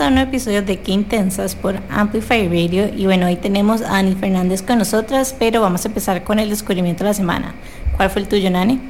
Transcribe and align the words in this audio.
Bienvenidos 0.00 0.06
a 0.06 0.08
un 0.08 0.14
nuevo 0.14 0.30
episodio 0.30 0.62
de 0.62 0.80
Qué 0.80 0.92
Intensas 0.92 1.54
por 1.54 1.76
Amplify 1.90 2.48
Radio. 2.48 2.88
Y 2.88 3.04
bueno, 3.04 3.26
hoy 3.26 3.36
tenemos 3.36 3.82
a 3.82 3.98
Ani 3.98 4.14
Fernández 4.14 4.62
con 4.62 4.78
nosotras, 4.78 5.36
pero 5.38 5.60
vamos 5.60 5.84
a 5.84 5.88
empezar 5.88 6.24
con 6.24 6.38
el 6.38 6.48
descubrimiento 6.48 7.04
de 7.04 7.10
la 7.10 7.14
semana. 7.14 7.54
¿Cuál 7.98 8.08
fue 8.08 8.22
el 8.22 8.28
tuyo, 8.28 8.48
Nani? 8.48 8.80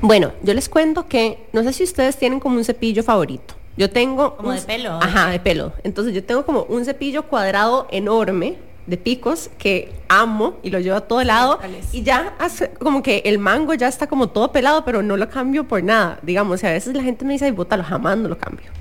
Bueno, 0.00 0.32
yo 0.42 0.54
les 0.54 0.68
cuento 0.68 1.06
que 1.06 1.46
no 1.52 1.62
sé 1.62 1.72
si 1.72 1.84
ustedes 1.84 2.16
tienen 2.16 2.40
como 2.40 2.56
un 2.56 2.64
cepillo 2.64 3.04
favorito. 3.04 3.54
Yo 3.76 3.88
tengo. 3.88 4.36
Como 4.36 4.50
de 4.50 4.60
pelo. 4.62 4.98
Ajá, 5.00 5.30
de 5.30 5.38
pelo. 5.38 5.74
Entonces 5.84 6.12
yo 6.12 6.24
tengo 6.24 6.44
como 6.44 6.64
un 6.64 6.84
cepillo 6.84 7.22
cuadrado 7.28 7.86
enorme 7.92 8.56
de 8.88 8.96
picos 8.96 9.50
que 9.58 9.92
amo 10.08 10.56
y 10.64 10.70
lo 10.70 10.80
llevo 10.80 10.96
a 10.96 11.02
todo 11.02 11.22
lado 11.22 11.60
y 11.92 12.02
ya 12.02 12.34
hace 12.40 12.70
como 12.70 13.04
que 13.04 13.22
el 13.26 13.38
mango 13.38 13.74
ya 13.74 13.86
está 13.86 14.08
como 14.08 14.30
todo 14.30 14.50
pelado 14.50 14.82
pero 14.84 15.02
no 15.02 15.18
lo 15.18 15.28
cambio 15.28 15.68
por 15.68 15.84
nada 15.84 16.18
digamos 16.22 16.62
y 16.62 16.66
a 16.66 16.70
veces 16.70 16.96
la 16.96 17.02
gente 17.02 17.26
me 17.26 17.34
dice 17.34 17.44
ay 17.44 17.50
bótalo 17.50 17.84
jamás 17.84 18.16
no 18.16 18.30
lo 18.30 18.38
cambio 18.38 18.77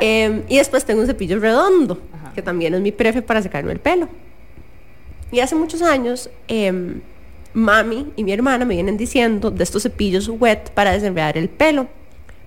Em, 0.00 0.42
y 0.48 0.58
después 0.58 0.84
tengo 0.84 1.00
un 1.00 1.06
cepillo 1.06 1.38
redondo, 1.40 2.00
que 2.34 2.42
también 2.42 2.74
es 2.74 2.80
mi 2.80 2.92
prefe 2.92 3.22
para 3.22 3.42
secarme 3.42 3.72
el 3.72 3.80
pelo. 3.80 4.08
Y 5.32 5.40
hace 5.40 5.54
muchos 5.54 5.82
años, 5.82 6.30
em, 6.46 7.00
mami 7.52 8.06
y 8.16 8.24
mi 8.24 8.32
hermana 8.32 8.64
me 8.64 8.74
vienen 8.74 8.96
diciendo 8.96 9.50
de 9.50 9.64
estos 9.64 9.82
cepillos 9.82 10.28
wet 10.28 10.70
para 10.70 10.92
desenredar 10.92 11.36
el 11.36 11.48
pelo. 11.48 11.88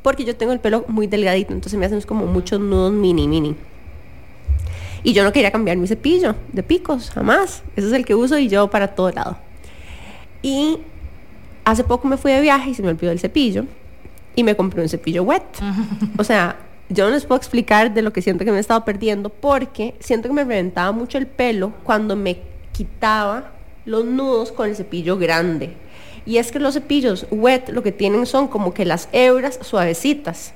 Porque 0.02 0.23
yo 0.26 0.36
tengo 0.36 0.52
el 0.52 0.59
pelo 0.59 0.86
muy 0.88 1.06
delgadito, 1.08 1.53
entonces 1.53 1.78
me 1.80 1.86
hacen 1.86 2.02
como 2.02 2.26
muchos 2.26 2.59
nudos 2.59 2.92
mini, 2.92 3.28
mini. 3.28 3.56
Y 5.04 5.14
yo 5.14 5.23
no 5.23 5.31
quería 5.31 5.52
cambiar 5.52 5.78
mi 5.78 5.88
cepillo 5.88 6.36
de 6.54 6.64
picos, 6.64 7.11
jamás. 7.11 7.64
Ese 7.76 7.88
es 7.88 7.94
el 7.94 8.06
que 8.06 8.16
uso 8.16 8.38
y 8.38 8.48
llevo 8.48 8.70
para 8.70 8.89
todo 8.89 9.11
lado. 9.11 9.38
Y 10.42 10.80
hace 11.66 11.83
poco 11.83 12.08
me 12.08 12.17
fui 12.17 12.31
de 12.31 12.42
viaje 12.42 12.72
y 12.72 12.73
se 12.73 12.81
me 12.81 12.89
olvidó 12.89 13.11
el 13.11 13.20
cepillo. 13.20 13.66
Y 14.36 14.44
me 14.44 14.56
compré 14.56 14.81
un 14.81 14.89
cepillo 14.89 15.23
wet. 15.23 15.44
O 16.17 16.23
sea, 16.23 16.56
yo 16.92 17.06
no 17.06 17.11
les 17.11 17.25
puedo 17.25 17.38
explicar 17.38 17.94
de 17.94 18.02
lo 18.02 18.14
que 18.14 18.22
siento 18.22 18.45
que 18.45 18.52
me 18.52 18.58
he 18.58 18.61
estado 18.61 18.84
perdiendo 18.86 19.30
porque 19.30 19.95
siento 20.00 20.28
que 20.28 20.34
me 20.34 20.44
reventaba 20.44 20.92
mucho 20.92 21.17
el 21.17 21.28
pelo 21.28 21.73
cuando 21.83 22.16
me 22.16 22.39
quitaba 22.72 23.52
los 23.86 24.06
nudos 24.06 24.52
con 24.52 24.70
el 24.70 24.75
cepillo 24.75 25.17
grande. 25.17 25.75
Y 26.25 26.38
es 26.38 26.52
que 26.52 26.59
los 26.59 26.75
cepillos 26.75 27.25
wet 27.31 27.70
lo 27.70 27.81
que 27.81 27.92
tienen 27.92 28.25
son 28.25 28.48
como 28.48 28.73
que 28.73 28.86
las 28.86 29.09
hebras 29.11 29.59
suavecitas. 29.61 30.53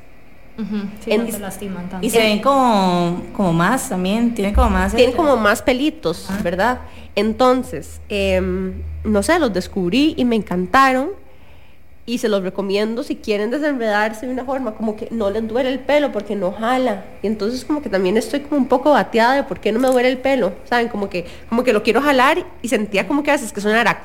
Y 2.02 2.10
se 2.10 2.20
ven 2.20 2.42
como, 2.42 3.24
como 3.36 3.52
más 3.52 3.90
también, 3.90 4.34
tienen 4.34 4.54
como 4.54 4.70
más... 4.70 4.96
Tienen 4.96 5.16
como 5.16 5.36
más 5.36 5.62
pelitos, 5.62 6.30
¿verdad? 6.44 6.80
Entonces, 7.16 8.00
em, 8.08 8.74
no 9.04 9.22
sé, 9.22 9.38
los 9.40 9.52
descubrí 9.54 10.14
y 10.18 10.24
me 10.24 10.36
encantaron 10.36 11.10
y 12.08 12.20
se 12.20 12.30
los 12.30 12.44
recomiendo 12.44 13.04
si 13.04 13.16
quieren 13.16 13.50
desenredarse 13.50 14.28
de 14.28 14.32
una 14.32 14.46
forma 14.46 14.76
como 14.76 14.96
que 14.96 15.08
no 15.10 15.32
les 15.32 15.48
duele 15.48 15.72
el 15.72 15.80
pelo 15.80 16.12
porque 16.12 16.36
no 16.36 16.52
jala. 16.52 17.04
Y 17.24 17.28
entonces 17.28 17.66
como 17.66 17.82
que 17.82 17.90
también 17.90 18.16
estoy 18.16 18.42
como 18.42 18.62
un 18.62 18.68
poco 18.68 18.92
bateada 18.92 19.36
de 19.36 19.44
por 19.44 19.60
qué 19.60 19.72
no 19.72 19.80
me 19.80 19.88
duele 19.88 20.10
el 20.10 20.20
pelo 20.20 20.54
saben 20.66 20.88
como 20.88 21.10
que 21.10 21.26
como 21.50 21.64
que 21.64 21.74
lo 21.74 21.82
quiero 21.82 22.02
jalar 22.02 22.46
y 22.62 22.68
sentía 22.68 23.08
como 23.08 23.24
que 23.24 23.32
a 23.32 23.34
veces 23.34 23.52
que 23.52 23.62
sonara 23.62 24.02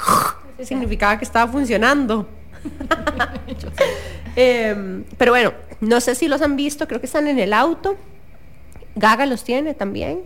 significaba 0.63 1.19
que 1.19 1.25
estaba 1.25 1.51
funcionando. 1.51 2.27
Em, 4.37 5.03
pero 5.19 5.33
bueno 5.33 5.53
no 5.81 6.01
sé 6.01 6.15
si 6.15 6.29
los 6.29 6.41
han 6.41 6.55
visto 6.55 6.87
creo 6.87 7.01
que 7.01 7.07
están 7.07 7.27
en 7.27 7.39
el 7.39 7.53
auto. 7.53 7.97
Gaga 8.95 9.27
los 9.27 9.45
tiene 9.45 9.75
también 9.75 10.21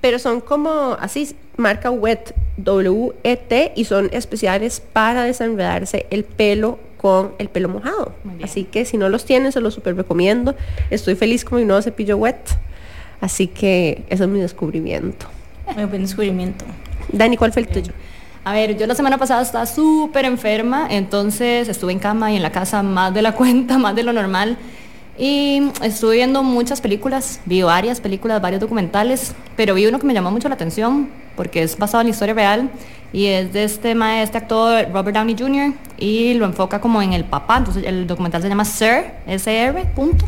pero 0.00 0.18
son 0.18 0.40
como 0.40 0.96
así, 0.98 1.36
marca 1.56 1.90
WET, 1.90 2.34
W-E-T, 2.56 3.72
y 3.76 3.84
son 3.84 4.08
especiales 4.12 4.80
para 4.80 5.24
desenredarse 5.24 6.06
el 6.10 6.24
pelo 6.24 6.78
con 7.00 7.32
el 7.38 7.48
pelo 7.48 7.70
mojado. 7.70 8.12
Así 8.42 8.64
que 8.64 8.84
si 8.84 8.98
no 8.98 9.08
los 9.08 9.24
tienen, 9.24 9.52
se 9.52 9.60
los 9.60 9.72
super 9.72 9.96
recomiendo. 9.96 10.54
Estoy 10.90 11.14
feliz 11.14 11.46
con 11.46 11.58
mi 11.58 11.64
nuevo 11.64 11.80
cepillo 11.80 12.18
wet. 12.18 12.36
Así 13.22 13.46
que 13.46 14.04
eso 14.10 14.24
es 14.24 14.30
mi 14.30 14.38
descubrimiento. 14.38 15.26
Muy 15.74 15.86
buen 15.86 16.02
descubrimiento. 16.02 16.66
Dani, 17.10 17.38
¿cuál 17.38 17.52
fue 17.52 17.62
el 17.62 17.68
tuyo? 17.68 17.92
A 18.44 18.52
ver, 18.52 18.76
yo 18.76 18.86
la 18.86 18.94
semana 18.94 19.16
pasada 19.16 19.40
estaba 19.40 19.64
súper 19.64 20.26
enferma, 20.26 20.88
entonces 20.90 21.68
estuve 21.68 21.92
en 21.92 22.00
cama 22.00 22.32
y 22.32 22.36
en 22.36 22.42
la 22.42 22.52
casa 22.52 22.82
más 22.82 23.14
de 23.14 23.22
la 23.22 23.32
cuenta, 23.36 23.78
más 23.78 23.94
de 23.94 24.02
lo 24.02 24.12
normal. 24.12 24.58
Y 25.16 25.62
estuve 25.82 26.16
viendo 26.16 26.42
muchas 26.42 26.82
películas, 26.82 27.40
vi 27.46 27.62
varias 27.62 28.00
películas, 28.00 28.42
varios 28.42 28.60
documentales, 28.60 29.34
pero 29.56 29.74
vi 29.74 29.86
uno 29.86 29.98
que 29.98 30.06
me 30.06 30.12
llamó 30.12 30.30
mucho 30.30 30.48
la 30.48 30.54
atención 30.54 31.08
porque 31.34 31.62
es 31.62 31.78
basado 31.78 32.02
en 32.02 32.08
la 32.08 32.10
historia 32.10 32.34
real 32.34 32.70
y 33.12 33.26
es 33.26 33.52
de 33.52 33.64
este, 33.64 33.96
este 34.22 34.38
actor 34.38 34.86
Robert 34.92 35.16
Downey 35.16 35.36
Jr. 35.38 35.72
y 35.98 36.34
lo 36.34 36.44
enfoca 36.46 36.80
como 36.80 37.02
en 37.02 37.12
el 37.12 37.24
papá, 37.24 37.58
entonces 37.58 37.84
el 37.84 38.06
documental 38.06 38.42
se 38.42 38.48
llama 38.48 38.64
Sir, 38.64 39.12
SR, 39.26 39.84
punto. 39.94 40.26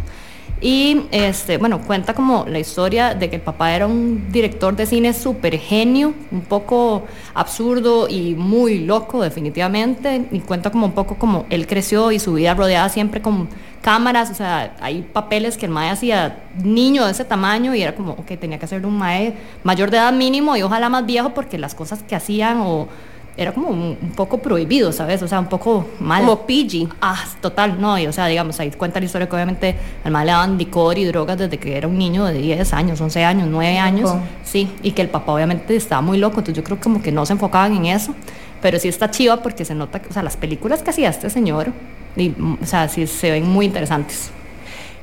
Y 0.62 1.06
este, 1.10 1.58
bueno, 1.58 1.80
cuenta 1.80 2.14
como 2.14 2.46
la 2.48 2.60
historia 2.60 3.14
de 3.16 3.28
que 3.28 3.36
el 3.36 3.42
papá 3.42 3.74
era 3.74 3.88
un 3.88 4.30
director 4.30 4.76
de 4.76 4.86
cine 4.86 5.12
súper 5.12 5.58
genio, 5.58 6.14
un 6.30 6.42
poco 6.42 7.02
absurdo 7.34 8.08
y 8.08 8.36
muy 8.36 8.78
loco 8.78 9.22
definitivamente. 9.22 10.28
Y 10.30 10.38
cuenta 10.38 10.70
como 10.70 10.86
un 10.86 10.92
poco 10.92 11.16
como 11.16 11.46
él 11.50 11.66
creció 11.66 12.12
y 12.12 12.20
su 12.20 12.34
vida 12.34 12.54
rodeada 12.54 12.88
siempre 12.90 13.20
con 13.20 13.48
cámaras, 13.82 14.30
o 14.30 14.34
sea, 14.34 14.74
hay 14.80 15.02
papeles 15.02 15.58
que 15.58 15.66
el 15.66 15.72
mae 15.72 15.90
hacía 15.90 16.38
niño 16.62 17.04
de 17.04 17.10
ese 17.10 17.24
tamaño 17.24 17.74
y 17.74 17.82
era 17.82 17.94
como, 17.94 18.12
ok, 18.12 18.38
tenía 18.40 18.58
que 18.58 18.66
ser 18.66 18.86
un 18.86 18.96
mae 18.96 19.34
mayor 19.64 19.90
de 19.90 19.98
edad 19.98 20.12
mínimo 20.12 20.56
y 20.56 20.62
ojalá 20.62 20.88
más 20.88 21.04
viejo 21.04 21.34
porque 21.34 21.58
las 21.58 21.74
cosas 21.74 22.02
que 22.02 22.14
hacían 22.14 22.60
o 22.60 22.88
era 23.36 23.52
como 23.52 23.68
un, 23.68 23.96
poco 24.14 24.38
prohibido, 24.38 24.92
¿sabes? 24.92 25.22
O 25.22 25.28
sea, 25.28 25.40
un 25.40 25.46
poco 25.46 25.86
mal. 26.00 26.20
Como 26.20 26.46
PG. 26.46 26.88
Ah, 27.00 27.24
total, 27.40 27.80
no, 27.80 27.98
y 27.98 28.06
o 28.06 28.12
sea, 28.12 28.26
digamos, 28.26 28.60
ahí 28.60 28.70
cuenta 28.72 29.00
la 29.00 29.06
historia 29.06 29.28
que 29.28 29.34
obviamente 29.34 29.76
al 30.04 30.12
mal 30.12 30.26
le 30.26 30.32
daban 30.32 30.58
licor 30.58 30.98
y 30.98 31.04
drogas 31.04 31.38
desde 31.38 31.58
que 31.58 31.76
era 31.76 31.88
un 31.88 31.96
niño 31.96 32.24
de 32.26 32.34
10 32.34 32.72
años, 32.74 33.00
11 33.00 33.24
años, 33.24 33.48
9 33.50 33.78
años. 33.78 34.14
Sí, 34.44 34.70
y 34.82 34.92
que 34.92 35.02
el 35.02 35.08
papá 35.08 35.32
obviamente 35.32 35.74
estaba 35.74 36.02
muy 36.02 36.18
loco, 36.18 36.40
entonces 36.40 36.56
yo 36.56 36.64
creo 36.64 36.78
como 36.78 37.02
que 37.02 37.10
no 37.10 37.24
se 37.24 37.32
enfocaban 37.32 37.74
en 37.74 37.86
eso, 37.86 38.14
pero 38.62 38.78
sí 38.78 38.88
está 38.88 39.10
chiva 39.10 39.42
porque 39.42 39.64
se 39.66 39.74
nota, 39.74 40.00
o 40.08 40.12
sea, 40.12 40.22
las 40.22 40.38
películas 40.38 40.82
que 40.82 40.90
hacía 40.90 41.10
este 41.10 41.28
señor, 41.28 41.72
y, 42.16 42.32
o 42.62 42.64
sea, 42.64 42.88
sí 42.88 43.06
se 43.06 43.30
ven 43.30 43.46
muy 43.46 43.66
interesantes. 43.66 44.30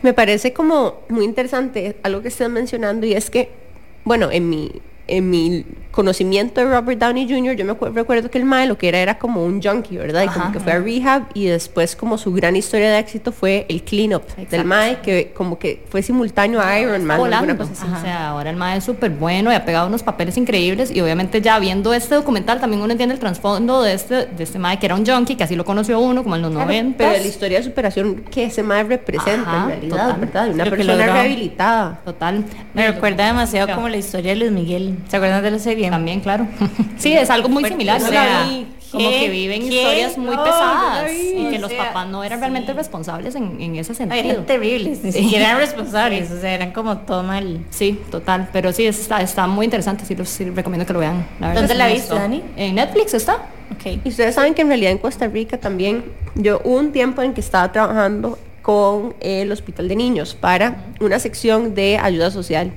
Me 0.01 0.13
parece 0.13 0.53
como 0.53 1.01
muy 1.09 1.25
interesante 1.25 1.97
algo 2.03 2.21
que 2.21 2.29
están 2.29 2.53
mencionando 2.53 3.05
y 3.05 3.13
es 3.13 3.29
que, 3.29 3.51
bueno, 4.05 4.31
en 4.31 4.49
mi, 4.49 4.71
en 5.09 5.29
mi 5.29 5.65
conocimiento 5.91 6.61
de 6.61 6.67
Robert 6.67 6.99
Downey 6.99 7.27
Jr., 7.27 7.55
yo 7.55 7.65
me 7.65 7.73
recuerdo 7.91 8.29
que 8.29 8.37
el 8.37 8.45
Mae 8.45 8.67
lo 8.67 8.77
que 8.77 8.87
era 8.87 8.99
era 8.99 9.17
como 9.17 9.43
un 9.43 9.61
junkie, 9.61 9.97
¿verdad? 9.97 10.23
y 10.23 10.27
como 10.27 10.51
que 10.51 10.59
fue 10.59 10.71
a 10.71 10.79
rehab 10.79 11.23
y 11.33 11.45
después 11.45 11.95
como 11.95 12.17
su 12.17 12.31
gran 12.31 12.55
historia 12.55 12.91
de 12.91 12.99
éxito 12.99 13.31
fue 13.31 13.65
el 13.69 13.83
cleanup 13.83 14.23
del 14.49 14.65
Mae, 14.65 14.99
que 15.01 15.33
como 15.35 15.57
que 15.57 15.83
fue 15.89 16.01
simultáneo 16.01 16.61
a 16.61 16.79
Iron 16.79 17.03
Man. 17.03 17.17
Cosa 17.19 17.97
O 17.97 18.01
sea, 18.01 18.29
ahora 18.29 18.51
el 18.51 18.55
Mae 18.55 18.77
es 18.77 18.83
súper 18.83 19.11
bueno 19.11 19.51
y 19.51 19.55
ha 19.55 19.65
pegado 19.65 19.87
unos 19.87 20.03
papeles 20.03 20.37
increíbles 20.37 20.91
y 20.91 21.01
obviamente 21.01 21.41
ya 21.41 21.59
viendo 21.59 21.93
este 21.93 22.15
documental 22.15 22.59
también 22.59 22.81
uno 22.81 22.91
entiende 22.91 23.13
el 23.15 23.19
trasfondo 23.19 23.81
de 23.81 23.93
este, 23.93 24.27
de 24.27 24.43
este 24.43 24.59
Mae 24.59 24.79
que 24.79 24.85
era 24.85 24.95
un 24.95 25.05
junkie, 25.05 25.35
que 25.35 25.43
así 25.43 25.55
lo 25.55 25.65
conoció 25.65 25.99
uno 25.99 26.23
como 26.23 26.35
en 26.35 26.43
los 26.43 26.51
90. 26.51 26.97
Pero 26.97 27.11
la 27.11 27.27
historia 27.27 27.57
de 27.57 27.63
superación 27.63 28.23
que 28.31 28.45
ese 28.45 28.63
Mae 28.63 28.83
representa 28.83 29.63
en 29.63 29.67
realidad, 29.67 30.17
¿verdad? 30.17 30.49
Una 30.49 30.65
persona 30.65 31.05
rehabilitada. 31.05 31.99
Total. 32.05 32.45
Me 32.73 32.91
recuerda 32.91 33.25
demasiado 33.25 33.75
como 33.75 33.89
la 33.89 33.97
historia 33.97 34.31
de 34.33 34.37
Luis 34.37 34.51
Miguel. 34.51 34.98
¿Se 35.07 35.17
acuerdan 35.17 35.43
de 35.43 35.51
la 35.51 35.59
serie? 35.59 35.89
También, 35.89 36.19
claro. 36.19 36.47
sí, 36.97 37.13
es 37.13 37.29
algo 37.29 37.49
muy 37.49 37.63
similar. 37.65 38.01
O 38.01 38.07
sea, 38.07 38.47
como 38.91 39.09
que 39.09 39.29
viven 39.29 39.61
historias 39.61 40.17
muy 40.17 40.35
pesadas 40.35 41.11
y 41.11 41.49
que 41.49 41.59
los 41.59 41.71
papás 41.73 42.07
no 42.07 42.23
eran 42.23 42.39
realmente 42.39 42.73
responsables 42.73 43.35
en, 43.35 43.61
en, 43.61 43.75
ese 43.75 43.93
sentido. 43.93 44.31
eran 44.31 44.45
terribles, 44.45 45.03
ni 45.03 45.11
siquiera 45.11 45.49
eran 45.49 45.57
responsables, 45.59 46.31
o 46.31 46.39
sea, 46.39 46.53
eran 46.53 46.71
como 46.71 46.97
todo 46.99 47.23
mal. 47.23 47.65
Sí, 47.69 47.99
total, 48.09 48.49
pero 48.51 48.71
sí, 48.73 48.85
está, 48.85 49.21
está 49.21 49.47
muy 49.47 49.65
interesante, 49.65 50.05
sí, 50.05 50.15
los, 50.15 50.39
recomiendo 50.55 50.85
que 50.85 50.93
lo 50.93 50.99
vean. 50.99 51.27
¿Dónde 51.39 51.75
la 51.75 51.87
viste, 51.87 52.15
Dani? 52.15 52.43
En 52.55 52.75
Netflix 52.75 53.13
está. 53.13 53.45
Okay. 53.75 54.01
Y 54.03 54.09
ustedes 54.09 54.33
saben 54.35 54.55
que 54.55 54.63
en 54.63 54.69
realidad 54.69 54.91
en 54.91 54.97
Costa 54.97 55.27
Rica 55.27 55.59
también, 55.59 56.03
yo 56.35 56.59
hubo 56.63 56.77
un 56.77 56.91
tiempo 56.91 57.21
en 57.21 57.33
que 57.33 57.41
estaba 57.41 57.71
trabajando 57.71 58.39
con 58.63 59.13
el 59.19 59.51
Hospital 59.51 59.87
de 59.87 59.95
Niños 59.95 60.33
para 60.33 60.85
una 60.99 61.19
sección 61.19 61.75
de 61.75 61.97
ayuda 61.97 62.31
social 62.31 62.71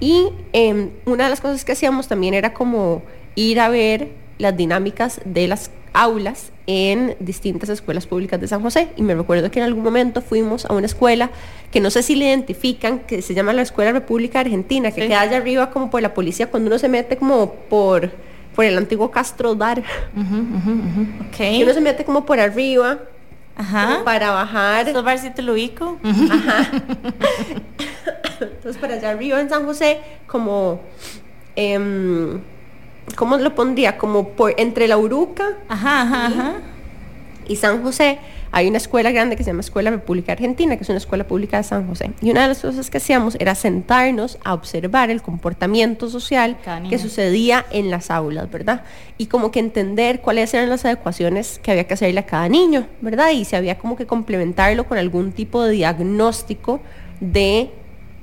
y 0.00 0.28
em, 0.52 0.90
una 1.06 1.24
de 1.24 1.30
las 1.30 1.40
cosas 1.40 1.64
que 1.64 1.72
hacíamos 1.72 2.08
también 2.08 2.34
era 2.34 2.52
como 2.52 3.02
ir 3.34 3.60
a 3.60 3.68
ver 3.68 4.08
las 4.38 4.56
dinámicas 4.56 5.20
de 5.24 5.48
las 5.48 5.70
aulas 5.92 6.50
en 6.66 7.16
distintas 7.20 7.68
escuelas 7.68 8.06
públicas 8.06 8.40
de 8.40 8.48
San 8.48 8.60
José. 8.62 8.88
Y 8.96 9.02
me 9.02 9.14
recuerdo 9.14 9.50
que 9.50 9.60
en 9.60 9.64
algún 9.64 9.84
momento 9.84 10.20
fuimos 10.20 10.66
a 10.66 10.72
una 10.74 10.86
escuela 10.86 11.30
que 11.70 11.80
no 11.80 11.90
sé 11.90 12.02
si 12.02 12.16
le 12.16 12.26
identifican, 12.26 13.00
que 13.00 13.22
se 13.22 13.34
llama 13.34 13.52
la 13.52 13.62
Escuela 13.62 13.92
República 13.92 14.40
Argentina, 14.40 14.90
que 14.90 15.06
queda 15.06 15.20
allá 15.20 15.38
arriba 15.38 15.70
como 15.70 15.90
por 15.90 16.02
la 16.02 16.12
policía 16.12 16.48
cuando 16.48 16.68
uno 16.68 16.78
se 16.78 16.88
mete 16.88 17.16
como 17.16 17.54
por, 17.54 18.10
por 18.54 18.64
el 18.64 18.76
antiguo 18.76 19.10
Castro 19.10 19.54
Dar. 19.54 19.82
Okay. 21.28 21.60
Y 21.60 21.62
uno 21.62 21.72
se 21.72 21.80
mete 21.80 22.04
como 22.04 22.26
por 22.26 22.40
arriba. 22.40 22.98
Ajá. 23.56 24.02
para 24.04 24.30
bajar. 24.30 24.88
¿Eso 24.88 25.02
ver 25.02 25.18
si 25.18 25.30
te 25.30 25.42
lo 25.42 25.52
ubico? 25.52 25.98
Ajá. 26.02 26.70
Entonces, 28.40 28.76
para 28.80 28.94
allá 28.94 29.10
arriba 29.10 29.40
en 29.40 29.48
San 29.48 29.64
José, 29.64 30.00
como, 30.26 30.80
eh, 31.56 32.38
¿cómo 33.16 33.36
lo 33.36 33.54
pondría? 33.54 33.96
Como 33.96 34.30
por 34.30 34.54
entre 34.58 34.88
la 34.88 34.98
Uruca 34.98 35.50
ajá, 35.68 36.02
ajá, 36.02 36.54
y, 37.46 37.56
San 37.56 37.82
José, 37.82 38.18
hay 38.56 38.68
una 38.68 38.76
escuela 38.76 39.10
grande 39.10 39.34
que 39.34 39.42
se 39.42 39.50
llama 39.50 39.62
Escuela 39.62 39.90
República 39.90 40.30
Argentina, 40.30 40.76
que 40.76 40.84
es 40.84 40.88
una 40.88 40.98
escuela 40.98 41.26
pública 41.26 41.56
de 41.56 41.64
San 41.64 41.88
José. 41.88 42.12
Y 42.22 42.30
una 42.30 42.42
de 42.42 42.48
las 42.48 42.60
cosas 42.60 42.88
que 42.88 42.98
hacíamos 42.98 43.36
era 43.40 43.56
sentarnos 43.56 44.38
a 44.44 44.54
observar 44.54 45.10
el 45.10 45.22
comportamiento 45.22 46.08
social 46.08 46.56
que 46.88 47.00
sucedía 47.00 47.66
en 47.72 47.90
las 47.90 48.12
aulas, 48.12 48.48
¿verdad? 48.48 48.84
Y 49.18 49.26
como 49.26 49.50
que 49.50 49.58
entender 49.58 50.20
cuáles 50.20 50.54
eran 50.54 50.70
las 50.70 50.84
adecuaciones 50.84 51.58
que 51.64 51.72
había 51.72 51.88
que 51.88 51.94
hacerle 51.94 52.20
a 52.20 52.26
cada 52.26 52.48
niño, 52.48 52.86
¿verdad? 53.00 53.30
Y 53.30 53.44
si 53.44 53.56
había 53.56 53.76
como 53.76 53.96
que 53.96 54.06
complementarlo 54.06 54.86
con 54.86 54.98
algún 54.98 55.32
tipo 55.32 55.64
de 55.64 55.72
diagnóstico 55.72 56.80
de 57.18 57.72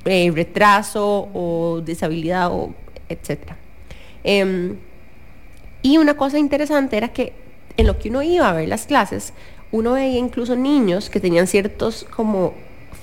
eh, 0.06 0.32
retraso 0.34 1.28
o 1.34 1.82
disabilidad, 1.82 2.54
o 2.54 2.74
etcétera. 3.10 3.58
Em, 4.24 4.78
y 5.82 5.98
una 5.98 6.14
cosa 6.14 6.40
interesante 6.40 6.96
era 6.96 7.10
que 7.10 7.34
en 7.78 7.88
lo 7.88 7.98
que 8.00 8.10
uno 8.10 8.22
iba 8.22 8.50
a 8.50 8.54
ver 8.54 8.70
las 8.70 8.86
clases, 8.86 9.34
uno 9.72 9.94
veía 9.94 10.18
incluso 10.18 10.56
niños 10.56 11.10
que 11.10 11.20
tenían 11.20 11.48
ciertos 11.48 12.06
como 12.16 12.54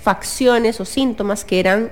facciones 0.03 0.81
o 0.81 0.85
síntomas 0.85 1.45
que 1.45 1.61
eran 1.61 1.91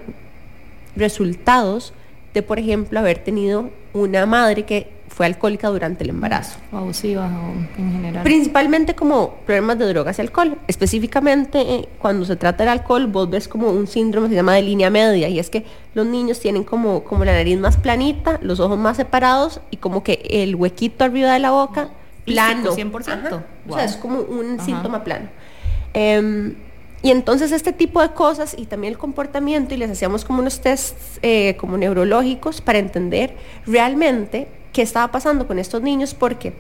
resultados 0.95 1.93
de, 2.35 2.43
por 2.43 2.59
ejemplo, 2.59 2.99
haber 2.99 3.19
tenido 3.19 3.71
una 3.95 4.27
madre 4.27 4.65
que 4.65 4.97
fue 5.09 5.25
alcohólica 5.25 5.69
durante 5.69 6.05
el 6.05 6.11
embarazo. 6.11 6.59
O 6.73 6.77
abusiva 6.77 7.27
o 7.27 7.81
en 7.81 7.93
general. 7.93 8.23
Principalmente 8.23 8.95
como 8.95 9.37
problemas 9.47 9.79
de 9.79 9.87
drogas 9.87 10.19
y 10.19 10.21
alcohol. 10.23 10.59
Específicamente 10.67 11.61
eh, 11.61 11.89
cuando 11.99 12.27
se 12.27 12.37
trata 12.37 12.65
del 12.65 12.73
alcohol, 12.73 13.07
vos 13.07 13.31
ves 13.31 13.49
como 13.49 13.71
un 13.71 13.87
síndrome 13.87 14.27
que 14.27 14.33
se 14.33 14.37
llama 14.37 14.55
de 14.55 14.63
línea 14.63 14.91
media 14.91 15.29
y 15.29 15.39
es 15.39 15.49
que 15.49 15.65
los 15.95 16.05
niños 16.05 16.41
tienen 16.41 16.65
como, 16.65 17.05
como 17.05 17.25
la 17.25 17.33
nariz 17.33 17.59
más 17.59 17.79
planita, 17.79 18.39
los 18.43 18.61
ojos 18.61 18.79
más 18.79 18.99
separados 18.99 19.61
y 19.71 19.79
como 19.79 20.03
que 20.03 20.21
el 20.29 20.55
huequito 20.55 21.05
arriba 21.05 21.33
de 21.33 21.39
la 21.39 21.53
boca 21.53 21.89
plano. 22.27 22.77
100%. 22.77 23.43
O 23.69 23.75
sea, 23.75 23.85
es 23.85 23.97
como 23.97 24.21
un 24.21 24.61
síntoma 24.61 25.03
plano. 25.05 25.29
Em, 25.95 26.55
y 27.03 27.11
entonces 27.11 27.53
este 27.53 27.73
tipo 27.73 28.03
de 28.03 28.11
cosas 28.11 28.55
y 28.59 28.67
también 28.67 28.93
el 28.93 28.99
comportamiento 28.99 29.75
y 29.75 29.77
les 29.77 29.91
hacíamos 29.91 30.25
como 30.25 30.41
unos 30.41 30.61
tests 30.61 31.19
eh, 31.23 31.57
como 31.57 31.79
neurológicos 31.79 32.61
para 32.61 32.79
entender 32.79 33.37
realmente 33.67 34.49
qué 34.73 34.83
estaba 34.83 35.11
pasando 35.13 35.47
con 35.47 35.59
estos 35.59 35.83
niños 35.83 36.15
porque 36.15 36.53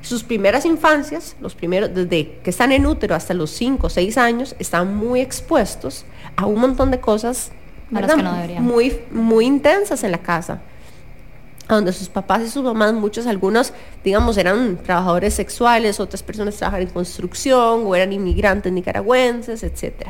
sus 0.00 0.24
primeras 0.24 0.64
infancias, 0.64 1.36
los 1.40 1.54
primeros, 1.54 1.94
desde 1.94 2.38
que 2.42 2.50
están 2.50 2.72
en 2.72 2.86
útero 2.86 3.14
hasta 3.14 3.34
los 3.34 3.50
5 3.50 3.86
o 3.86 3.90
6 3.90 4.16
años, 4.16 4.56
están 4.58 4.96
muy 4.96 5.20
expuestos 5.20 6.06
a 6.36 6.46
un 6.46 6.60
montón 6.60 6.90
de 6.90 7.00
cosas 7.00 7.52
muy, 8.60 9.00
muy 9.10 9.46
intensas 9.46 10.02
en 10.04 10.12
la 10.12 10.18
casa 10.18 10.62
donde 11.74 11.92
sus 11.92 12.08
papás 12.08 12.42
y 12.42 12.50
sus 12.50 12.62
mamás, 12.62 12.92
muchos, 12.92 13.26
algunos, 13.26 13.72
digamos, 14.02 14.36
eran 14.38 14.76
trabajadores 14.78 15.34
sexuales, 15.34 16.00
otras 16.00 16.22
personas 16.22 16.56
trabajaban 16.56 16.86
en 16.86 16.92
construcción 16.92 17.82
o 17.86 17.94
eran 17.94 18.12
inmigrantes 18.12 18.72
nicaragüenses, 18.72 19.62
etc. 19.62 20.08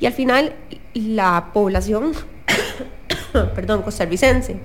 Y 0.00 0.06
al 0.06 0.12
final, 0.12 0.54
la 0.94 1.50
población, 1.52 2.12
perdón, 3.54 3.82
costarricense, 3.82 4.56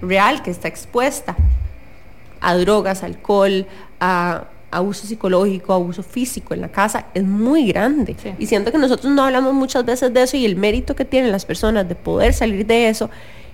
real, 0.00 0.42
que 0.42 0.50
está 0.50 0.68
expuesta 0.68 1.36
a 2.40 2.56
drogas, 2.56 3.02
alcohol, 3.02 3.66
a 4.00 4.44
abuso 4.70 5.06
psicológico, 5.06 5.72
abuso 5.72 6.02
físico 6.02 6.54
en 6.54 6.60
la 6.60 6.68
casa 6.68 7.06
es 7.14 7.24
muy 7.24 7.68
grande. 7.68 8.16
Y 8.38 8.46
siento 8.46 8.72
que 8.72 8.78
nosotros 8.78 9.12
no 9.12 9.22
hablamos 9.24 9.54
muchas 9.54 9.84
veces 9.84 10.12
de 10.12 10.22
eso 10.22 10.36
y 10.36 10.44
el 10.44 10.56
mérito 10.56 10.94
que 10.94 11.04
tienen 11.04 11.32
las 11.32 11.46
personas 11.46 11.88
de 11.88 11.94
poder 11.94 12.34
salir 12.34 12.66
de 12.66 12.88
eso 12.88 13.08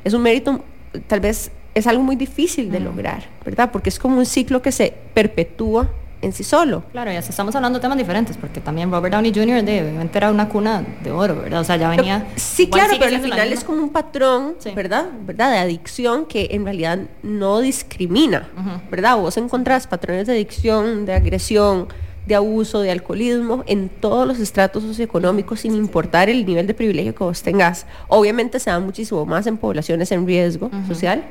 es 0.04 0.14
un 0.14 0.22
mérito 0.22 0.64
tal 1.06 1.20
vez 1.20 1.50
es 1.74 1.86
algo 1.86 2.02
muy 2.02 2.16
difícil 2.16 2.70
de 2.70 2.80
lograr, 2.80 3.24
¿verdad? 3.44 3.70
Porque 3.72 3.88
es 3.88 3.98
como 3.98 4.18
un 4.18 4.26
ciclo 4.26 4.62
que 4.62 4.72
se 4.72 4.94
perpetúa 5.14 5.90
en 6.22 6.32
sí 6.32 6.44
solo. 6.44 6.84
Claro, 6.92 7.10
ya 7.10 7.18
estamos 7.18 7.54
hablando 7.56 7.78
de 7.78 7.82
temas 7.82 7.98
diferentes, 7.98 8.36
porque 8.36 8.60
también 8.60 8.90
Robert 8.90 9.12
Downey 9.12 9.32
Jr. 9.34 9.64
de, 9.64 10.08
era 10.14 10.30
una 10.30 10.48
cuna 10.48 10.84
de 11.02 11.10
oro, 11.10 11.34
¿verdad? 11.42 11.60
O 11.60 11.64
sea, 11.64 11.76
ya 11.76 11.88
venía... 11.88 12.28
Sí, 12.36 12.68
claro, 12.68 12.94
pero 12.98 13.16
al 13.16 13.20
final 13.20 13.52
es 13.52 13.64
como 13.64 13.82
un 13.82 13.90
patrón, 13.90 14.54
¿verdad? 14.74 15.06
¿verdad? 15.26 15.50
De 15.50 15.58
adicción 15.58 16.26
que 16.26 16.48
en 16.52 16.64
realidad 16.64 17.00
no 17.22 17.60
discrimina, 17.60 18.48
¿verdad? 18.90 19.16
Vos 19.16 19.36
encontrás 19.36 19.86
patrones 19.86 20.28
de 20.28 20.34
adicción, 20.34 21.04
de 21.04 21.14
agresión, 21.14 21.88
de 22.26 22.36
abuso, 22.36 22.80
de 22.80 22.92
alcoholismo 22.92 23.64
en 23.66 23.88
todos 23.88 24.26
los 24.26 24.38
estratos 24.38 24.84
socioeconómicos 24.84 25.60
sin 25.60 25.74
importar 25.74 26.30
el 26.30 26.46
nivel 26.46 26.68
de 26.68 26.74
privilegio 26.74 27.14
que 27.16 27.24
vos 27.24 27.42
tengas. 27.42 27.84
Obviamente 28.06 28.60
se 28.60 28.70
da 28.70 28.78
muchísimo 28.78 29.26
más 29.26 29.48
en 29.48 29.56
poblaciones 29.56 30.12
en 30.12 30.24
riesgo 30.24 30.70
social, 30.86 31.24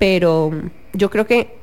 pero 0.00 0.50
yo 0.94 1.10
creo 1.10 1.26
que 1.26 1.54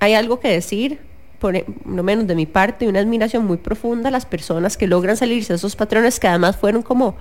hay 0.00 0.14
algo 0.14 0.40
que 0.40 0.48
decir, 0.48 1.00
por 1.38 1.54
lo 1.86 2.02
menos 2.02 2.26
de 2.26 2.34
mi 2.34 2.46
parte, 2.46 2.88
una 2.88 3.00
admiración 3.00 3.44
muy 3.44 3.58
profunda 3.58 4.08
a 4.08 4.10
las 4.10 4.24
personas 4.24 4.78
que 4.78 4.86
logran 4.86 5.18
salirse 5.18 5.52
de 5.52 5.58
esos 5.58 5.76
patrones 5.76 6.18
que 6.18 6.26
además 6.26 6.56
fueron 6.56 6.80
como 6.80 7.14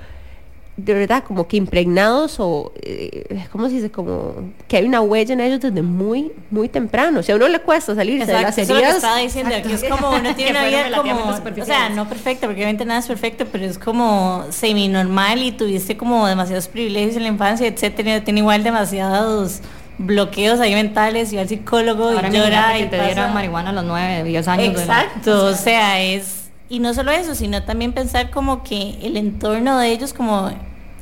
de 0.77 0.93
verdad 0.93 1.23
como 1.23 1.47
que 1.47 1.57
impregnados 1.57 2.39
o 2.39 2.71
eh, 2.81 3.45
cómo 3.51 3.67
se 3.67 3.75
dice 3.75 3.91
como 3.91 4.53
que 4.67 4.77
hay 4.77 4.85
una 4.85 5.01
huella 5.01 5.33
en 5.33 5.41
ellos 5.41 5.59
desde 5.59 5.81
muy 5.81 6.31
muy 6.49 6.69
temprano. 6.69 7.19
O 7.19 7.23
sea 7.23 7.35
a 7.35 7.37
uno 7.37 7.49
le 7.49 7.59
cuesta 7.59 7.93
salirse 7.93 8.25
de 8.25 8.41
las 8.41 8.57
heridas 8.57 8.81
eso 8.81 8.95
estaba 8.95 9.17
diciendo 9.17 9.51
que 9.67 9.73
es 9.73 9.83
como 9.83 10.11
uno 10.11 10.33
tiene 10.35 10.51
una 10.51 10.65
vida 10.65 10.97
como 10.97 11.25
o 11.61 11.65
sea 11.65 11.89
no 11.89 12.07
perfecta 12.07 12.47
porque 12.47 12.61
obviamente 12.61 12.85
nada 12.85 13.01
es 13.01 13.07
perfecto 13.07 13.45
pero 13.51 13.65
es 13.65 13.77
como 13.77 14.45
semi 14.49 14.87
normal 14.87 15.43
y 15.43 15.51
tuviste 15.51 15.95
como 15.95 16.25
demasiados 16.25 16.69
privilegios 16.69 17.17
en 17.17 17.23
la 17.23 17.29
infancia 17.29 17.67
etcétera 17.67 18.23
tiene 18.23 18.39
igual 18.39 18.63
demasiados 18.63 19.61
bloqueos 19.97 20.59
ahí 20.59 20.73
mentales 20.73 21.31
y 21.33 21.37
al 21.37 21.47
psicólogo 21.47 22.11
y 22.13 22.31
llora 22.31 22.79
y 22.79 22.85
te 22.85 23.01
dieron 23.01 23.33
marihuana 23.33 23.69
a 23.69 23.73
los 23.73 23.83
9, 23.85 24.23
10 24.23 24.47
años. 24.47 24.79
Exacto, 24.79 25.45
o 25.45 25.53
sea, 25.53 26.01
es... 26.01 26.49
Y 26.69 26.79
no 26.79 26.93
solo 26.93 27.11
eso, 27.11 27.35
sino 27.35 27.63
también 27.63 27.93
pensar 27.93 28.31
como 28.31 28.63
que 28.63 28.97
el 29.03 29.17
entorno 29.17 29.77
de 29.77 29.91
ellos, 29.91 30.13
como 30.13 30.51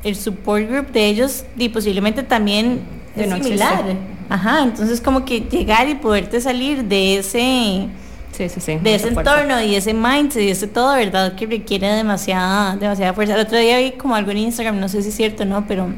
el 0.04 0.16
support 0.16 0.68
group 0.68 0.92
de 0.92 1.06
ellos, 1.06 1.44
y 1.56 1.70
posiblemente 1.70 2.22
también 2.22 2.82
es 3.16 3.32
similar. 3.32 3.84
Ajá, 4.28 4.62
entonces 4.62 5.00
como 5.00 5.24
que 5.24 5.40
llegar 5.40 5.88
y 5.88 5.94
poderte 5.94 6.40
salir 6.40 6.84
de 6.84 7.18
ese... 7.18 7.88
Sí, 8.32 8.48
sí, 8.48 8.60
sí, 8.60 8.78
de 8.82 8.94
ese 8.94 9.08
entorno 9.08 9.60
y 9.60 9.74
ese 9.74 9.92
mindset 9.92 10.42
y 10.42 10.48
ese 10.48 10.66
todo, 10.66 10.94
¿verdad? 10.94 11.34
Que 11.34 11.44
requiere 11.46 11.86
demasiada, 11.88 12.76
demasiada 12.76 13.12
fuerza. 13.12 13.34
El 13.34 13.40
otro 13.40 13.58
día 13.58 13.76
vi 13.76 13.92
como 13.92 14.14
algo 14.14 14.30
en 14.30 14.38
Instagram, 14.38 14.80
no 14.80 14.88
sé 14.88 15.02
si 15.02 15.10
es 15.10 15.14
cierto 15.14 15.42
o 15.42 15.46
no, 15.46 15.66
pero 15.66 15.88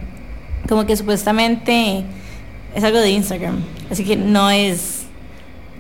como 0.69 0.85
que 0.85 0.97
supuestamente 0.97 2.05
es 2.75 2.85
algo 2.85 2.99
de 2.99 3.11
Instagram, 3.11 3.63
así 3.91 4.05
que 4.05 4.17
no 4.17 4.51
es 4.51 5.05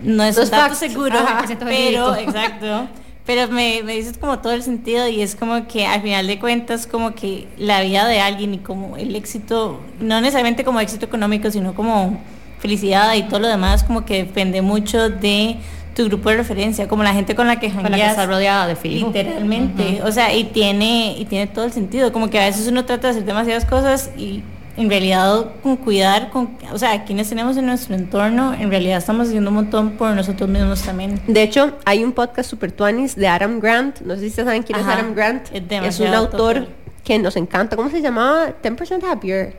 no 0.02 0.22
es 0.22 0.36
un 0.36 0.50
dato 0.50 0.74
seguro, 0.74 1.18
pero 1.60 2.14
exacto. 2.16 2.88
Pero 3.26 3.48
me, 3.48 3.82
me 3.82 3.94
dices 3.94 4.18
como 4.18 4.40
todo 4.40 4.52
el 4.52 4.62
sentido 4.62 5.08
y 5.08 5.22
es 5.22 5.34
como 5.34 5.66
que 5.66 5.86
al 5.86 6.02
final 6.02 6.26
de 6.26 6.38
cuentas 6.38 6.86
como 6.86 7.14
que 7.14 7.48
la 7.56 7.80
vida 7.80 8.06
de 8.06 8.20
alguien 8.20 8.52
y 8.52 8.58
como 8.58 8.98
el 8.98 9.16
éxito, 9.16 9.80
no 9.98 10.20
necesariamente 10.20 10.62
como 10.62 10.78
éxito 10.78 11.06
económico, 11.06 11.50
sino 11.50 11.74
como 11.74 12.20
felicidad 12.58 13.14
y 13.14 13.22
todo 13.22 13.40
lo 13.40 13.48
demás 13.48 13.82
como 13.82 14.04
que 14.04 14.24
depende 14.24 14.60
mucho 14.60 15.08
de 15.08 15.56
tu 15.94 16.04
grupo 16.04 16.28
de 16.30 16.36
referencia, 16.36 16.88
como 16.88 17.02
la 17.02 17.14
gente 17.14 17.34
con 17.34 17.46
la 17.46 17.58
que 17.60 17.70
jangueas. 17.70 18.26
rodeada 18.26 18.66
de 18.66 18.76
fijo. 18.76 19.06
Literalmente. 19.06 20.02
O 20.02 20.12
sea, 20.12 20.34
y 20.34 20.44
tiene, 20.44 21.14
y 21.16 21.24
tiene 21.24 21.46
todo 21.46 21.64
el 21.64 21.72
sentido. 21.72 22.12
Como 22.12 22.28
que 22.28 22.40
a 22.40 22.46
veces 22.46 22.66
uno 22.66 22.84
trata 22.84 23.08
de 23.08 23.10
hacer 23.12 23.24
demasiadas 23.24 23.64
cosas 23.64 24.10
y 24.18 24.42
en 24.76 24.90
realidad 24.90 25.52
con 25.62 25.76
cuidar, 25.76 26.30
con, 26.30 26.56
o 26.72 26.78
sea, 26.78 27.04
quienes 27.04 27.28
tenemos 27.28 27.56
en 27.56 27.66
nuestro 27.66 27.94
entorno, 27.94 28.54
en 28.54 28.70
realidad 28.70 28.98
estamos 28.98 29.28
haciendo 29.28 29.50
un 29.50 29.56
montón 29.56 29.92
por 29.92 30.14
nosotros 30.14 30.48
mismos 30.48 30.82
también. 30.82 31.20
De 31.26 31.42
hecho, 31.42 31.76
hay 31.84 32.02
un 32.02 32.12
podcast 32.12 32.50
super 32.50 32.72
tuanis 32.72 33.14
de 33.14 33.28
Adam 33.28 33.60
Grant, 33.60 34.00
no 34.00 34.14
sé 34.14 34.22
si 34.22 34.26
ustedes 34.28 34.46
saben 34.46 34.62
quién 34.62 34.78
es 34.78 34.86
Adam 34.86 35.14
Grant, 35.14 35.48
es, 35.52 36.00
un 36.00 36.08
autor 36.08 36.68
que 37.04 37.18
nos 37.18 37.36
encanta, 37.36 37.76
¿cómo 37.76 37.90
se 37.90 38.00
llamaba? 38.00 38.54
10% 38.62 39.04
Happier. 39.04 39.54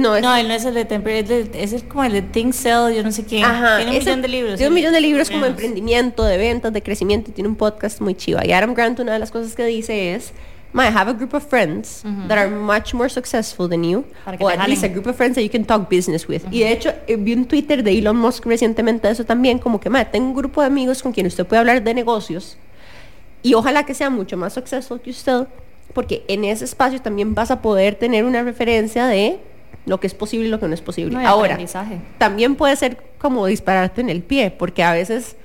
no, 0.00 0.20
no, 0.20 0.36
él 0.36 0.48
no 0.48 0.54
es 0.54 0.64
el 0.64 0.74
de 0.74 0.84
Temper, 0.84 1.30
es, 1.30 1.72
el, 1.72 1.84
como 1.84 2.04
el 2.04 2.12
de 2.12 2.22
Think 2.22 2.54
Cell, 2.54 2.94
yo 2.94 3.02
no 3.02 3.10
sé 3.10 3.24
qué. 3.24 3.44
tiene 3.76 3.90
un 3.90 3.98
millón 3.98 4.22
de 4.22 4.28
libros. 4.28 4.56
Tiene 4.56 4.68
un 4.68 4.74
millón 4.74 4.92
de 4.92 5.00
libros 5.00 5.28
como 5.28 5.44
emprendimiento, 5.44 6.24
de 6.24 6.38
ventas, 6.38 6.72
de 6.72 6.82
crecimiento, 6.82 7.30
y 7.30 7.34
tiene 7.34 7.48
un 7.48 7.56
podcast 7.56 8.00
muy 8.00 8.14
chiva. 8.14 8.46
Y 8.46 8.52
Adam 8.52 8.74
Grant, 8.74 9.00
una 9.00 9.12
de 9.12 9.18
las 9.18 9.30
cosas 9.30 9.54
que 9.54 9.66
dice 9.66 10.14
es 10.14 10.32
might 10.72 10.92
have 10.92 11.08
a 11.08 11.14
group 11.14 11.34
of 11.34 11.42
friends 11.42 12.02
that 12.28 12.38
are 12.38 12.50
much 12.50 12.92
more 12.92 13.08
successful 13.08 13.68
than 13.68 13.82
you, 13.82 14.04
or 14.40 14.52
at 14.52 14.68
least 14.68 14.84
a 14.84 14.88
group 14.88 15.06
of 15.06 15.16
friends 15.16 15.34
that 15.34 15.42
you 15.42 15.50
can 15.50 15.64
talk 15.64 15.88
business 15.88 16.28
with. 16.28 16.42
Y 16.50 16.60
de 16.60 16.72
hecho, 16.72 16.92
eh, 17.06 17.16
vi 17.16 17.32
un 17.32 17.46
Twitter 17.46 17.82
de 17.82 17.98
Elon 17.98 18.16
Musk 18.16 18.44
recientemente 18.46 19.06
de 19.06 19.12
eso 19.14 19.24
también, 19.24 19.58
como 19.58 19.80
que, 19.80 19.88
madre, 19.90 20.08
tengo 20.12 20.26
un 20.26 20.34
grupo 20.34 20.60
de 20.60 20.66
amigos 20.66 21.02
con 21.02 21.12
quien 21.12 21.26
usted 21.26 21.46
puede 21.46 21.60
hablar 21.60 21.82
de 21.82 21.94
negocios 21.94 22.58
y 23.42 23.54
ojalá 23.54 23.86
que 23.86 23.94
sea 23.94 24.10
mucho 24.10 24.36
más 24.36 24.54
successful 24.54 25.00
que 25.00 25.10
usted, 25.10 25.46
porque 25.94 26.24
en 26.28 26.44
ese 26.44 26.64
espacio 26.64 27.00
también 27.00 27.34
vas 27.34 27.50
a 27.50 27.62
poder 27.62 27.94
tener 27.94 28.24
una 28.24 28.42
referencia 28.42 29.06
de 29.06 29.38
lo 29.86 30.00
que 30.00 30.08
es 30.08 30.14
posible 30.14 30.48
y 30.48 30.50
lo 30.50 30.58
que 30.58 30.66
no 30.66 30.74
es 30.74 30.82
posible. 30.82 31.24
Ahora, 31.24 31.56
también 32.18 32.56
puede 32.56 32.74
ser 32.76 32.98
como 33.18 33.46
dispararte 33.46 34.00
en 34.00 34.10
el 34.10 34.22
pie, 34.22 34.50
porque 34.50 34.82
a 34.82 34.92
veces 34.92 35.36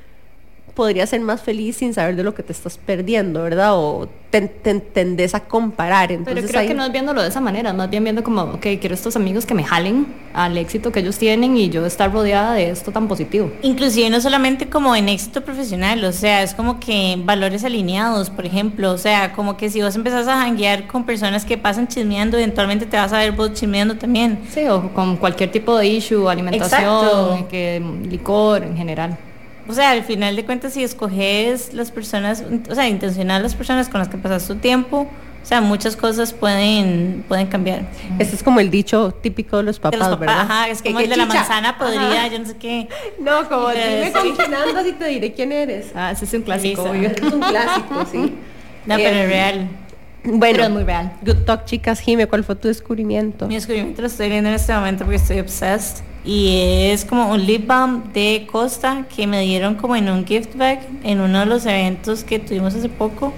podrías 0.81 1.11
ser 1.11 1.21
más 1.21 1.39
feliz 1.41 1.75
sin 1.77 1.93
saber 1.93 2.15
de 2.15 2.23
lo 2.23 2.33
que 2.33 2.41
te 2.41 2.51
estás 2.51 2.79
perdiendo, 2.79 3.43
¿verdad? 3.43 3.75
O 3.75 4.09
te, 4.31 4.41
te 4.41 4.79
tendés 4.79 5.35
a 5.35 5.41
comparar. 5.41 6.11
Entonces, 6.11 6.33
Pero 6.41 6.47
creo 6.47 6.61
ahí- 6.61 6.67
que 6.69 6.73
no 6.73 6.83
es 6.85 6.91
viéndolo 6.91 7.21
de 7.21 7.27
esa 7.27 7.39
manera, 7.39 7.71
más 7.71 7.87
bien 7.91 8.03
viendo 8.03 8.23
como, 8.23 8.41
ok, 8.43 8.65
quiero 8.79 8.95
estos 8.95 9.15
amigos 9.15 9.45
que 9.45 9.53
me 9.53 9.63
jalen 9.63 10.07
al 10.33 10.57
éxito 10.57 10.91
que 10.91 11.01
ellos 11.01 11.19
tienen 11.19 11.55
y 11.55 11.69
yo 11.69 11.85
estar 11.85 12.11
rodeada 12.11 12.53
de 12.53 12.71
esto 12.71 12.91
tan 12.91 13.07
positivo. 13.07 13.51
Inclusive 13.61 14.09
no 14.09 14.19
solamente 14.21 14.69
como 14.69 14.95
en 14.95 15.07
éxito 15.09 15.41
profesional, 15.43 16.03
o 16.03 16.11
sea, 16.13 16.41
es 16.41 16.55
como 16.55 16.79
que 16.79 17.15
valores 17.23 17.63
alineados, 17.63 18.31
por 18.31 18.47
ejemplo, 18.47 18.91
o 18.91 18.97
sea, 18.97 19.33
como 19.33 19.57
que 19.57 19.69
si 19.69 19.83
vos 19.83 19.95
empezás 19.95 20.27
a 20.27 20.37
janguear 20.41 20.87
con 20.87 21.05
personas 21.05 21.45
que 21.45 21.59
pasan 21.59 21.87
chismeando, 21.87 22.37
eventualmente 22.37 22.87
te 22.87 22.97
vas 22.97 23.13
a 23.13 23.19
ver 23.19 23.33
vos 23.33 23.53
chismeando 23.53 23.97
también. 23.97 24.39
Sí, 24.51 24.65
o 24.67 24.91
con 24.93 25.17
cualquier 25.17 25.51
tipo 25.51 25.77
de 25.77 25.85
issue, 25.87 26.27
alimentación, 26.27 26.81
Exacto. 26.81 27.47
que, 27.51 27.83
licor 28.09 28.63
en 28.63 28.75
general. 28.75 29.15
O 29.67 29.73
sea, 29.73 29.91
al 29.91 30.03
final 30.03 30.35
de 30.35 30.43
cuentas, 30.45 30.73
si 30.73 30.83
escoges 30.83 31.73
las 31.73 31.91
personas, 31.91 32.43
o 32.69 32.75
sea, 32.75 32.87
intencional 32.87 33.43
las 33.43 33.55
personas 33.55 33.89
con 33.89 33.99
las 33.99 34.07
que 34.09 34.17
pasas 34.17 34.47
tu 34.47 34.55
tiempo, 34.55 35.01
o 35.41 35.45
sea, 35.45 35.61
muchas 35.61 35.95
cosas 35.95 36.33
pueden, 36.33 37.23
pueden 37.27 37.47
cambiar. 37.47 37.81
Este 38.19 38.35
es 38.35 38.43
como 38.43 38.59
el 38.59 38.69
dicho 38.69 39.11
típico 39.11 39.57
de 39.57 39.63
los 39.63 39.77
De 39.77 39.81
papás, 39.81 39.99
los 39.99 40.07
papás, 40.09 40.19
¿verdad? 40.19 40.41
ajá, 40.41 40.69
es 40.69 40.81
como 40.81 40.99
el 40.99 41.09
de 41.09 41.17
la 41.17 41.25
manzana 41.25 41.77
podría, 41.77 42.11
Ajá. 42.25 42.27
yo 42.27 42.39
no 42.39 42.45
sé 42.45 42.57
qué. 42.57 42.87
No, 43.19 43.47
como 43.49 43.69
dime 43.69 44.11
con 44.13 44.35
quién 44.35 44.53
andas 44.53 44.85
y 44.87 44.91
te 44.93 45.05
diré 45.07 45.33
quién 45.33 45.51
eres. 45.51 45.91
Ah, 45.95 46.11
ese 46.11 46.25
es 46.25 46.33
un 46.33 46.41
clásico, 46.43 46.83
obvio. 46.83 47.09
Es 47.15 47.21
un 47.33 47.39
clásico, 47.39 48.05
sí. 48.11 48.35
No, 48.85 48.95
Eh, 48.95 49.01
pero 49.03 49.15
es 49.19 49.27
real. 49.29 49.67
Bueno, 50.23 50.39
Pero 50.41 50.63
es 50.65 50.69
muy 50.69 50.83
real. 50.83 51.13
Good 51.25 51.45
Talk, 51.45 51.65
chicas. 51.65 51.99
Jime, 51.99 52.27
¿cuál 52.27 52.43
fue 52.43 52.55
tu 52.55 52.67
descubrimiento? 52.67 53.47
Mi 53.47 53.55
descubrimiento 53.55 54.01
lo 54.01 54.07
estoy 54.07 54.29
viendo 54.29 54.49
en 54.49 54.55
este 54.55 54.73
momento 54.73 55.03
porque 55.03 55.15
estoy 55.17 55.39
obsessed. 55.39 56.03
Y 56.23 56.89
es 56.91 57.03
como 57.05 57.31
un 57.31 57.43
lip 57.43 57.65
balm 57.65 58.13
de 58.13 58.47
Costa 58.51 59.05
que 59.15 59.25
me 59.25 59.41
dieron 59.41 59.73
como 59.75 59.95
en 59.95 60.07
un 60.09 60.23
gift 60.25 60.55
bag 60.55 60.79
en 61.03 61.19
uno 61.19 61.39
de 61.39 61.45
los 61.47 61.65
eventos 61.65 62.23
que 62.23 62.37
tuvimos 62.37 62.75
hace 62.75 62.89
poco. 62.89 63.33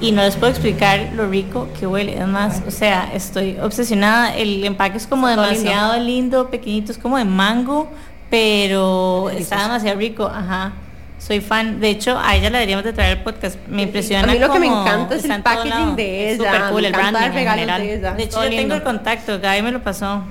Y 0.00 0.12
no 0.12 0.22
les 0.22 0.36
puedo 0.36 0.52
explicar 0.52 1.10
lo 1.16 1.28
rico 1.28 1.66
que 1.78 1.88
huele. 1.88 2.16
Además, 2.16 2.62
o 2.68 2.70
sea, 2.70 3.10
estoy 3.12 3.58
obsesionada. 3.60 4.36
El 4.36 4.62
empaque 4.62 4.98
es 4.98 5.08
como 5.08 5.28
Está 5.28 5.42
demasiado 5.48 5.98
lindo. 5.98 6.50
pequeñito, 6.50 6.92
es 6.92 6.98
como 6.98 7.18
de 7.18 7.24
mango, 7.24 7.90
pero 8.30 9.28
está 9.30 9.64
demasiado 9.64 9.98
rico. 9.98 10.26
Ajá. 10.26 10.72
Soy 11.18 11.40
fan. 11.40 11.80
De 11.80 11.88
hecho, 11.90 12.18
a 12.18 12.34
ella 12.34 12.50
la 12.50 12.58
deberíamos 12.58 12.84
de 12.84 12.92
traer 12.92 13.18
el 13.18 13.22
podcast. 13.22 13.56
Me 13.68 13.82
impresiona. 13.82 14.24
A 14.24 14.34
mí 14.34 14.38
lo 14.38 14.52
que 14.52 14.58
me 14.58 14.66
encanta 14.66 15.14
es 15.14 15.24
el 15.24 15.42
packaging 15.42 15.96
de 15.96 16.32
ella. 16.32 16.52
súper 16.52 16.70
cool, 16.70 16.84
el 16.84 16.92
branding 16.92 17.20
en 17.22 17.32
general. 17.32 17.80
de 17.82 17.94
ella. 17.94 18.12
De 18.12 18.22
hecho, 18.24 18.32
Todo 18.34 18.44
yo 18.44 18.50
lindo. 18.50 18.62
tengo 18.62 18.74
el 18.74 18.82
contacto, 18.82 19.40
Gaby 19.40 19.62
me 19.62 19.72
lo 19.72 19.82
pasó. 19.82 20.24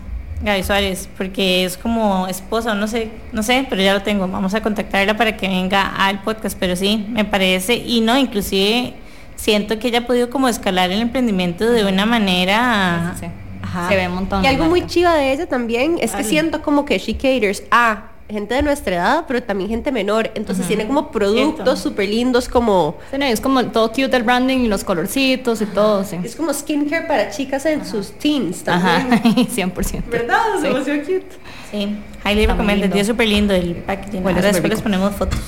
Gaby 0.43 0.63
Suárez, 0.63 1.07
porque 1.17 1.65
es 1.65 1.77
como 1.77 2.27
esposa, 2.27 2.71
o 2.71 2.75
no 2.75 2.87
sé, 2.87 3.09
no 3.31 3.43
sé, 3.43 3.65
pero 3.69 3.81
ya 3.81 3.93
lo 3.93 4.01
tengo. 4.01 4.27
Vamos 4.27 4.53
a 4.55 4.61
contactarla 4.61 5.15
para 5.15 5.37
que 5.37 5.47
venga 5.47 5.95
al 5.95 6.23
podcast, 6.23 6.57
pero 6.59 6.75
sí, 6.75 7.05
me 7.09 7.25
parece, 7.25 7.75
y 7.75 8.01
no, 8.01 8.17
inclusive 8.17 8.95
siento 9.35 9.77
que 9.79 9.89
ella 9.89 9.99
ha 9.99 10.07
podido 10.07 10.29
como 10.29 10.47
escalar 10.47 10.91
el 10.91 11.01
emprendimiento 11.01 11.69
de 11.69 11.85
una 11.85 12.05
manera... 12.05 13.13
Sí, 13.19 13.25
sí. 13.25 13.31
Ajá. 13.63 13.87
Se 13.89 13.95
ve 13.95 14.07
un 14.07 14.15
montón. 14.15 14.43
Y 14.43 14.47
algo 14.47 14.65
muy 14.65 14.85
chiva 14.87 15.13
de 15.13 15.31
ella 15.31 15.45
también 15.47 15.97
es 16.01 16.11
que 16.13 16.23
siento 16.23 16.61
como 16.63 16.83
que 16.85 16.97
she 16.97 17.13
caters 17.13 17.63
a 17.69 18.10
gente 18.31 18.55
de 18.55 18.61
nuestra 18.61 18.95
edad, 18.95 19.25
pero 19.27 19.41
también 19.43 19.69
gente 19.69 19.91
menor. 19.91 20.31
Entonces 20.35 20.67
tiene 20.67 20.87
como 20.87 21.11
productos 21.11 21.79
súper 21.79 22.09
lindos, 22.09 22.47
como 22.49 22.97
Sí, 23.11 23.17
no, 23.17 23.25
es 23.25 23.41
como 23.41 23.63
todo 23.67 23.89
cute 23.89 24.15
el 24.15 24.23
branding 24.23 24.59
y 24.59 24.67
los 24.67 24.83
colorcitos 24.83 25.61
y 25.61 25.65
todo, 25.65 26.03
sí. 26.03 26.17
es 26.23 26.35
como 26.35 26.53
skincare 26.53 27.07
para 27.07 27.29
chicas 27.29 27.65
en 27.65 27.85
sus 27.85 28.11
teens 28.13 28.67
Ajá, 28.67 29.05
también. 29.09 29.47
100%. 29.47 30.03
¿Verdad? 30.09 30.37
Es 30.55 30.61
Sí. 30.61 30.67
demasiado 30.67 30.99
cute. 31.01 31.25
Sí, 31.71 31.95
highly 32.25 32.45
recommended. 32.47 32.95
es 32.95 33.07
súper 33.07 33.27
lindo 33.27 33.53
el 33.53 33.75
packaging. 33.75 34.19
Ahora 34.27 34.35
súper 34.37 34.51
después 34.53 34.69
les 34.71 34.81
ponemos 34.81 35.15
fotos. 35.15 35.39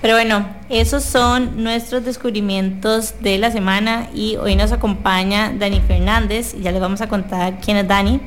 Pero 0.00 0.14
bueno, 0.14 0.46
esos 0.68 1.02
son 1.04 1.62
nuestros 1.62 2.04
descubrimientos 2.04 3.14
de 3.20 3.38
la 3.38 3.50
semana 3.50 4.08
y 4.14 4.36
hoy 4.36 4.56
nos 4.56 4.72
acompaña 4.72 5.52
Dani 5.56 5.80
Fernández 5.80 6.54
y 6.54 6.62
ya 6.62 6.72
les 6.72 6.80
vamos 6.80 7.00
a 7.00 7.08
contar 7.08 7.58
quién 7.64 7.76
es 7.76 7.86
Dani. 7.88 8.20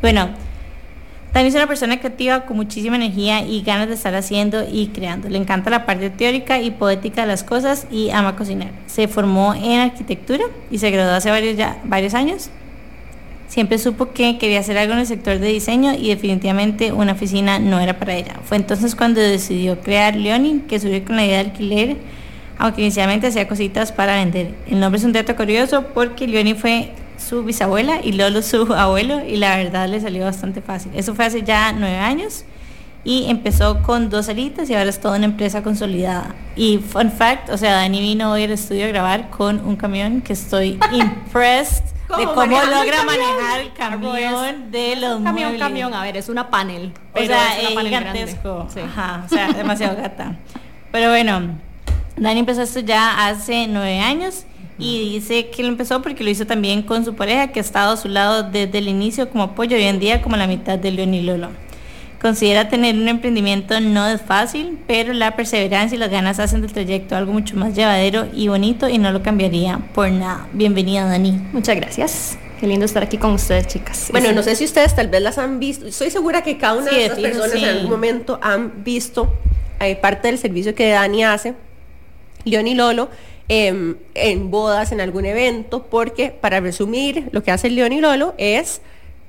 Bueno, 0.00 0.30
Dani 1.32 1.48
es 1.48 1.54
una 1.54 1.68
persona 1.68 2.00
creativa 2.00 2.40
con 2.44 2.56
muchísima 2.56 2.96
energía 2.96 3.42
y 3.42 3.62
ganas 3.62 3.86
de 3.86 3.94
estar 3.94 4.14
haciendo 4.16 4.66
y 4.68 4.88
creando. 4.88 5.28
Le 5.28 5.38
encanta 5.38 5.70
la 5.70 5.86
parte 5.86 6.10
teórica 6.10 6.60
y 6.60 6.72
poética 6.72 7.20
de 7.20 7.28
las 7.28 7.44
cosas 7.44 7.86
y 7.90 8.10
ama 8.10 8.34
cocinar. 8.34 8.72
Se 8.86 9.06
formó 9.06 9.54
en 9.54 9.78
arquitectura 9.78 10.44
y 10.72 10.78
se 10.78 10.90
graduó 10.90 11.12
hace 11.14 11.30
varios, 11.30 11.56
ya, 11.56 11.78
varios 11.84 12.14
años. 12.14 12.50
Siempre 13.46 13.78
supo 13.78 14.10
que 14.12 14.38
quería 14.38 14.58
hacer 14.58 14.76
algo 14.76 14.92
en 14.92 15.00
el 15.00 15.06
sector 15.06 15.38
de 15.38 15.48
diseño 15.48 15.94
y 15.94 16.08
definitivamente 16.08 16.92
una 16.92 17.12
oficina 17.12 17.60
no 17.60 17.78
era 17.78 17.98
para 17.98 18.14
ella. 18.14 18.34
Fue 18.44 18.56
entonces 18.56 18.96
cuando 18.96 19.20
decidió 19.20 19.80
crear 19.80 20.16
Leonin, 20.16 20.62
que 20.62 20.80
surgió 20.80 21.04
con 21.04 21.16
la 21.16 21.24
idea 21.24 21.44
de 21.44 21.50
alquiler, 21.50 21.96
aunque 22.58 22.82
inicialmente 22.82 23.28
hacía 23.28 23.46
cositas 23.46 23.92
para 23.92 24.16
vender. 24.16 24.54
El 24.68 24.80
nombre 24.80 24.98
es 24.98 25.04
un 25.04 25.12
dato 25.12 25.34
curioso 25.36 25.84
porque 25.94 26.26
Leonin 26.26 26.56
fue 26.56 26.90
su 27.30 27.44
bisabuela 27.44 28.00
y 28.02 28.10
Lolo 28.12 28.42
su 28.42 28.74
abuelo 28.74 29.24
y 29.24 29.36
la 29.36 29.56
verdad 29.56 29.88
le 29.88 30.00
salió 30.00 30.24
bastante 30.24 30.60
fácil. 30.60 30.90
Eso 30.96 31.14
fue 31.14 31.24
hace 31.26 31.42
ya 31.44 31.72
nueve 31.72 31.96
años 31.96 32.44
y 33.04 33.30
empezó 33.30 33.82
con 33.82 34.10
dos 34.10 34.28
alitas 34.28 34.68
y 34.68 34.74
ahora 34.74 34.90
es 34.90 35.00
toda 35.00 35.16
una 35.16 35.26
empresa 35.26 35.62
consolidada. 35.62 36.34
Y 36.56 36.78
fun 36.78 37.12
fact, 37.12 37.48
o 37.50 37.56
sea, 37.56 37.74
Dani 37.74 38.00
vino 38.00 38.32
hoy 38.32 38.42
al 38.42 38.50
estudio 38.50 38.86
a 38.86 38.88
grabar 38.88 39.30
con 39.30 39.64
un 39.64 39.76
camión 39.76 40.22
que 40.22 40.32
estoy 40.32 40.78
impressed 40.92 41.84
de 42.18 42.24
¿Cómo 42.24 42.42
el 42.42 42.48
logra 42.48 42.96
camión? 42.96 43.06
manejar 43.06 43.60
el 43.60 43.72
camión 43.74 44.70
de 44.72 44.96
los 44.96 45.22
Camión, 45.22 45.34
muebles. 45.34 45.60
camión, 45.60 45.94
a 45.94 46.02
ver, 46.02 46.16
es 46.16 46.28
una 46.28 46.50
panel. 46.50 46.92
O 47.14 47.18
sea, 47.24 47.60
es 47.60 47.68
gigantesco. 47.68 48.66
Sí. 48.74 48.80
Ajá, 48.80 49.22
o 49.24 49.28
sea, 49.28 49.52
demasiado 49.52 49.96
gata. 49.96 50.36
Pero 50.90 51.10
bueno, 51.10 51.56
Dani 52.16 52.40
empezó 52.40 52.62
esto 52.62 52.80
ya 52.80 53.28
hace 53.28 53.68
nueve 53.68 54.00
años 54.00 54.44
y 54.80 55.10
dice 55.14 55.50
que 55.50 55.62
lo 55.62 55.68
empezó 55.68 56.02
porque 56.02 56.24
lo 56.24 56.30
hizo 56.30 56.46
también 56.46 56.82
con 56.82 57.04
su 57.04 57.14
pareja 57.14 57.48
que 57.48 57.60
ha 57.60 57.62
estado 57.62 57.92
a 57.92 57.96
su 57.96 58.08
lado 58.08 58.42
desde 58.44 58.78
el 58.78 58.88
inicio 58.88 59.28
como 59.28 59.44
apoyo 59.44 59.76
hoy 59.76 59.84
en 59.84 60.00
día 60.00 60.22
como 60.22 60.36
la 60.36 60.46
mitad 60.46 60.78
de 60.78 60.90
León 60.90 61.14
y 61.14 61.22
Lolo. 61.22 61.50
Considera 62.20 62.68
tener 62.68 62.96
un 62.96 63.08
emprendimiento 63.08 63.80
no 63.80 64.06
es 64.06 64.20
fácil, 64.20 64.78
pero 64.86 65.14
la 65.14 65.36
perseverancia 65.36 65.96
y 65.96 65.98
las 65.98 66.10
ganas 66.10 66.38
hacen 66.38 66.60
del 66.60 66.72
trayecto 66.72 67.16
algo 67.16 67.32
mucho 67.32 67.56
más 67.56 67.74
llevadero 67.74 68.26
y 68.34 68.48
bonito 68.48 68.88
y 68.88 68.98
no 68.98 69.10
lo 69.10 69.22
cambiaría 69.22 69.78
por 69.94 70.10
nada. 70.10 70.46
Bienvenida 70.52 71.06
Dani. 71.06 71.40
Muchas 71.52 71.76
gracias. 71.76 72.38
Qué 72.60 72.66
lindo 72.66 72.84
estar 72.84 73.02
aquí 73.02 73.16
con 73.16 73.32
ustedes, 73.32 73.68
chicas. 73.68 74.08
Bueno, 74.10 74.32
no 74.32 74.42
sé 74.42 74.54
si 74.54 74.66
ustedes 74.66 74.94
tal 74.94 75.08
vez 75.08 75.22
las 75.22 75.38
han 75.38 75.58
visto. 75.58 75.86
Estoy 75.86 76.10
segura 76.10 76.42
que 76.42 76.58
cada 76.58 76.74
una 76.74 76.90
Sí, 76.90 76.96
de 76.96 77.06
estas 77.06 77.20
personas 77.20 77.52
sí. 77.52 77.64
en 77.64 77.70
algún 77.70 77.90
momento 77.90 78.38
han 78.42 78.84
visto 78.84 79.32
eh, 79.80 79.96
parte 79.96 80.28
del 80.28 80.36
servicio 80.36 80.74
que 80.74 80.90
Dani 80.90 81.24
hace, 81.24 81.54
León 82.44 82.66
y 82.66 82.74
Lolo, 82.74 83.08
em, 83.50 83.96
en 84.14 84.48
bodas, 84.48 84.92
en 84.92 85.00
algún 85.00 85.26
evento, 85.26 85.82
porque 85.90 86.30
para 86.30 86.60
resumir, 86.60 87.28
lo 87.32 87.42
que 87.42 87.50
hace 87.50 87.68
León 87.68 87.92
y 87.92 88.00
Lolo 88.00 88.32
es 88.38 88.80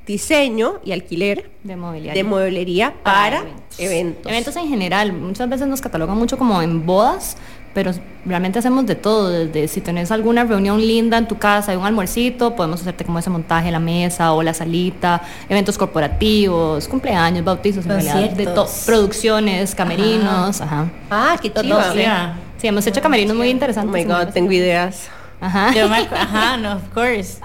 diseño 0.06 0.80
y 0.84 0.92
alquiler 0.92 1.50
de 1.64 1.76
de 2.14 2.24
mueblería 2.24 2.94
para, 3.04 3.40
eventos. 3.40 3.80
eventos. 3.80 4.32
Eventos 4.32 4.56
en 4.58 4.68
general. 4.68 5.12
Muchas 5.14 5.50
veces 5.50 5.68
nos 5.68 5.82
catalogan 5.82 6.18
mucho 6.18 6.38
como 6.38 6.62
en 6.62 6.86
bodas, 6.86 7.36
pero 7.74 7.92
realmente 8.24 8.60
hacemos 8.60 8.86
de 8.86 8.94
todo. 8.94 9.30
Desde 9.30 9.68
si 9.68 9.82
tenés 9.82 10.12
alguna 10.12 10.44
reunión 10.44 10.80
linda 10.80 11.18
en 11.18 11.28
tu 11.28 11.40
casa, 11.40 11.72
hay 11.72 11.78
un 11.78 11.86
almuercito, 11.86 12.56
podemos 12.56 12.82
hacerte 12.82 13.06
como 13.06 13.18
ese 13.18 13.32
montaje, 13.32 13.72
la 13.72 13.80
mesa 13.80 14.34
o 14.34 14.44
la 14.44 14.54
salita, 14.54 15.22
eventos 15.50 15.80
corporativos, 15.80 16.88
cumpleaños, 16.88 17.44
bautizos, 17.44 17.86
en 17.86 17.92
realidad, 17.92 18.30
de. 18.32 18.48
Producciones, 18.86 19.74
camerinos, 19.74 20.62
ajá. 20.62 20.92
Ah, 21.10 21.38
qué 21.42 21.50
sí. 21.50 22.50
Sí, 22.62 22.68
hemos 22.68 22.86
hecho 22.86 23.02
camerinos 23.02 23.36
muy 23.36 23.48
Oh 23.48 23.52
interesantes. 23.52 23.92
my 23.94 24.02
en 24.02 24.08
god, 24.08 24.28
tengo 24.34 24.52
ideas. 24.52 25.10
Ajá. 25.40 25.74
Yo 25.74 25.90
me 25.90 25.98
Ajá, 25.98 26.58
no, 26.58 26.74
of 26.76 26.84
course. 26.94 27.40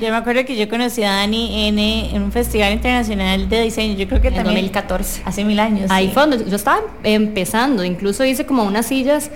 Yo 0.00 0.10
me 0.10 0.16
acuerdo 0.16 0.46
que 0.46 0.56
yo 0.56 0.66
conocí 0.68 1.02
a 1.02 1.12
Dani 1.12 1.68
en, 1.68 1.78
en 1.78 2.22
un 2.22 2.32
festival 2.32 2.72
internacional 2.72 3.48
de 3.50 3.62
diseño. 3.64 3.94
Yo 3.96 4.08
creo 4.08 4.22
que 4.22 4.28
En 4.28 4.34
también 4.36 4.54
2014. 4.56 5.22
hace 5.26 5.44
mil 5.44 5.60
años. 5.60 5.90
Ahí 5.90 6.06
sí. 6.08 6.14
fue 6.14 6.26
donde 6.26 6.48
yo 6.48 6.56
estaba 6.56 6.80
empezando, 7.04 7.84
incluso 7.84 8.24
hice 8.24 8.46
como 8.46 8.64
unas 8.64 8.86
sillas. 8.86 9.30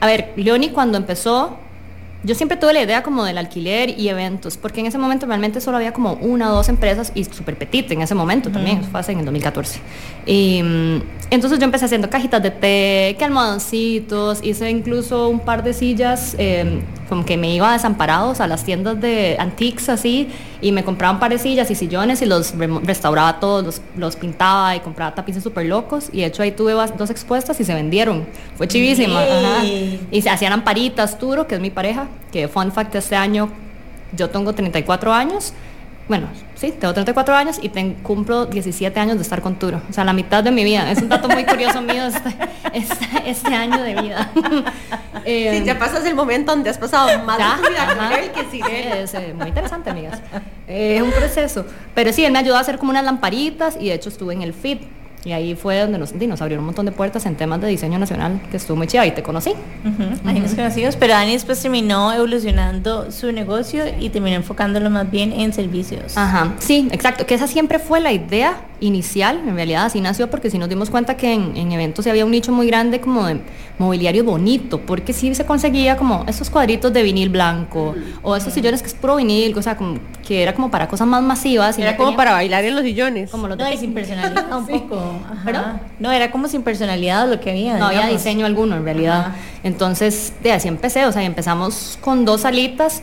A 0.00 0.06
ver, 0.06 0.32
Leoni 0.36 0.70
cuando 0.70 0.98
empezó, 0.98 1.56
yo 2.22 2.34
siempre 2.34 2.58
tuve 2.58 2.74
la 2.74 2.82
idea 2.82 3.02
como 3.02 3.24
del 3.24 3.38
alquiler 3.38 3.98
y 3.98 4.08
eventos, 4.08 4.56
porque 4.56 4.80
en 4.80 4.86
ese 4.86 4.98
momento 4.98 5.26
realmente 5.26 5.60
solo 5.60 5.78
había 5.78 5.92
como 5.92 6.14
una 6.14 6.52
o 6.52 6.56
dos 6.56 6.68
empresas 6.68 7.12
y 7.14 7.24
súper 7.24 7.56
petit 7.56 7.90
en 7.90 8.02
ese 8.02 8.14
momento 8.14 8.50
también, 8.50 8.84
fue 8.84 9.00
hace 9.00 9.12
en 9.12 9.20
el 9.20 9.24
2014. 9.24 9.80
Y 10.26 10.62
mm, 10.62 11.02
entonces 11.30 11.58
yo 11.58 11.64
empecé 11.64 11.86
haciendo 11.86 12.10
cajitas 12.10 12.42
de 12.42 12.50
té, 12.50 13.16
que 13.18 13.24
almohadoncitos, 13.24 14.40
hice 14.42 14.68
incluso 14.70 15.28
un 15.28 15.40
par 15.40 15.62
de 15.62 15.72
sillas, 15.72 16.34
eh, 16.38 16.80
como 17.10 17.26
que 17.26 17.36
me 17.36 17.54
iba 17.54 17.68
a 17.68 17.72
desamparados 17.74 18.40
a 18.40 18.46
las 18.46 18.64
tiendas 18.64 18.98
de 18.98 19.36
antiques 19.38 19.90
así, 19.90 20.30
y 20.62 20.72
me 20.72 20.82
compraba 20.84 21.12
un 21.12 21.20
par 21.20 21.30
de 21.30 21.38
sillas 21.38 21.70
y 21.70 21.74
sillones 21.74 22.22
y 22.22 22.26
los 22.26 22.54
restauraba 22.84 23.38
todos, 23.40 23.62
los, 23.62 23.82
los 23.96 24.16
pintaba 24.16 24.74
y 24.76 24.80
compraba 24.80 25.14
tapices 25.14 25.42
súper 25.42 25.66
locos, 25.66 26.08
y 26.12 26.20
de 26.20 26.26
hecho 26.26 26.42
ahí 26.42 26.52
tuve 26.52 26.72
dos 26.72 27.10
expuestas 27.10 27.60
y 27.60 27.64
se 27.64 27.74
vendieron. 27.74 28.26
Fue 28.56 28.66
chivísima. 28.66 29.20
ajá. 29.20 29.64
Y 30.10 30.22
se 30.22 30.30
hacían 30.30 30.54
amparitas, 30.54 31.18
Turo, 31.18 31.46
que 31.46 31.56
es 31.56 31.60
mi 31.60 31.70
pareja, 31.70 32.08
que 32.32 32.48
fun 32.48 32.72
fact 32.72 32.94
este 32.94 33.16
año 33.16 33.50
yo 34.16 34.30
tengo 34.30 34.52
34 34.52 35.12
años 35.12 35.52
bueno, 36.10 36.26
sí, 36.56 36.72
tengo 36.72 36.92
34 36.92 37.36
años 37.36 37.60
y 37.62 37.68
cumplo 38.02 38.46
17 38.46 38.98
años 38.98 39.14
de 39.14 39.22
estar 39.22 39.40
con 39.40 39.60
Turo. 39.60 39.80
O 39.88 39.92
sea, 39.92 40.02
la 40.02 40.12
mitad 40.12 40.42
de 40.42 40.50
mi 40.50 40.64
vida. 40.64 40.90
Es 40.90 41.00
un 41.00 41.08
dato 41.08 41.28
muy 41.28 41.44
curioso 41.44 41.80
mío 41.82 42.04
este, 42.04 42.36
este, 42.72 43.30
este 43.30 43.54
año 43.54 43.80
de 43.80 43.94
vida. 43.94 44.28
eh, 45.24 45.58
sí, 45.60 45.64
ya 45.64 45.78
pasas 45.78 46.04
el 46.04 46.16
momento 46.16 46.50
donde 46.50 46.68
has 46.68 46.78
pasado 46.78 47.16
más 47.20 47.38
de 47.38 47.62
tu 47.62 47.70
vida 47.70 47.96
con 47.96 48.12
él 48.12 48.32
que 48.32 48.44
sin 48.50 48.66
Es 48.66 49.14
eh, 49.14 49.32
muy 49.38 49.46
interesante, 49.46 49.90
amigas. 49.90 50.20
Es 50.66 51.00
un 51.00 51.12
proceso. 51.12 51.64
Pero 51.94 52.12
sí, 52.12 52.24
él 52.24 52.32
me 52.32 52.40
ayudó 52.40 52.56
a 52.56 52.60
hacer 52.60 52.78
como 52.78 52.90
unas 52.90 53.04
lamparitas 53.04 53.76
y 53.78 53.86
de 53.86 53.94
hecho 53.94 54.08
estuve 54.08 54.34
en 54.34 54.42
el 54.42 54.52
FIT 54.52 54.82
y 55.24 55.32
ahí 55.32 55.54
fue 55.54 55.80
donde 55.80 55.98
nos, 55.98 56.14
nos 56.14 56.40
abrieron 56.40 56.62
un 56.62 56.66
montón 56.66 56.86
de 56.86 56.92
puertas 56.92 57.26
en 57.26 57.36
temas 57.36 57.60
de 57.60 57.68
diseño 57.68 57.98
nacional, 57.98 58.40
que 58.50 58.56
estuvo 58.56 58.76
muy 58.76 58.86
chida 58.86 59.06
y 59.06 59.12
te 59.12 59.22
conocí. 59.22 59.52
Ahí 60.24 60.40
nos 60.40 60.54
conocimos, 60.54 60.96
pero 60.96 61.12
Dani 61.14 61.32
después 61.32 61.60
terminó 61.60 62.12
evolucionando 62.12 63.10
su 63.10 63.30
negocio 63.32 63.84
y 63.98 64.08
terminó 64.08 64.36
enfocándolo 64.36 64.88
más 64.90 65.10
bien 65.10 65.32
en 65.32 65.52
servicios. 65.52 66.16
Ajá, 66.16 66.54
sí, 66.58 66.88
exacto, 66.90 67.26
que 67.26 67.34
esa 67.34 67.46
siempre 67.46 67.78
fue 67.78 68.00
la 68.00 68.12
idea 68.12 68.62
inicial, 68.80 69.40
en 69.46 69.54
realidad 69.54 69.84
así 69.84 70.00
nació 70.00 70.30
porque 70.30 70.48
si 70.48 70.56
nos 70.56 70.68
dimos 70.68 70.88
cuenta 70.88 71.16
que 71.16 71.34
en, 71.34 71.54
en 71.56 71.72
eventos 71.72 72.06
había 72.06 72.24
un 72.24 72.30
nicho 72.30 72.50
muy 72.50 72.66
grande 72.66 73.00
como 73.00 73.26
de 73.26 73.40
mobiliario 73.80 74.24
bonito, 74.24 74.80
porque 74.80 75.12
sí 75.12 75.34
se 75.34 75.44
conseguía 75.46 75.96
como 75.96 76.24
esos 76.28 76.50
cuadritos 76.50 76.92
de 76.92 77.02
vinil 77.02 77.30
blanco 77.30 77.94
o 78.22 78.36
esos 78.36 78.52
sillones 78.52 78.82
que 78.82 78.88
es 78.88 78.94
puro 78.94 79.16
vinil, 79.16 79.56
o 79.56 79.62
sea, 79.62 79.76
como, 79.76 79.98
que 80.26 80.42
era 80.42 80.54
como 80.54 80.70
para 80.70 80.86
cosas 80.86 81.08
más 81.08 81.22
masivas. 81.22 81.78
Y 81.78 81.82
era 81.82 81.96
como 81.96 82.14
para 82.14 82.32
bailar 82.32 82.64
en 82.64 82.76
los 82.76 82.84
sillones. 82.84 83.30
Como 83.30 83.48
los 83.48 83.56
no, 83.56 83.64
de 83.64 83.76
sin 83.76 83.94
personalidad 83.94 84.58
un 84.58 84.66
poco. 84.88 85.09
No, 85.98 86.12
era 86.12 86.30
como 86.30 86.48
sin 86.48 86.62
personalidad 86.62 87.28
lo 87.28 87.40
que 87.40 87.50
había. 87.50 87.76
No 87.78 87.86
había 87.86 88.06
diseño 88.06 88.46
alguno 88.46 88.76
en 88.76 88.84
realidad. 88.84 89.32
Entonces, 89.62 90.32
de 90.42 90.52
así 90.52 90.68
empecé, 90.68 91.06
o 91.06 91.12
sea, 91.12 91.22
empezamos 91.22 91.98
con 92.00 92.24
dos 92.24 92.42
salitas 92.42 93.02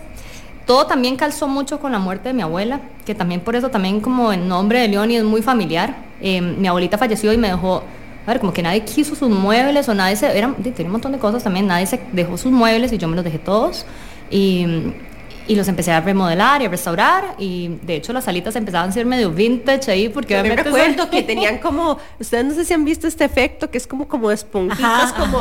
todo 0.67 0.85
también 0.85 1.15
calzó 1.15 1.47
mucho 1.47 1.79
con 1.79 1.93
la 1.93 1.97
muerte 1.97 2.27
de 2.27 2.33
mi 2.33 2.41
abuela, 2.41 2.81
que 3.05 3.15
también 3.15 3.39
por 3.39 3.55
eso 3.55 3.69
también 3.69 4.01
como 4.01 4.33
el 4.33 4.47
nombre 4.49 4.81
de 4.81 4.89
Leoni 4.89 5.15
es 5.15 5.23
muy 5.23 5.41
familiar. 5.41 5.95
Eh, 6.21 6.41
mi 6.41 6.67
abuelita 6.67 6.97
falleció 6.97 7.31
y 7.31 7.37
me 7.37 7.47
dejó, 7.47 7.83
a 8.25 8.27
ver, 8.27 8.41
como 8.41 8.51
que 8.51 8.61
nadie 8.61 8.83
quiso 8.83 9.15
sus 9.15 9.29
muebles 9.29 9.87
o 9.87 9.93
nadie 9.93 10.17
se, 10.17 10.37
era, 10.37 10.53
tenía 10.61 10.85
un 10.87 10.91
montón 10.91 11.13
de 11.13 11.19
cosas 11.19 11.41
también, 11.41 11.67
nadie 11.67 11.87
se 11.87 12.01
dejó 12.11 12.37
sus 12.37 12.51
muebles 12.51 12.91
y 12.91 12.97
yo 12.97 13.07
me 13.07 13.15
los 13.15 13.23
dejé 13.23 13.39
todos. 13.39 13.85
Y, 14.29 14.91
y 15.47 15.55
los 15.55 15.67
empecé 15.67 15.91
a 15.91 16.01
remodelar 16.01 16.61
y 16.61 16.65
a 16.65 16.69
restaurar 16.69 17.35
y 17.37 17.79
de 17.83 17.95
hecho 17.95 18.13
las 18.13 18.25
salitas 18.25 18.55
empezaban 18.55 18.89
a 18.89 18.91
ser 18.91 19.05
medio 19.05 19.31
vintage 19.31 19.91
ahí 19.91 20.09
porque 20.09 20.35
yo 20.35 20.43
me 20.43 20.55
recuerdo 20.55 21.09
que 21.09 21.23
tenían 21.23 21.57
como 21.59 21.97
ustedes 22.19 22.45
no 22.45 22.53
sé 22.53 22.65
si 22.65 22.73
han 22.73 22.83
visto 22.83 23.07
este 23.07 23.25
efecto 23.25 23.69
que 23.69 23.77
es 23.77 23.87
como 23.87 24.07
como 24.07 24.31
esponjitas 24.31 25.13
como 25.13 25.37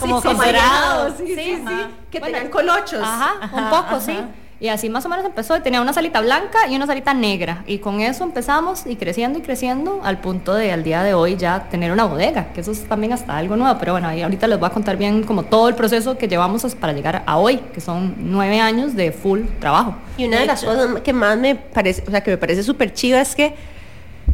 como, 0.00 0.20
sí, 0.20 1.26
sí, 1.26 1.34
sí, 1.34 1.56
sí, 1.66 1.86
que 2.10 2.20
tenían 2.20 2.48
colochos. 2.48 3.00
ajá, 3.02 3.50
un 3.52 3.70
poco 3.70 4.00
sí 4.00 4.16
y 4.60 4.68
así 4.68 4.88
más 4.88 5.06
o 5.06 5.08
menos 5.08 5.24
empezó 5.24 5.56
y 5.56 5.60
tenía 5.60 5.80
una 5.80 5.92
salita 5.92 6.20
blanca 6.20 6.58
y 6.68 6.74
una 6.74 6.86
salita 6.86 7.14
negra. 7.14 7.62
Y 7.66 7.78
con 7.78 8.00
eso 8.00 8.24
empezamos 8.24 8.86
y 8.86 8.96
creciendo 8.96 9.38
y 9.38 9.42
creciendo 9.42 10.00
al 10.02 10.20
punto 10.20 10.54
de 10.54 10.72
al 10.72 10.82
día 10.82 11.04
de 11.04 11.14
hoy 11.14 11.36
ya 11.36 11.68
tener 11.70 11.92
una 11.92 12.06
bodega, 12.06 12.52
que 12.52 12.62
eso 12.62 12.72
es 12.72 12.82
también 12.84 13.12
hasta 13.12 13.36
algo 13.36 13.56
nuevo. 13.56 13.78
Pero 13.78 13.92
bueno, 13.92 14.08
ahí 14.08 14.20
ahorita 14.20 14.48
les 14.48 14.58
voy 14.58 14.66
a 14.66 14.70
contar 14.70 14.96
bien 14.96 15.22
como 15.22 15.44
todo 15.44 15.68
el 15.68 15.76
proceso 15.76 16.18
que 16.18 16.26
llevamos 16.26 16.74
para 16.74 16.92
llegar 16.92 17.22
a 17.24 17.38
hoy, 17.38 17.58
que 17.72 17.80
son 17.80 18.16
nueve 18.18 18.58
años 18.58 18.96
de 18.96 19.12
full 19.12 19.42
trabajo. 19.60 19.94
Y 20.16 20.26
una 20.26 20.40
de, 20.40 20.46
las 20.46 20.64
cosas 20.64 21.02
que 21.02 21.12
más 21.12 21.38
me 21.38 21.54
parece, 21.54 22.02
o 22.08 22.10
sea, 22.10 22.22
que 22.22 22.32
me 22.32 22.38
parece 22.38 22.64
súper 22.64 22.92
chiva 22.92 23.20
es 23.20 23.36
que 23.36 23.54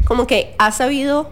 como 0.05 0.25
que 0.25 0.55
ha 0.57 0.71
sabido 0.71 1.29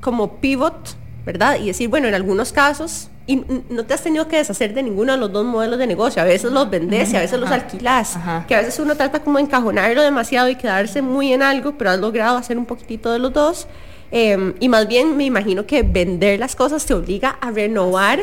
como 0.00 0.36
pivot, 0.36 0.96
¿verdad? 1.26 1.58
Y 1.60 1.66
decir, 1.66 1.90
bueno, 1.90 2.08
en 2.08 2.14
algunos 2.14 2.52
casos 2.52 3.10
y 3.26 3.42
no 3.70 3.84
te 3.84 3.94
has 3.94 4.02
tenido 4.02 4.28
que 4.28 4.36
deshacer 4.36 4.74
de 4.74 4.82
ninguno 4.82 5.12
de 5.12 5.18
los 5.18 5.32
dos 5.32 5.44
modelos 5.44 5.78
de 5.78 5.86
negocio. 5.86 6.20
A 6.20 6.26
veces 6.26 6.52
los 6.52 6.68
vendes 6.68 7.12
y 7.12 7.16
a 7.16 7.20
veces 7.20 7.40
los 7.40 7.50
alquilas. 7.50 8.18
Que 8.46 8.54
a 8.54 8.58
veces 8.58 8.78
uno 8.78 8.94
trata 8.96 9.20
como 9.20 9.38
de 9.38 9.44
encajonarlo 9.44 10.02
demasiado 10.02 10.48
y 10.48 10.56
quedarse 10.56 11.00
muy 11.00 11.32
en 11.32 11.42
algo, 11.42 11.76
pero 11.78 11.90
has 11.90 11.98
logrado 11.98 12.36
hacer 12.36 12.58
un 12.58 12.66
poquitito 12.66 13.10
de 13.10 13.18
los 13.18 13.32
dos. 13.32 13.66
Em, 14.10 14.54
y 14.60 14.68
más 14.68 14.86
bien 14.86 15.16
me 15.16 15.24
imagino 15.24 15.66
que 15.66 15.82
vender 15.82 16.38
las 16.38 16.54
cosas 16.54 16.84
te 16.84 16.94
obliga 16.94 17.30
a 17.40 17.50
renovar 17.50 18.20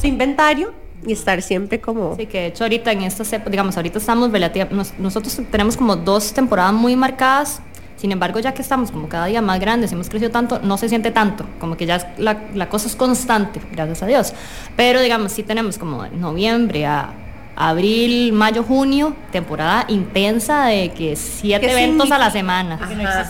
su 0.00 0.06
inventario 0.06 0.72
y 1.04 1.12
estar 1.12 1.42
siempre 1.42 1.80
como... 1.80 2.14
Sí, 2.16 2.26
que 2.26 2.40
de 2.40 2.46
hecho 2.46 2.64
ahorita 2.64 2.92
en 2.92 3.02
esta, 3.02 3.38
digamos, 3.38 3.76
ahorita 3.76 3.98
estamos 3.98 4.30
relativamente, 4.30 4.94
nosotros 4.98 5.38
tenemos 5.50 5.76
como 5.76 5.96
dos 5.96 6.32
temporadas 6.32 6.72
muy 6.72 6.96
marcadas 6.96 7.60
sin 7.96 8.12
embargo, 8.12 8.40
ya 8.40 8.52
que 8.52 8.62
estamos 8.62 8.90
como 8.90 9.08
cada 9.08 9.26
día 9.26 9.40
más 9.40 9.58
grandes, 9.58 9.92
hemos 9.92 10.08
crecido 10.08 10.30
tanto, 10.30 10.60
no 10.60 10.76
se 10.76 10.88
siente 10.88 11.10
tanto, 11.10 11.46
como 11.58 11.76
que 11.76 11.86
ya 11.86 12.14
la, 12.18 12.42
la, 12.54 12.68
cosa 12.68 12.88
es 12.88 12.96
constante, 12.96 13.60
gracias 13.72 14.02
a 14.02 14.06
Dios. 14.06 14.34
Pero 14.76 15.00
digamos, 15.00 15.32
sí 15.32 15.42
tenemos 15.42 15.78
como 15.78 16.02
de 16.02 16.10
noviembre 16.10 16.86
a 16.86 17.10
abril, 17.56 18.34
mayo, 18.34 18.62
junio, 18.62 19.16
temporada 19.32 19.86
intensa 19.88 20.66
de 20.66 20.92
que 20.92 21.16
siete 21.16 21.72
eventos 21.72 22.12
a 22.12 22.18
la 22.18 22.30
semana. 22.30 22.78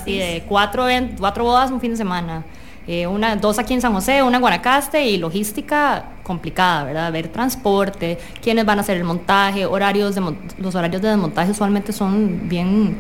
y 0.05 0.18
de 0.18 0.44
cuatro, 0.48 0.87
cuatro 1.18 1.44
bodas 1.44 1.70
un 1.70 1.81
fin 1.81 1.92
de 1.92 1.96
semana. 1.96 2.44
Eh, 2.88 3.07
una, 3.07 3.35
dos 3.37 3.59
aquí 3.59 3.75
en 3.75 3.81
San 3.81 3.92
José, 3.92 4.22
una 4.22 4.37
en 4.37 4.40
Guanacaste 4.40 5.05
y 5.05 5.16
logística 5.16 6.05
complicada, 6.22 6.85
¿verdad? 6.85 7.12
Ver 7.12 7.29
transporte, 7.29 8.18
quiénes 8.40 8.64
van 8.64 8.79
a 8.79 8.83
hacer 8.83 8.96
el 8.96 9.05
montaje, 9.05 9.66
horarios 9.66 10.14
de 10.14 10.22
los 10.59 10.75
horarios 10.75 11.03
de 11.03 11.09
desmontaje 11.09 11.51
usualmente 11.51 11.92
son 11.92 12.49
bien 12.49 12.96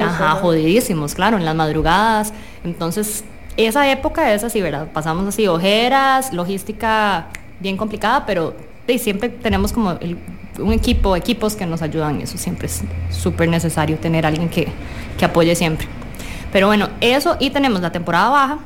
ajá, 0.00 0.32
jodidísimos, 0.36 1.14
claro, 1.14 1.38
en 1.38 1.44
las 1.44 1.54
madrugadas. 1.54 2.32
Entonces, 2.64 3.24
esa 3.56 3.90
época 3.90 4.32
es 4.32 4.44
así, 4.44 4.60
¿verdad? 4.60 4.88
Pasamos 4.92 5.26
así, 5.26 5.46
ojeras, 5.46 6.32
logística 6.32 7.26
bien 7.60 7.76
complicada, 7.76 8.26
pero 8.26 8.54
siempre 8.98 9.28
tenemos 9.28 9.72
como 9.72 9.98
un 10.58 10.72
equipo, 10.72 11.16
equipos 11.16 11.54
que 11.56 11.66
nos 11.66 11.82
ayudan 11.82 12.20
y 12.20 12.22
eso 12.24 12.38
siempre 12.38 12.66
es 12.66 12.82
súper 13.10 13.48
necesario 13.48 13.96
tener 13.98 14.24
alguien 14.26 14.48
que, 14.48 14.68
que 15.18 15.24
apoye 15.24 15.54
siempre. 15.54 15.86
Pero 16.52 16.66
bueno, 16.66 16.88
eso 17.00 17.36
y 17.38 17.50
tenemos 17.50 17.80
la 17.80 17.92
temporada 17.92 18.30
baja, 18.30 18.58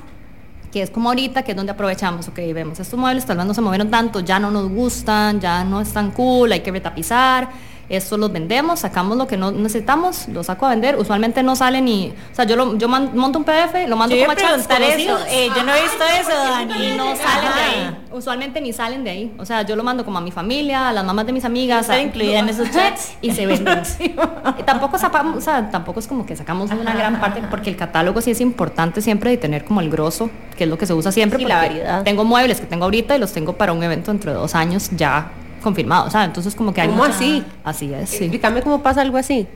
que 0.73 0.83
es 0.83 0.91
como 0.91 1.11
ahorita, 1.11 1.43
que 1.43 1.53
es 1.53 1.57
donde 1.57 1.73
aprovechamos, 1.73 2.27
ok, 2.29 2.39
vemos 2.55 2.81
estos 2.81 2.99
muebles, 2.99 3.27
tal 3.27 3.37
vez 3.37 3.47
no 3.47 3.53
se 3.53 3.61
movieron 3.61 3.91
tanto, 3.91 4.21
ya 4.21 4.39
no 4.39 4.51
nos 4.51 4.71
gustan, 4.71 5.39
ya 5.39 5.63
no 5.65 5.83
están 5.83 6.11
cool, 6.13 6.51
hay 6.51 6.61
que 6.61 6.71
retapizar, 6.71 7.51
estos 7.97 8.19
los 8.19 8.33
vendemos, 8.33 8.81
sacamos 8.81 9.19
lo 9.19 9.27
que 9.27 9.37
no 9.37 9.51
necesitamos, 9.53 10.27
lo 10.29 10.43
saco 10.43 10.67
a 10.67 10.71
vender. 10.71 10.97
Usualmente 10.97 11.43
no 11.43 11.55
salen 11.55 11.85
ni, 11.85 12.13
o 12.33 12.35
sea, 12.35 12.47
yo 12.47 12.57
lo, 12.57 12.79
yo 12.79 12.89
monto 12.89 13.39
un 13.39 13.45
PDF, 13.45 13.87
lo 13.87 13.97
mando 13.97 14.17
yo 14.17 14.23
como 14.23 14.33
a 14.33 14.37
chats 14.37 14.67
eso. 14.67 15.19
Eh, 15.29 15.51
yo 15.55 15.63
no 15.63 15.75
he 15.75 15.83
visto 15.83 16.03
eso, 16.21 16.31
Dani. 16.31 16.73
Y 16.73 16.97
no 16.97 17.15
salen 17.15 17.53
de 17.55 17.61
ahí. 17.61 17.99
Usualmente 18.11 18.61
ni 18.61 18.73
salen 18.73 19.05
de 19.05 19.11
ahí. 19.11 19.35
O 19.39 19.45
sea, 19.45 19.63
yo 19.63 19.77
lo 19.77 19.83
mando 19.83 20.05
como 20.05 20.19
a 20.19 20.21
mi 20.23 20.31
familia, 20.31 20.89
a 20.89 20.93
las 20.93 21.05
mamás 21.05 21.27
de 21.27 21.33
mis 21.33 21.45
amigas. 21.45 21.83
Está 21.83 22.01
incluida 22.01 22.39
en 22.39 22.49
esos 22.49 22.71
chats 22.71 23.13
y 23.21 23.33
se 23.33 23.47
venden. 23.47 23.83
y 24.59 24.63
tampoco 24.63 24.99
sacamos, 24.99 25.37
o 25.37 25.41
sea, 25.41 25.71
tampoco 25.71 26.01
es 26.01 26.07
como 26.07 26.25
que 26.25 26.35
sacamos 26.35 26.71
una 26.71 26.95
gran 26.95 27.21
parte 27.21 27.43
porque 27.51 27.69
el 27.69 27.77
catálogo 27.77 28.21
sí 28.23 28.31
es 28.31 28.41
importante 28.41 29.03
siempre 29.03 29.31
de 29.31 29.37
tener 29.37 29.65
como 29.65 29.83
el 29.83 29.91
grosso, 29.91 30.31
que 30.57 30.65
es 30.65 30.71
lo 30.71 30.79
que 30.79 30.87
se 30.87 30.95
usa 30.95 31.13
siempre. 31.13 31.43
Y 31.43 31.47
la 31.47 31.57
variedad. 31.57 32.03
Tengo 32.05 32.25
muebles 32.25 32.61
que 32.61 32.67
tengo 32.67 32.85
ahorita 32.85 33.17
y 33.17 33.19
los 33.19 33.33
tengo 33.33 33.55
para 33.55 33.73
un 33.73 33.83
evento 33.83 34.11
dentro 34.11 34.33
de 34.33 34.39
dos 34.39 34.55
años 34.55 34.91
ya 34.97 35.33
confirmado, 35.63 36.11
¿sabes? 36.11 36.29
Entonces 36.29 36.55
como 36.55 36.75
que 36.75 36.81
hay 36.81 36.89
¿Cómo 36.89 37.05
así? 37.05 37.45
Así 37.65 37.93
es, 37.93 38.11
sí. 38.11 38.25
Explícame 38.25 38.63
cómo 38.63 38.83
pasa 38.83 39.01
algo 39.01 39.17
así. 39.17 39.47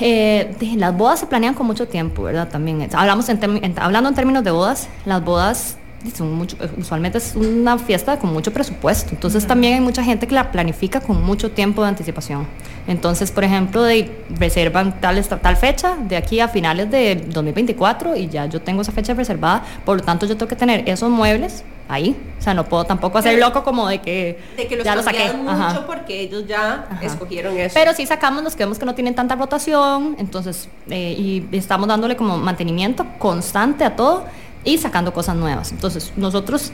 Eh, 0.00 0.54
las 0.76 0.96
bodas 0.96 1.20
se 1.20 1.26
planean 1.26 1.54
con 1.54 1.66
mucho 1.66 1.88
tiempo, 1.88 2.24
¿verdad? 2.24 2.48
También 2.48 2.88
hablamos 2.92 3.28
en, 3.28 3.74
hablando 3.78 4.08
en 4.08 4.14
términos 4.14 4.44
de 4.44 4.50
bodas, 4.50 4.88
las 5.06 5.24
bodas 5.24 5.78
son 6.14 6.34
mucho, 6.34 6.56
usualmente 6.76 7.18
es 7.18 7.34
una 7.34 7.78
fiesta 7.78 8.18
con 8.18 8.32
mucho 8.32 8.52
presupuesto, 8.52 9.10
entonces 9.12 9.46
también 9.46 9.74
hay 9.74 9.80
mucha 9.80 10.04
gente 10.04 10.26
que 10.26 10.34
la 10.34 10.52
planifica 10.52 11.00
con 11.00 11.24
mucho 11.24 11.50
tiempo 11.50 11.82
de 11.82 11.88
anticipación. 11.88 12.46
Entonces, 12.86 13.32
por 13.32 13.44
ejemplo, 13.44 13.82
de, 13.82 14.10
reservan 14.38 15.00
tal, 15.00 15.24
tal 15.24 15.56
fecha 15.56 15.96
de 15.96 16.16
aquí 16.16 16.40
a 16.40 16.48
finales 16.48 16.90
de 16.90 17.24
2024 17.28 18.16
y 18.16 18.28
ya 18.28 18.46
yo 18.46 18.60
tengo 18.60 18.82
esa 18.82 18.92
fecha 18.92 19.14
reservada, 19.14 19.64
por 19.84 19.96
lo 19.96 20.02
tanto 20.04 20.26
yo 20.26 20.36
tengo 20.36 20.48
que 20.48 20.56
tener 20.56 20.88
esos 20.88 21.10
muebles 21.10 21.64
ahí. 21.88 22.16
O 22.38 22.42
sea, 22.42 22.54
no 22.54 22.64
puedo 22.64 22.84
tampoco 22.84 23.18
hacer 23.18 23.38
loco 23.38 23.62
como 23.62 23.88
de 23.88 24.00
que, 24.00 24.38
de 24.56 24.66
que 24.66 24.76
los 24.76 24.84
ya 24.84 24.96
lo 24.96 25.02
saqué. 25.02 25.32
mucho 25.32 25.86
porque 25.86 26.20
ellos 26.20 26.46
ya 26.46 26.86
escogieron 27.02 27.56
eso. 27.58 27.74
Pero 27.74 27.92
sí 27.94 28.06
sacamos 28.06 28.42
los 28.42 28.54
que 28.54 28.64
vemos 28.64 28.78
que 28.78 28.86
no 28.86 28.94
tienen 28.94 29.14
tanta 29.14 29.34
rotación, 29.34 30.16
entonces, 30.18 30.68
eh, 30.90 31.14
y 31.16 31.48
estamos 31.52 31.88
dándole 31.88 32.16
como 32.16 32.38
mantenimiento 32.38 33.06
constante 33.18 33.84
a 33.84 33.96
todo 33.96 34.24
y 34.64 34.78
sacando 34.78 35.12
cosas 35.12 35.36
nuevas. 35.36 35.72
Entonces, 35.72 36.12
nosotros, 36.16 36.72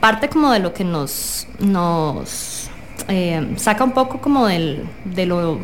parte 0.00 0.28
como 0.28 0.52
de 0.52 0.60
lo 0.60 0.72
que 0.72 0.84
nos, 0.84 1.46
nos 1.58 2.70
eh, 3.08 3.54
saca 3.56 3.84
un 3.84 3.92
poco 3.92 4.20
como 4.20 4.46
del, 4.46 4.88
de 5.04 5.26
lo 5.26 5.58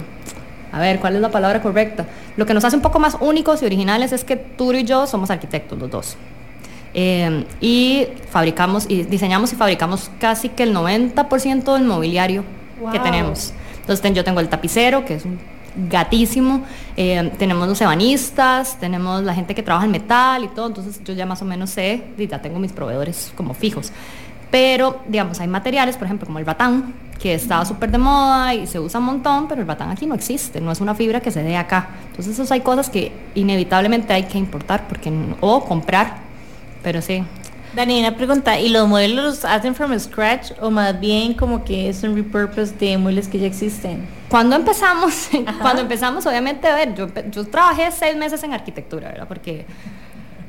a 0.75 0.81
ver, 0.81 0.99
¿cuál 0.99 1.15
es 1.15 1.23
la 1.23 1.31
palabra 1.31 1.63
correcta? 1.63 2.05
Lo 2.37 2.47
que 2.47 2.53
nos 2.53 2.65
hace 2.65 2.75
un 2.75 2.83
poco 2.83 2.99
más 2.99 3.17
únicos 3.21 3.63
y 3.63 3.65
originales 3.65 4.11
es 4.11 4.25
que 4.25 4.35
tú 4.35 4.73
y 4.73 4.83
yo 4.83 5.07
somos 5.07 5.31
arquitectos 5.31 5.79
los 5.79 5.89
dos. 5.89 6.17
Eh, 6.95 7.45
y 7.61 8.07
fabricamos 8.31 8.87
y 8.89 9.03
diseñamos 9.03 9.53
y 9.53 9.57
fabricamos 9.57 10.11
casi 10.21 10.49
que 10.49 10.63
el 10.63 10.75
90% 10.75 11.75
del 11.75 11.85
mobiliario 11.85 12.45
que 12.93 12.99
tenemos. 13.01 13.53
Entonces 13.81 14.13
yo 14.15 14.25
tengo 14.25 14.41
el 14.41 14.49
tapicero, 14.49 15.05
que 15.05 15.15
es 15.15 15.25
un 15.25 15.39
gatísimo, 15.91 16.63
eh, 16.97 17.33
tenemos 17.39 17.67
los 17.67 17.81
ebanistas, 17.81 18.79
tenemos 18.79 19.23
la 19.25 19.35
gente 19.35 19.55
que 19.55 19.63
trabaja 19.63 19.87
en 19.87 19.91
metal 19.91 20.45
y 20.45 20.49
todo, 20.49 20.69
entonces 20.69 21.03
yo 21.05 21.15
ya 21.15 21.27
más 21.27 21.43
o 21.43 21.45
menos 21.45 21.71
sé 21.71 22.05
y 22.17 22.27
ya 22.27 22.41
tengo 22.41 22.59
mis 22.59 22.73
proveedores 22.73 23.33
como 23.37 23.55
fijos. 23.55 23.93
Pero, 24.51 25.01
digamos, 25.09 25.41
hay 25.41 25.49
materiales, 25.49 25.97
por 25.97 26.05
ejemplo, 26.05 26.27
como 26.27 26.39
el 26.39 26.45
batán, 26.45 26.95
que 27.19 27.35
está 27.35 27.65
súper 27.65 27.91
de 27.91 27.99
moda 27.99 28.55
y 28.55 28.69
se 28.69 28.79
usa 28.79 29.01
un 29.01 29.07
montón, 29.07 29.49
pero 29.49 29.61
el 29.61 29.67
batán 29.67 29.91
aquí 29.91 30.07
no 30.07 30.15
existe, 30.15 30.61
no 30.61 30.71
es 30.71 30.81
una 30.81 30.95
fibra 30.95 31.21
que 31.21 31.33
se 31.33 31.43
dé 31.43 31.57
acá. 31.57 31.89
Entonces, 32.07 32.35
esos 32.35 32.53
hay 32.53 32.61
cosas 32.61 32.89
que 32.89 33.11
inevitablemente 33.35 34.13
hay 34.13 34.25
que 34.25 34.39
importar 34.39 34.87
porque, 34.87 35.13
o 35.41 35.65
comprar, 35.65 36.24
pero 36.85 37.03
sí. 37.03 37.25
Dani, 37.75 37.99
una 37.99 38.17
pregunta, 38.17 38.61
¿y 38.61 38.69
los 38.69 38.87
muebles 38.87 39.17
los 39.17 39.45
hacen 39.45 39.75
from 39.75 39.99
scratch 39.99 40.53
o 40.61 40.71
más 40.71 41.01
bien 41.01 41.35
como 41.35 41.65
que 41.65 41.89
es 41.89 42.05
un 42.05 42.15
repurpose 42.15 42.73
de 42.79 42.97
muebles 42.99 43.27
que 43.27 43.41
ya 43.41 43.49
existen? 43.49 44.07
Cuando 44.29 44.55
empezamos, 44.55 45.29
cuando 45.61 45.83
empezamos, 45.83 46.25
obviamente, 46.27 46.69
a 46.69 46.77
ver, 46.77 46.95
yo, 46.95 47.09
yo 47.33 47.45
trabajé 47.47 47.91
seis 47.91 48.17
meses 48.17 48.45
en 48.45 48.53
arquitectura, 48.53 49.09
¿verdad? 49.09 49.27
Porque 49.27 49.67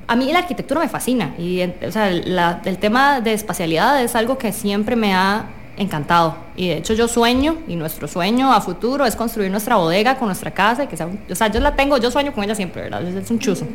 a 0.07 0.15
mí 0.15 0.31
la 0.31 0.39
arquitectura 0.39 0.79
me 0.79 0.87
fascina 0.87 1.33
y 1.39 1.63
o 1.63 1.91
sea, 1.91 2.09
el 2.09 2.77
tema 2.77 3.21
de 3.21 3.33
espacialidad 3.33 4.03
es 4.03 4.15
algo 4.15 4.37
que 4.37 4.51
siempre 4.51 4.95
me 4.95 5.15
ha 5.15 5.47
encantado. 5.77 6.35
Y 6.55 6.67
de 6.67 6.77
hecho 6.77 6.93
yo 6.93 7.07
sueño, 7.07 7.57
y 7.67 7.75
nuestro 7.75 8.07
sueño 8.07 8.53
a 8.53 8.61
futuro 8.61 9.05
es 9.05 9.15
construir 9.15 9.51
nuestra 9.51 9.77
bodega 9.77 10.17
con 10.17 10.27
nuestra 10.27 10.51
casa, 10.51 10.87
que 10.87 10.95
sea, 10.95 11.09
o 11.29 11.35
sea, 11.35 11.47
yo 11.47 11.59
la 11.59 11.75
tengo, 11.75 11.97
yo 11.97 12.11
sueño 12.11 12.33
con 12.33 12.43
ella 12.43 12.55
siempre, 12.55 12.83
¿verdad? 12.83 13.03
Es 13.03 13.31
un 13.31 13.39
chuzo. 13.39 13.65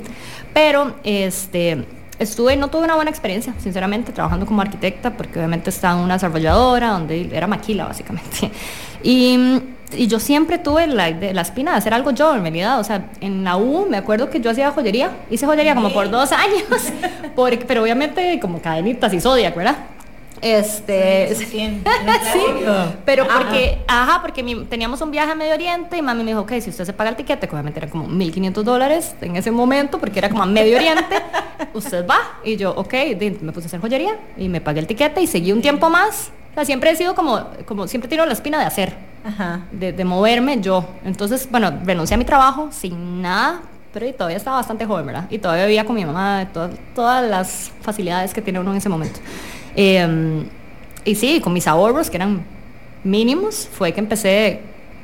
Pero, 0.54 0.94
este, 1.04 1.84
estuve, 2.20 2.56
no 2.56 2.68
tuve 2.68 2.84
una 2.84 2.94
buena 2.94 3.10
experiencia, 3.10 3.54
sinceramente, 3.58 4.12
trabajando 4.12 4.46
como 4.46 4.60
arquitecta, 4.60 5.16
porque 5.16 5.38
obviamente 5.38 5.70
estaba 5.70 5.98
en 5.98 6.04
una 6.04 6.14
desarrolladora 6.14 6.90
donde 6.90 7.30
era 7.32 7.46
maquila, 7.46 7.86
básicamente. 7.86 8.50
Y, 9.02 9.62
y 9.96 10.08
yo 10.08 10.20
siempre 10.20 10.58
tuve 10.58 10.86
la, 10.86 11.08
la, 11.08 11.40
espina 11.40 11.70
de 11.70 11.78
hacer 11.78 11.94
algo 11.94 12.10
yo, 12.10 12.34
en 12.36 12.42
realidad. 12.42 12.78
O 12.80 12.84
sea, 12.84 13.06
en 13.22 13.44
la 13.44 13.56
U 13.56 13.86
me 13.88 13.96
acuerdo 13.96 14.28
que 14.28 14.40
yo 14.40 14.50
hacía 14.50 14.70
joyería, 14.72 15.10
hice 15.30 15.46
joyería 15.46 15.74
como 15.74 15.90
por 15.90 16.10
dos 16.10 16.32
años, 16.32 16.92
porque, 17.34 17.64
pero 17.66 17.82
obviamente 17.82 18.38
como 18.40 18.60
cadenitas 18.60 19.14
y 19.14 19.20
Zodiac, 19.22 19.56
¿verdad? 19.56 19.76
Este, 20.42 21.34
sí, 21.34 21.44
sí, 21.44 21.80
pero 23.04 23.26
porque, 23.28 23.82
ajá, 23.86 24.22
porque 24.22 24.42
teníamos 24.68 25.00
un 25.02 25.10
viaje 25.10 25.32
a 25.32 25.34
Medio 25.34 25.52
Oriente 25.52 25.98
y 25.98 26.02
mami 26.02 26.24
me 26.24 26.30
dijo, 26.30 26.40
ok, 26.40 26.52
si 26.60 26.70
usted 26.70 26.84
se 26.84 26.92
paga 26.94 27.10
el 27.10 27.16
tiquete, 27.16 27.46
que 27.46 27.54
obviamente 27.54 27.78
era 27.78 27.90
como 27.90 28.08
1.500 28.08 28.62
dólares 28.62 29.14
en 29.20 29.36
ese 29.36 29.50
momento, 29.50 29.98
porque 29.98 30.18
era 30.18 30.30
como 30.30 30.42
a 30.42 30.46
Medio 30.46 30.76
Oriente, 30.76 31.16
usted 31.74 32.06
va. 32.06 32.18
Y 32.42 32.56
yo, 32.56 32.72
ok, 32.72 32.94
me 33.42 33.52
puse 33.52 33.66
a 33.66 33.68
hacer 33.68 33.80
joyería 33.80 34.18
y 34.36 34.48
me 34.48 34.60
pagué 34.60 34.80
el 34.80 34.86
tiquete 34.86 35.20
y 35.20 35.26
seguí 35.26 35.52
un 35.52 35.60
tiempo 35.60 35.90
más. 35.90 36.30
O 36.52 36.54
sea, 36.54 36.64
siempre 36.64 36.90
he 36.90 36.96
sido 36.96 37.14
como, 37.14 37.46
como 37.66 37.86
siempre 37.86 38.08
tiro 38.08 38.24
la 38.24 38.32
espina 38.32 38.58
de 38.58 38.64
hacer, 38.64 38.94
ajá. 39.24 39.66
De, 39.72 39.92
de 39.92 40.04
moverme 40.04 40.60
yo. 40.60 40.84
Entonces, 41.04 41.48
bueno, 41.50 41.70
renuncié 41.84 42.14
a 42.14 42.18
mi 42.18 42.24
trabajo 42.24 42.70
sin 42.72 43.22
nada, 43.22 43.60
pero 43.92 44.12
todavía 44.14 44.36
estaba 44.36 44.56
bastante 44.56 44.86
joven, 44.86 45.06
¿verdad? 45.06 45.26
Y 45.30 45.38
todavía 45.38 45.66
vivía 45.66 45.84
con 45.84 45.96
mi 45.96 46.04
mamá, 46.04 46.48
todas, 46.52 46.72
todas 46.94 47.28
las 47.28 47.70
facilidades 47.82 48.32
que 48.32 48.40
tiene 48.40 48.58
uno 48.58 48.70
en 48.72 48.78
ese 48.78 48.88
momento. 48.88 49.20
Em, 49.74 50.44
y 51.04 51.14
sí, 51.14 51.40
con 51.40 51.52
mis 51.52 51.66
ahorros, 51.66 52.10
que 52.10 52.16
eran 52.16 52.44
mínimos, 53.04 53.68
fue 53.72 53.92
que 53.92 54.00
empecé 54.00 54.60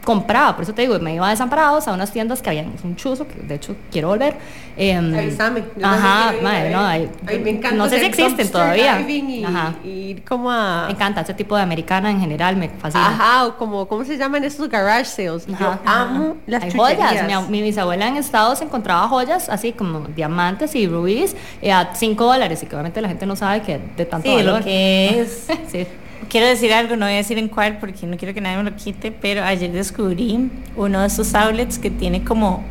compraba, 0.07 0.55
por 0.55 0.63
eso 0.63 0.73
te 0.73 0.83
digo, 0.83 0.97
me 1.01 1.17
iba 1.17 1.27
a 1.27 1.31
desamparados 1.31 1.89
a 1.89 1.93
unas 1.93 2.13
tiendas 2.13 2.41
que 2.41 2.49
habían 2.49 2.73
un 2.85 2.95
chuzo, 2.95 3.27
que 3.27 3.35
de 3.41 3.57
hecho 3.57 3.75
quiero 3.91 4.07
volver. 4.07 4.37
Eh, 4.77 4.95
Avísame. 4.95 5.65
Ajá, 5.83 6.33
madre, 6.41 6.71
no, 6.71 6.81
hay, 6.87 7.11
me 7.25 7.51
encanta 7.51 7.77
no 7.77 7.89
sé 7.89 7.99
si 7.99 8.05
existen 8.07 8.49
todavía. 8.49 9.01
Y, 9.01 9.45
ajá. 9.45 9.75
ir 9.85 10.23
como 10.23 10.49
a... 10.49 10.85
Me 10.87 10.93
encanta 10.93 11.23
ese 11.23 11.35
tipo 11.35 11.57
de 11.57 11.63
americana 11.63 12.09
en 12.09 12.21
general, 12.21 12.55
me 12.55 12.69
fascina. 12.69 13.09
Ajá, 13.09 13.47
o 13.47 13.57
como, 13.57 13.89
¿cómo 13.89 14.05
se 14.05 14.17
llaman 14.17 14.45
estos 14.45 14.69
garage 14.69 15.07
sales? 15.07 15.45
Yo 15.45 15.77
amo 15.85 16.37
las 16.47 16.63
hay 16.63 16.71
joyas. 16.71 17.49
Mi, 17.49 17.61
bisabuela 17.61 18.07
en 18.07 18.17
Estados 18.17 18.63
encontraba 18.63 19.09
joyas 19.09 19.49
así 19.49 19.73
como 19.73 20.01
diamantes 20.15 20.77
y 20.77 20.87
rubíes 20.87 21.35
eh, 21.61 21.73
a 21.73 21.97
5 21.97 22.25
dólares 22.25 22.63
y 22.63 22.67
que 22.67 22.77
obviamente 22.77 23.01
la 23.01 23.09
gente 23.09 23.27
no 23.27 23.35
sabe 23.35 23.63
que 23.63 23.81
de 23.97 24.07
tanto 24.07 24.29
sí, 24.29 24.37
valor. 24.37 24.61
lo 24.61 24.65
que 24.65 25.21
es. 25.21 25.49
sí. 25.73 25.85
Quiero 26.29 26.47
decir 26.47 26.73
algo, 26.73 26.97
no 26.97 27.07
voy 27.07 27.15
a 27.15 27.19
decir 27.19 27.39
en 27.39 27.49
cuál 27.49 27.79
porque 27.79 28.07
no 28.07 28.17
quiero 28.17 28.35
que 28.35 28.41
nadie 28.41 28.57
me 28.57 28.71
lo 28.71 28.77
quite, 28.77 29.13
pero 29.13 29.45
ayer 29.45 29.71
descubrí 29.71 30.51
uno 30.77 31.01
de 31.01 31.07
esos 31.07 31.35
outlets 31.35 31.79
que 31.79 31.91
tiene 31.91 32.25
como 32.25 32.65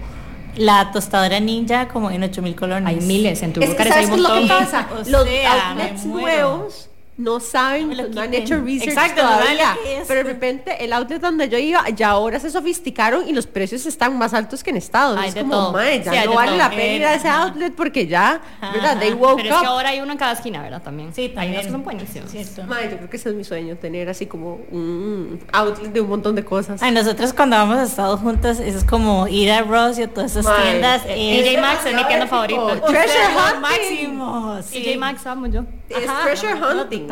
la 0.58 0.92
tostadora 0.92 1.40
ninja 1.40 1.88
como 1.88 2.12
en 2.12 2.24
8000 2.24 2.56
colones. 2.56 2.88
Hay 2.88 3.06
miles 3.06 3.42
en 3.44 3.54
tu 3.54 3.62
es 3.62 3.74
que, 3.76 3.84
¿sabes 3.84 4.10
Lo 4.10 4.34
que 4.34 4.48
pasa? 4.48 4.88
Los 5.08 5.28
outlets 5.28 6.06
nuevos 6.06 6.90
no 7.18 7.40
saben, 7.40 7.96
no 8.14 8.22
han 8.22 8.34
hecho 8.34 8.60
research 8.60 8.90
Exacto, 8.90 9.22
todavía. 9.22 9.78
pero 10.06 10.24
de 10.24 10.34
repente 10.34 10.84
el 10.84 10.92
outlet 10.92 11.22
donde 11.22 11.48
yo 11.48 11.58
iba 11.58 11.88
ya 11.90 12.10
ahora 12.10 12.42
se 12.42 12.50
sofisticaron 12.50 13.28
y 13.28 13.32
los 13.32 13.48
precios 13.48 13.86
están 13.86 14.18
más 14.18 14.34
altos 14.34 14.64
que 14.64 14.72
en 14.72 14.78
Estados. 14.78 15.24
es 15.26 15.34
como, 15.36 15.72
mae, 15.72 16.04
ya 16.04 16.26
no 16.26 16.34
vale 16.34 16.58
la 16.58 16.70
pena 16.70 16.94
ir 16.94 17.06
a 17.06 17.14
ese 17.14 17.30
outlet 17.30 17.74
porque 17.74 18.06
ya, 18.08 18.42
¿verdad? 18.62 19.00
They 19.00 19.14
woke 19.14 19.38
pero 19.38 19.56
es 19.56 19.62
que 19.62 19.68
ahora 19.68 19.90
hay 19.90 20.02
uno 20.02 20.12
en 20.12 20.18
cada 20.18 20.34
esquina, 20.34 20.62
¿verdad? 20.62 20.82
También. 20.84 21.14
Sí, 21.14 21.30
también. 21.30 21.42
Hay 21.42 21.50
unos 21.52 21.66
que 21.66 21.72
son 21.72 21.84
buenísimos. 21.84 22.34
Mae, 22.68 22.90
yo 22.90 22.98
creo 22.98 23.10
que 23.10 23.18
ese 23.18 23.30
es 23.30 23.36
mi 23.36 23.46
sueño, 23.46 23.78
tener 23.78 24.10
así 24.10 24.26
como 24.26 24.60
un 24.72 25.40
outlet 25.54 25.94
de 25.94 26.02
un 26.02 26.10
montón 26.10 26.36
de 26.36 26.44
cosas. 26.44 26.84
Ay, 26.84 26.92
nosotros 26.92 27.32
cuando 27.32 27.56
vamos 27.56 27.78
a 27.78 27.84
Estados 27.84 28.20
juntas, 28.20 28.60
eso 28.60 28.78
es 28.78 28.84
como 28.84 29.28
ir 29.30 29.52
a 29.52 29.62
Ross 29.62 29.98
y 30.00 30.04
a 30.04 30.08
todas 30.14 30.36
esas 30.36 30.64
tiendas. 30.64 31.04
TJ 31.06 31.62
Maxx 31.62 31.86
es 31.86 31.96
mi 31.96 32.04
tienda 32.04 32.28
favorita. 32.28 32.82
Treasure 32.82 33.28
Hunt. 33.36 33.62
Máximos. 33.62 34.66
TJ 34.66 34.98
Maxx 34.98 35.26
amo 35.28 35.48
yo. 35.48 35.64
Es 35.90 36.06
Treasure 36.24 36.56
Hunting. 36.56 37.05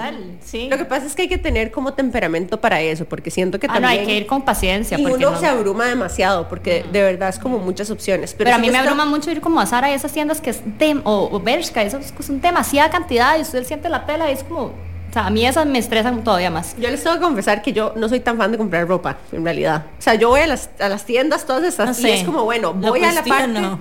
Sí. 0.44 0.68
Lo 0.70 0.78
que 0.78 0.86
pasa 0.86 1.06
es 1.06 1.16
que 1.16 1.24
hay 1.24 1.28
que 1.28 1.38
tener 1.38 1.72
como 1.72 1.94
temperamento 1.94 2.60
para 2.60 2.82
eso, 2.82 3.06
porque 3.06 3.32
siento 3.32 3.60
que 3.60 3.68
también... 3.68 3.86
Ah, 3.86 3.94
no, 3.94 4.00
hay 4.00 4.06
que 4.06 4.18
ir 4.18 4.28
con 4.28 4.44
paciencia. 4.44 5.00
Y 5.00 5.06
uno 5.06 5.40
se 5.40 5.48
abruma 5.48 5.86
demasiado, 5.86 6.48
porque 6.48 6.86
de 6.92 7.02
verdad 7.02 7.30
es 7.30 7.40
como 7.40 7.60
muchas 7.60 7.90
opciones. 7.92 8.34
Pero, 8.34 8.54
a 8.54 8.58
mí 8.58 8.70
me 8.70 8.78
abruma 8.78 9.06
mucho 9.06 9.32
ir 9.32 9.42
como 9.42 9.60
a 9.60 9.66
Zara 9.66 9.90
y 9.92 9.94
esas 9.94 10.12
tiendas 10.12 10.42
que 10.42 10.52
es 10.52 10.62
de, 10.78 11.00
o, 11.04 11.30
o 11.32 11.40
Bershka, 11.40 11.82
eso 11.84 11.98
es 11.98 12.14
demasiada 12.42 12.90
cantidad 12.90 13.38
y 13.38 13.42
usted 13.42 13.64
siente 13.66 13.90
la 13.90 14.06
tela 14.06 14.30
y 14.30 14.34
es 14.34 14.44
como... 14.44 14.72
O 15.10 15.14
sea, 15.14 15.28
a 15.28 15.30
mí 15.30 15.46
esas 15.46 15.68
me 15.68 15.78
estresan 15.78 16.24
todavía 16.24 16.50
más. 16.50 16.76
Yo 16.80 16.90
les 16.90 17.04
tengo 17.04 17.18
que 17.18 17.22
confesar 17.22 17.62
que 17.62 17.72
yo 17.72 17.94
no 17.96 18.10
soy 18.10 18.20
tan 18.20 18.36
fan 18.36 18.52
de 18.52 18.58
comprar 18.58 18.88
ropa, 18.88 19.18
en 19.32 19.44
realidad. 19.44 19.86
O 20.00 20.02
sea, 20.02 20.16
yo 20.16 20.30
voy 20.30 20.42
a 20.42 20.48
las, 20.48 20.72
a 20.80 20.90
las 20.90 21.06
tiendas 21.06 21.46
todas 21.46 21.64
estas 21.64 22.00
y 22.00 22.10
es 22.10 22.24
como, 22.24 22.44
bueno, 22.46 22.74
voy 22.74 23.04
a 23.04 23.12
la 23.12 23.24
parte 23.24 23.48
no. 23.48 23.80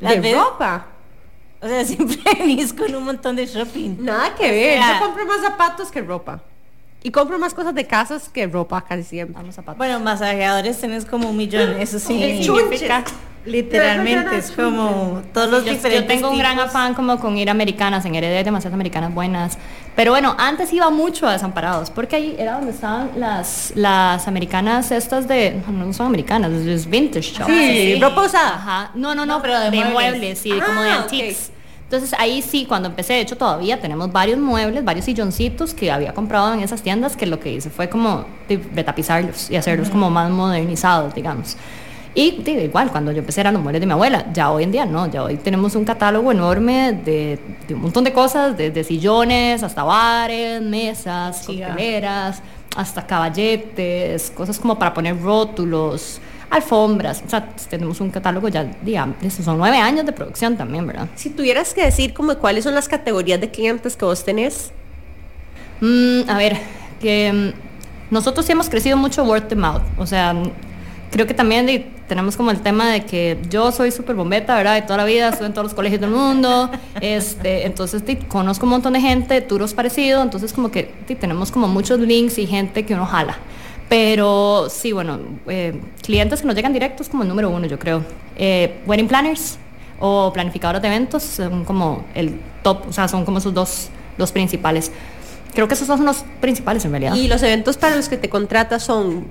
de 0.00 0.34
ropa. 0.34 0.86
O 1.60 1.68
sea, 1.68 1.84
siempre 1.86 2.18
venís 2.38 2.72
con 2.72 2.94
un 2.94 3.04
montón 3.04 3.36
de 3.36 3.46
shopping. 3.46 3.96
Nada 4.00 4.34
que 4.34 4.50
ver. 4.50 4.78
Yo 4.78 5.06
compro 5.06 5.26
más 5.26 5.40
zapatos 5.40 5.90
que 5.90 6.00
ropa. 6.00 6.42
Y 7.02 7.10
compro 7.10 7.38
más 7.38 7.54
cosas 7.54 7.74
de 7.74 7.86
casas 7.86 8.28
que 8.28 8.46
ropa 8.46 8.84
casi 8.84 9.04
siempre. 9.04 9.34
Vamos 9.34 9.54
zapatos. 9.54 9.78
Bueno, 9.78 10.00
masajeadores 10.00 10.78
tenés 10.78 11.06
como 11.06 11.30
un 11.30 11.36
millón, 11.36 11.80
eso 11.80 11.98
sí. 11.98 12.42
significa. 12.42 13.04
Literalmente, 13.46 14.36
es 14.36 14.50
como 14.50 15.22
todos 15.32 15.50
los 15.50 15.64
diferentes 15.64 16.02
Yo 16.02 16.06
tengo 16.06 16.30
un 16.30 16.38
gran 16.38 16.58
afán 16.60 16.92
como 16.92 17.18
con 17.18 17.38
ir 17.38 17.48
a 17.48 17.52
americanas, 17.52 18.04
en 18.04 18.14
Heredera 18.14 18.38
hay 18.38 18.44
demasiadas 18.44 18.74
americanas 18.74 19.14
buenas. 19.14 19.56
Pero 19.96 20.12
bueno, 20.12 20.34
antes 20.38 20.72
iba 20.72 20.90
mucho 20.90 21.26
a 21.26 21.32
Desamparados, 21.32 21.90
porque 21.90 22.16
ahí 22.16 22.36
era 22.38 22.54
donde 22.54 22.72
estaban 22.72 23.10
las, 23.16 23.72
las 23.74 24.28
americanas 24.28 24.90
estas 24.90 25.26
de... 25.26 25.60
No 25.68 25.92
son 25.92 26.06
americanas, 26.06 26.52
es 26.52 26.88
vintage 26.88 27.32
shop. 27.32 27.46
Sí, 27.46 27.98
ropa 28.00 28.22
usada. 28.22 28.54
Ajá. 28.54 28.90
No, 28.94 29.14
no, 29.14 29.24
no, 29.24 29.40
pero 29.40 29.58
de, 29.58 29.70
muebles. 29.84 30.38
sí, 30.38 30.50
como 30.50 30.82
de 30.82 30.90
ah, 30.90 31.02
antiques. 31.02 31.50
Entonces 31.84 32.14
ahí 32.20 32.40
sí, 32.40 32.66
cuando 32.66 32.88
empecé, 32.88 33.14
de 33.14 33.22
hecho 33.22 33.36
todavía 33.36 33.80
tenemos 33.80 34.12
varios 34.12 34.38
muebles, 34.38 34.84
varios 34.84 35.06
silloncitos 35.06 35.74
que 35.74 35.90
había 35.90 36.14
comprado 36.14 36.54
en 36.54 36.60
esas 36.60 36.82
tiendas 36.82 37.16
que 37.16 37.26
lo 37.26 37.40
que 37.40 37.50
hice 37.50 37.68
fue 37.68 37.88
como 37.88 38.26
retapizarlos 38.74 39.50
y 39.50 39.56
hacerlos 39.56 39.90
como 39.90 40.08
más 40.08 40.30
modernizados, 40.30 41.14
digamos. 41.14 41.56
Y 42.14 42.42
igual, 42.48 42.90
cuando 42.90 43.12
yo 43.12 43.20
empecé 43.20 43.40
eran 43.40 43.54
los 43.54 43.62
muebles 43.62 43.80
de 43.80 43.86
mi 43.86 43.92
abuela, 43.92 44.26
ya 44.32 44.50
hoy 44.50 44.64
en 44.64 44.72
día 44.72 44.84
no, 44.84 45.08
ya 45.08 45.22
hoy 45.22 45.36
tenemos 45.36 45.76
un 45.76 45.84
catálogo 45.84 46.32
enorme 46.32 46.92
de, 47.04 47.38
un 47.70 47.82
montón 47.82 48.02
de 48.02 48.12
cosas, 48.12 48.56
desde 48.56 48.82
sillones 48.82 49.62
hasta 49.62 49.84
bares, 49.84 50.60
mesas, 50.60 51.44
cocteleras, 51.46 52.42
hasta 52.76 53.06
caballetes, 53.06 54.32
cosas 54.36 54.58
como 54.58 54.76
para 54.76 54.92
poner 54.92 55.20
rótulos, 55.20 56.20
alfombras, 56.50 57.22
o 57.24 57.30
sea, 57.30 57.48
tenemos 57.68 58.00
un 58.00 58.10
catálogo 58.10 58.48
ya, 58.48 58.64
digamos, 58.82 59.16
son 59.32 59.56
nueve 59.56 59.78
años 59.78 60.04
de 60.04 60.12
producción 60.12 60.56
también, 60.56 60.84
¿verdad? 60.88 61.08
Si 61.14 61.30
tuvieras 61.30 61.72
que 61.72 61.84
decir 61.84 62.12
como 62.12 62.34
cuáles 62.38 62.64
son 62.64 62.74
las 62.74 62.88
categorías 62.88 63.40
de 63.40 63.50
clientes 63.50 63.96
que 63.96 64.04
vos 64.04 64.24
tenés. 64.24 64.72
Mm, 65.80 66.28
a 66.28 66.36
ver, 66.36 66.58
que 67.00 67.32
mm, 67.32 68.12
nosotros 68.12 68.44
sí 68.44 68.52
hemos 68.52 68.68
crecido 68.68 68.96
mucho 68.96 69.22
word 69.22 69.44
of 69.44 69.54
mouth, 69.54 69.82
o 69.96 70.06
sea, 70.06 70.34
creo 71.10 71.26
que 71.26 71.34
también 71.34 71.92
tenemos 72.08 72.36
como 72.36 72.50
el 72.50 72.60
tema 72.60 72.90
de 72.90 73.04
que 73.04 73.38
yo 73.48 73.72
soy 73.72 73.90
súper 73.90 74.16
bombeta, 74.16 74.56
¿verdad? 74.56 74.74
De 74.74 74.82
toda 74.82 74.98
la 74.98 75.04
vida, 75.04 75.28
estuve 75.28 75.46
en 75.46 75.52
todos 75.52 75.66
los 75.66 75.74
colegios 75.74 76.00
del 76.00 76.10
mundo, 76.10 76.70
este, 77.00 77.66
entonces 77.66 78.02
conozco 78.28 78.66
un 78.66 78.70
montón 78.70 78.92
de 78.92 79.00
gente, 79.00 79.40
turos 79.40 79.74
parecidos, 79.74 80.22
entonces 80.22 80.52
como 80.52 80.70
que 80.70 80.84
tenemos 81.20 81.50
como 81.50 81.68
muchos 81.68 81.98
links 82.00 82.38
y 82.38 82.46
gente 82.46 82.84
que 82.84 82.94
uno 82.94 83.06
jala. 83.06 83.36
Pero 83.88 84.68
sí, 84.70 84.92
bueno, 84.92 85.18
eh, 85.48 85.80
clientes 86.02 86.40
que 86.40 86.46
nos 86.46 86.54
llegan 86.54 86.72
directos 86.72 87.08
como 87.08 87.24
el 87.24 87.28
número 87.28 87.50
uno, 87.50 87.66
yo 87.66 87.76
creo. 87.76 88.04
Eh, 88.36 88.80
wedding 88.86 89.08
planners 89.08 89.58
o 89.98 90.32
planificadores 90.32 90.80
de 90.80 90.88
eventos 90.88 91.24
son 91.24 91.64
como 91.64 92.04
el 92.14 92.40
top, 92.62 92.88
o 92.88 92.92
sea, 92.92 93.08
son 93.08 93.24
como 93.24 93.38
esos 93.38 93.52
dos, 93.52 93.88
dos 94.16 94.30
principales. 94.30 94.92
Creo 95.54 95.66
que 95.66 95.74
esos 95.74 95.88
son 95.88 96.04
los 96.04 96.24
principales 96.40 96.84
en 96.84 96.92
realidad. 96.92 97.16
¿Y 97.16 97.26
los 97.26 97.42
eventos 97.42 97.76
para 97.76 97.96
los 97.96 98.08
que 98.08 98.16
te 98.16 98.28
contratas 98.28 98.84
son 98.84 99.26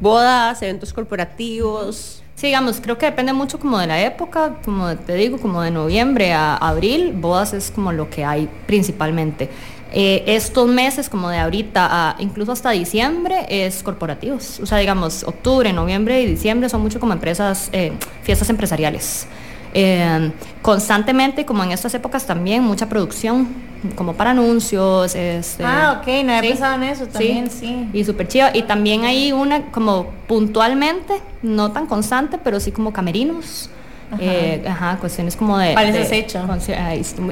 bodas, 0.00 0.60
eventos 0.62 0.92
corporativos. 0.92 2.22
Sí, 2.34 2.46
digamos, 2.46 2.80
creo 2.80 2.96
que 2.96 3.06
depende 3.06 3.32
mucho 3.34 3.58
como 3.58 3.78
de 3.78 3.86
la 3.86 4.00
época, 4.02 4.56
como 4.64 4.96
te 4.96 5.14
digo, 5.14 5.38
como 5.38 5.60
de 5.60 5.70
noviembre 5.70 6.32
a 6.32 6.56
abril, 6.56 7.12
bodas 7.12 7.52
es 7.52 7.70
como 7.70 7.92
lo 7.92 8.08
que 8.08 8.24
hay 8.24 8.48
principalmente. 8.66 9.50
Eh, 9.92 10.24
estos 10.26 10.68
meses, 10.68 11.08
como 11.08 11.28
de 11.28 11.38
ahorita, 11.38 11.88
a, 11.90 12.16
incluso 12.20 12.52
hasta 12.52 12.70
diciembre, 12.70 13.46
es 13.48 13.82
corporativos. 13.82 14.60
O 14.60 14.66
sea, 14.66 14.78
digamos, 14.78 15.24
octubre, 15.24 15.72
noviembre 15.72 16.22
y 16.22 16.26
diciembre 16.26 16.68
son 16.68 16.80
mucho 16.80 17.00
como 17.00 17.12
empresas, 17.12 17.68
eh, 17.72 17.92
fiestas 18.22 18.48
empresariales. 18.48 19.26
Eh, 19.72 20.32
constantemente, 20.62 21.44
como 21.44 21.62
en 21.64 21.72
estas 21.72 21.94
épocas 21.94 22.26
también, 22.26 22.62
mucha 22.62 22.88
producción, 22.88 23.48
como 23.94 24.14
para 24.14 24.30
anuncios. 24.30 25.14
Este, 25.14 25.64
ah, 25.64 26.00
ok, 26.00 26.06
no 26.24 26.32
he 26.32 26.40
pensado 26.40 26.74
en 26.74 26.82
eso 26.84 27.06
también, 27.06 27.50
sí. 27.50 27.88
Y 27.92 28.04
súper 28.04 28.28
chiva. 28.28 28.50
Y 28.54 28.62
también 28.62 29.04
hay 29.04 29.32
una 29.32 29.70
como 29.70 30.06
puntualmente, 30.26 31.20
no 31.42 31.72
tan 31.72 31.86
constante, 31.86 32.38
pero 32.42 32.60
sí 32.60 32.72
como 32.72 32.92
camerinos. 32.92 33.70
Ajá. 34.12 34.22
Eh, 34.24 34.64
ajá, 34.68 34.96
cuestiones 34.96 35.36
como 35.36 35.56
de... 35.56 35.72
¿Cuáles 35.72 35.96
has 35.96 36.10
hecho? 36.10 36.44
Con, 36.44 36.58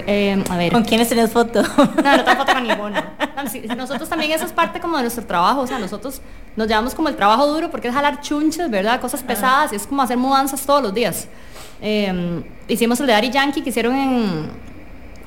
eh, 0.07 0.45
a 0.49 0.57
ver. 0.57 0.73
¿Con 0.73 0.85
quiénes 0.85 1.09
tenés 1.09 1.29
foto? 1.31 1.61
No, 1.63 2.17
no 2.17 2.25
tengo 2.25 2.39
foto 2.39 2.53
con 2.53 2.63
ninguno. 2.63 3.03
nosotros 3.77 4.09
también 4.09 4.31
eso 4.31 4.45
es 4.45 4.53
parte 4.53 4.79
como 4.79 4.97
de 4.97 5.03
nuestro 5.03 5.25
trabajo, 5.25 5.63
o 5.63 5.67
sea, 5.67 5.79
nosotros 5.79 6.21
nos 6.57 6.69
llevamos 6.69 6.95
como 6.95 7.09
el 7.09 7.17
trabajo 7.17 7.47
duro 7.49 7.71
porque 7.71 7.89
es 7.89 7.95
jalar 7.95 8.21
chunches, 8.21 8.71
¿verdad? 8.71 9.01
Cosas 9.01 9.23
pesadas, 9.23 9.73
y 9.73 9.77
es 9.77 9.87
como 9.87 10.03
hacer 10.03 10.17
mudanzas 10.17 10.65
todos 10.65 10.83
los 10.83 10.95
días. 10.95 11.29
Eh, 11.81 12.43
hicimos 12.69 13.01
el 13.01 13.07
de 13.07 13.15
Ari 13.15 13.31
Yankee 13.31 13.63
que 13.63 13.71
hicieron 13.71 13.95
en, 13.95 14.51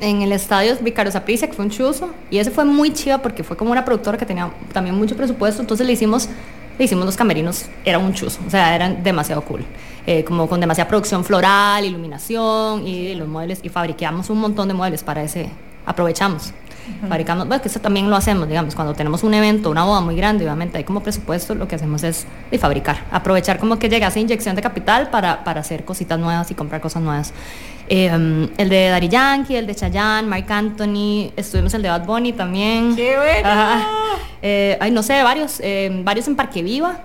en 0.02 0.22
el 0.22 0.32
estadio 0.32 0.76
Ricardo 0.82 1.12
Saprissa, 1.12 1.48
que 1.48 1.54
fue 1.54 1.64
un 1.64 1.72
chuzo, 1.72 2.10
y 2.30 2.40
ese 2.40 2.52
fue 2.52 2.66
muy 2.66 2.92
chiva 2.92 3.20
porque 3.20 3.44
fue 3.44 3.56
como 3.56 3.72
una 3.72 3.86
productora 3.86 4.18
que 4.18 4.26
tenía 4.26 4.52
también 4.74 4.96
mucho 4.96 5.16
presupuesto, 5.16 5.62
entonces 5.62 5.86
le 5.86 5.94
hicimos, 5.94 6.28
le 6.78 6.86
hicimos 6.86 7.06
los 7.06 7.16
camerinos, 7.16 7.66
era 7.86 8.00
un 8.00 8.14
chuzo, 8.14 8.40
o 8.46 8.50
sea, 8.50 8.76
eran 8.76 9.04
demasiado 9.04 9.44
cool. 9.44 9.64
Eh, 10.08 10.24
como 10.24 10.50
con 10.50 10.60
demasiada 10.60 10.90
producción 10.90 11.24
floral, 11.24 11.86
iluminación 11.86 12.88
y 12.88 13.14
los 13.14 13.28
muebles, 13.28 13.60
y 13.62 13.70
fabricamos 13.70 14.32
un 14.32 14.40
montón 14.40 14.68
de 14.68 14.74
muebles 14.74 15.04
para 15.04 15.22
ese, 15.24 15.50
aprovechamos. 15.86 16.52
Fabricamos, 17.08 17.48
bueno, 17.48 17.62
que 17.62 17.67
eso 17.67 17.80
también 17.80 18.10
lo 18.10 18.15
hacemos, 18.15 18.48
digamos, 18.48 18.76
cuando 18.76 18.94
tenemos 18.94 19.24
un 19.24 19.34
evento, 19.34 19.70
una 19.70 19.84
boda 19.84 20.02
muy 20.02 20.15
grande, 20.15 20.46
obviamente 20.46 20.78
hay 20.78 20.84
como 20.84 21.02
presupuesto, 21.02 21.56
lo 21.56 21.67
que 21.67 21.76
hacemos 21.76 22.04
es 22.04 22.26
de 22.50 22.58
fabricar, 22.58 23.06
aprovechar 23.12 23.60
como 23.60 23.80
que 23.80 23.89
llega 23.89 24.08
esa 24.08 24.20
inyección 24.20 24.56
de 24.56 24.62
capital 24.62 25.10
para, 25.10 25.44
para 25.44 25.62
hacer 25.62 25.86
cositas 25.86 26.20
nuevas 26.20 26.50
y 26.52 26.56
comprar 26.56 26.82
cosas 26.82 27.02
nuevas. 27.02 27.34
Eh, 27.88 28.50
el 28.58 28.70
de 28.70 28.89
Daddy 28.89 29.10
Yankee, 29.10 29.56
el 29.56 29.67
de 29.67 29.76
Chayanne, 29.76 30.28
Mark 30.28 30.46
Anthony, 30.50 31.32
estuvimos 31.36 31.74
el 31.74 31.82
de 31.82 31.89
Bad 31.89 32.06
Bunny 32.06 32.34
también. 32.34 32.96
¡Qué 32.96 33.17
bueno! 33.17 33.86
Eh, 34.41 34.78
ay, 34.80 34.91
no 34.91 35.04
sé, 35.04 35.22
varios, 35.24 35.60
eh, 35.62 36.02
varios 36.04 36.28
en 36.28 36.36
Parque 36.36 36.63
Viva, 36.63 37.00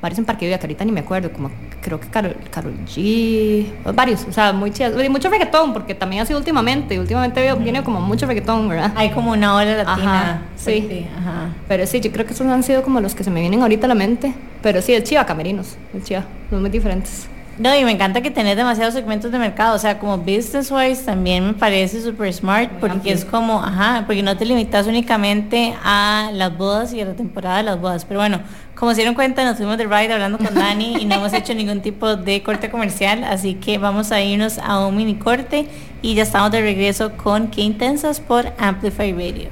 varios 0.00 0.18
en 0.18 0.24
Parque 0.24 0.46
Viva, 0.46 0.58
que 0.58 0.66
ahorita 0.66 0.84
ni 0.84 0.92
me 0.92 1.00
acuerdo, 1.00 1.32
como 1.32 1.50
creo 1.82 2.00
que 2.00 2.08
Carol, 2.08 2.36
Carol 2.50 2.74
G, 2.86 3.66
varios, 3.94 4.24
o 4.28 4.32
sea, 4.32 4.52
muy 4.52 4.70
chidas. 4.70 4.94
Y 5.04 5.08
mucho 5.08 5.28
reggaetón, 5.28 5.72
porque 5.72 5.94
también 5.94 6.22
ha 6.22 6.26
sido 6.26 6.38
últimamente, 6.38 6.98
últimamente 6.98 7.52
viene 7.56 7.82
como 7.82 8.00
mucho 8.00 8.26
reggaetón, 8.26 8.68
¿verdad? 8.68 8.92
Hay 8.96 9.10
como 9.10 9.32
una 9.32 9.54
ola 9.56 9.76
latina. 9.84 10.20
Ajá, 10.20 10.42
sí. 10.56 11.06
Ajá. 11.18 11.48
Pero 11.68 11.86
sí, 11.86 12.00
yo 12.00 12.10
creo 12.12 12.24
que 12.24 12.32
esos 12.32 12.46
han 12.46 12.62
sido 12.62 12.82
como 12.82 13.00
los 13.00 13.14
que 13.14 13.24
se 13.24 13.30
me 13.30 13.40
vienen 13.40 13.60
ahorita 13.60 13.86
a 13.86 13.88
la 13.88 13.94
mente. 13.94 14.32
Pero 14.62 14.80
sí, 14.80 14.94
es 14.94 15.04
chiva, 15.04 15.26
camerinos, 15.26 15.76
es 15.92 16.04
chiva, 16.04 16.24
son 16.48 16.60
muy 16.60 16.70
diferentes. 16.70 17.28
No, 17.58 17.76
y 17.76 17.84
me 17.84 17.90
encanta 17.90 18.22
que 18.22 18.30
tenés 18.30 18.56
demasiados 18.56 18.94
segmentos 18.94 19.30
de 19.30 19.38
mercado, 19.38 19.76
o 19.76 19.78
sea, 19.78 19.98
como 19.98 20.16
business 20.16 20.70
wise 20.70 21.04
también 21.04 21.44
me 21.44 21.52
parece 21.52 22.00
super 22.00 22.32
smart 22.32 22.70
Muy 22.70 22.80
porque 22.80 22.96
amplio. 22.96 23.14
es 23.14 23.24
como, 23.26 23.62
ajá, 23.62 24.04
porque 24.06 24.22
no 24.22 24.36
te 24.38 24.46
limitas 24.46 24.86
únicamente 24.86 25.74
a 25.84 26.30
las 26.32 26.56
bodas 26.56 26.94
y 26.94 27.02
a 27.02 27.04
la 27.04 27.12
temporada 27.12 27.58
de 27.58 27.64
las 27.64 27.78
bodas. 27.78 28.06
Pero 28.06 28.20
bueno, 28.20 28.40
como 28.82 28.90
se 28.94 28.96
dieron 28.96 29.14
cuenta, 29.14 29.44
nos 29.44 29.58
fuimos 29.58 29.78
de 29.78 29.84
ride 29.84 30.12
hablando 30.12 30.38
con 30.38 30.56
Dani 30.56 30.96
y 31.00 31.04
no 31.04 31.14
hemos 31.14 31.32
hecho 31.34 31.54
ningún 31.54 31.82
tipo 31.82 32.16
de 32.16 32.42
corte 32.42 32.68
comercial, 32.68 33.22
así 33.22 33.54
que 33.54 33.78
vamos 33.78 34.10
a 34.10 34.20
irnos 34.20 34.58
a 34.58 34.84
un 34.84 34.96
mini 34.96 35.14
corte 35.14 35.68
y 36.02 36.16
ya 36.16 36.24
estamos 36.24 36.50
de 36.50 36.62
regreso 36.62 37.12
con 37.16 37.46
Qué 37.46 37.60
Intensas 37.60 38.18
por 38.18 38.52
Amplify 38.58 39.12
Radio. 39.12 39.50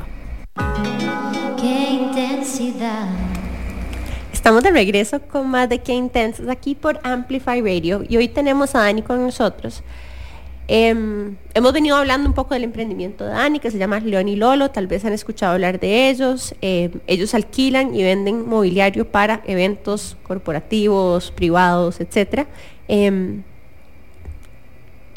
Qué 1.60 1.90
intensidad. 1.90 3.06
Estamos 4.32 4.64
de 4.64 4.72
regreso 4.72 5.20
con 5.20 5.48
más 5.48 5.68
de 5.68 5.78
Qué 5.78 5.92
Intensas 5.92 6.48
aquí 6.48 6.74
por 6.74 6.98
Amplify 7.04 7.60
Radio 7.60 8.02
y 8.08 8.16
hoy 8.16 8.26
tenemos 8.26 8.74
a 8.74 8.80
Dani 8.80 9.02
con 9.02 9.22
nosotros. 9.22 9.84
Eh, 10.72 10.94
hemos 11.54 11.72
venido 11.72 11.96
hablando 11.96 12.28
un 12.28 12.34
poco 12.34 12.54
del 12.54 12.62
emprendimiento 12.62 13.24
de 13.24 13.32
Dani, 13.32 13.58
que 13.58 13.72
se 13.72 13.78
llama 13.78 13.98
León 13.98 14.28
y 14.28 14.36
Lolo, 14.36 14.70
tal 14.70 14.86
vez 14.86 15.04
han 15.04 15.12
escuchado 15.12 15.54
hablar 15.54 15.80
de 15.80 16.08
ellos. 16.08 16.54
Eh, 16.62 16.92
ellos 17.08 17.34
alquilan 17.34 17.92
y 17.92 18.04
venden 18.04 18.48
mobiliario 18.48 19.10
para 19.10 19.42
eventos 19.46 20.16
corporativos, 20.22 21.32
privados, 21.32 21.98
etc. 22.00 22.46
Eh, 22.86 23.40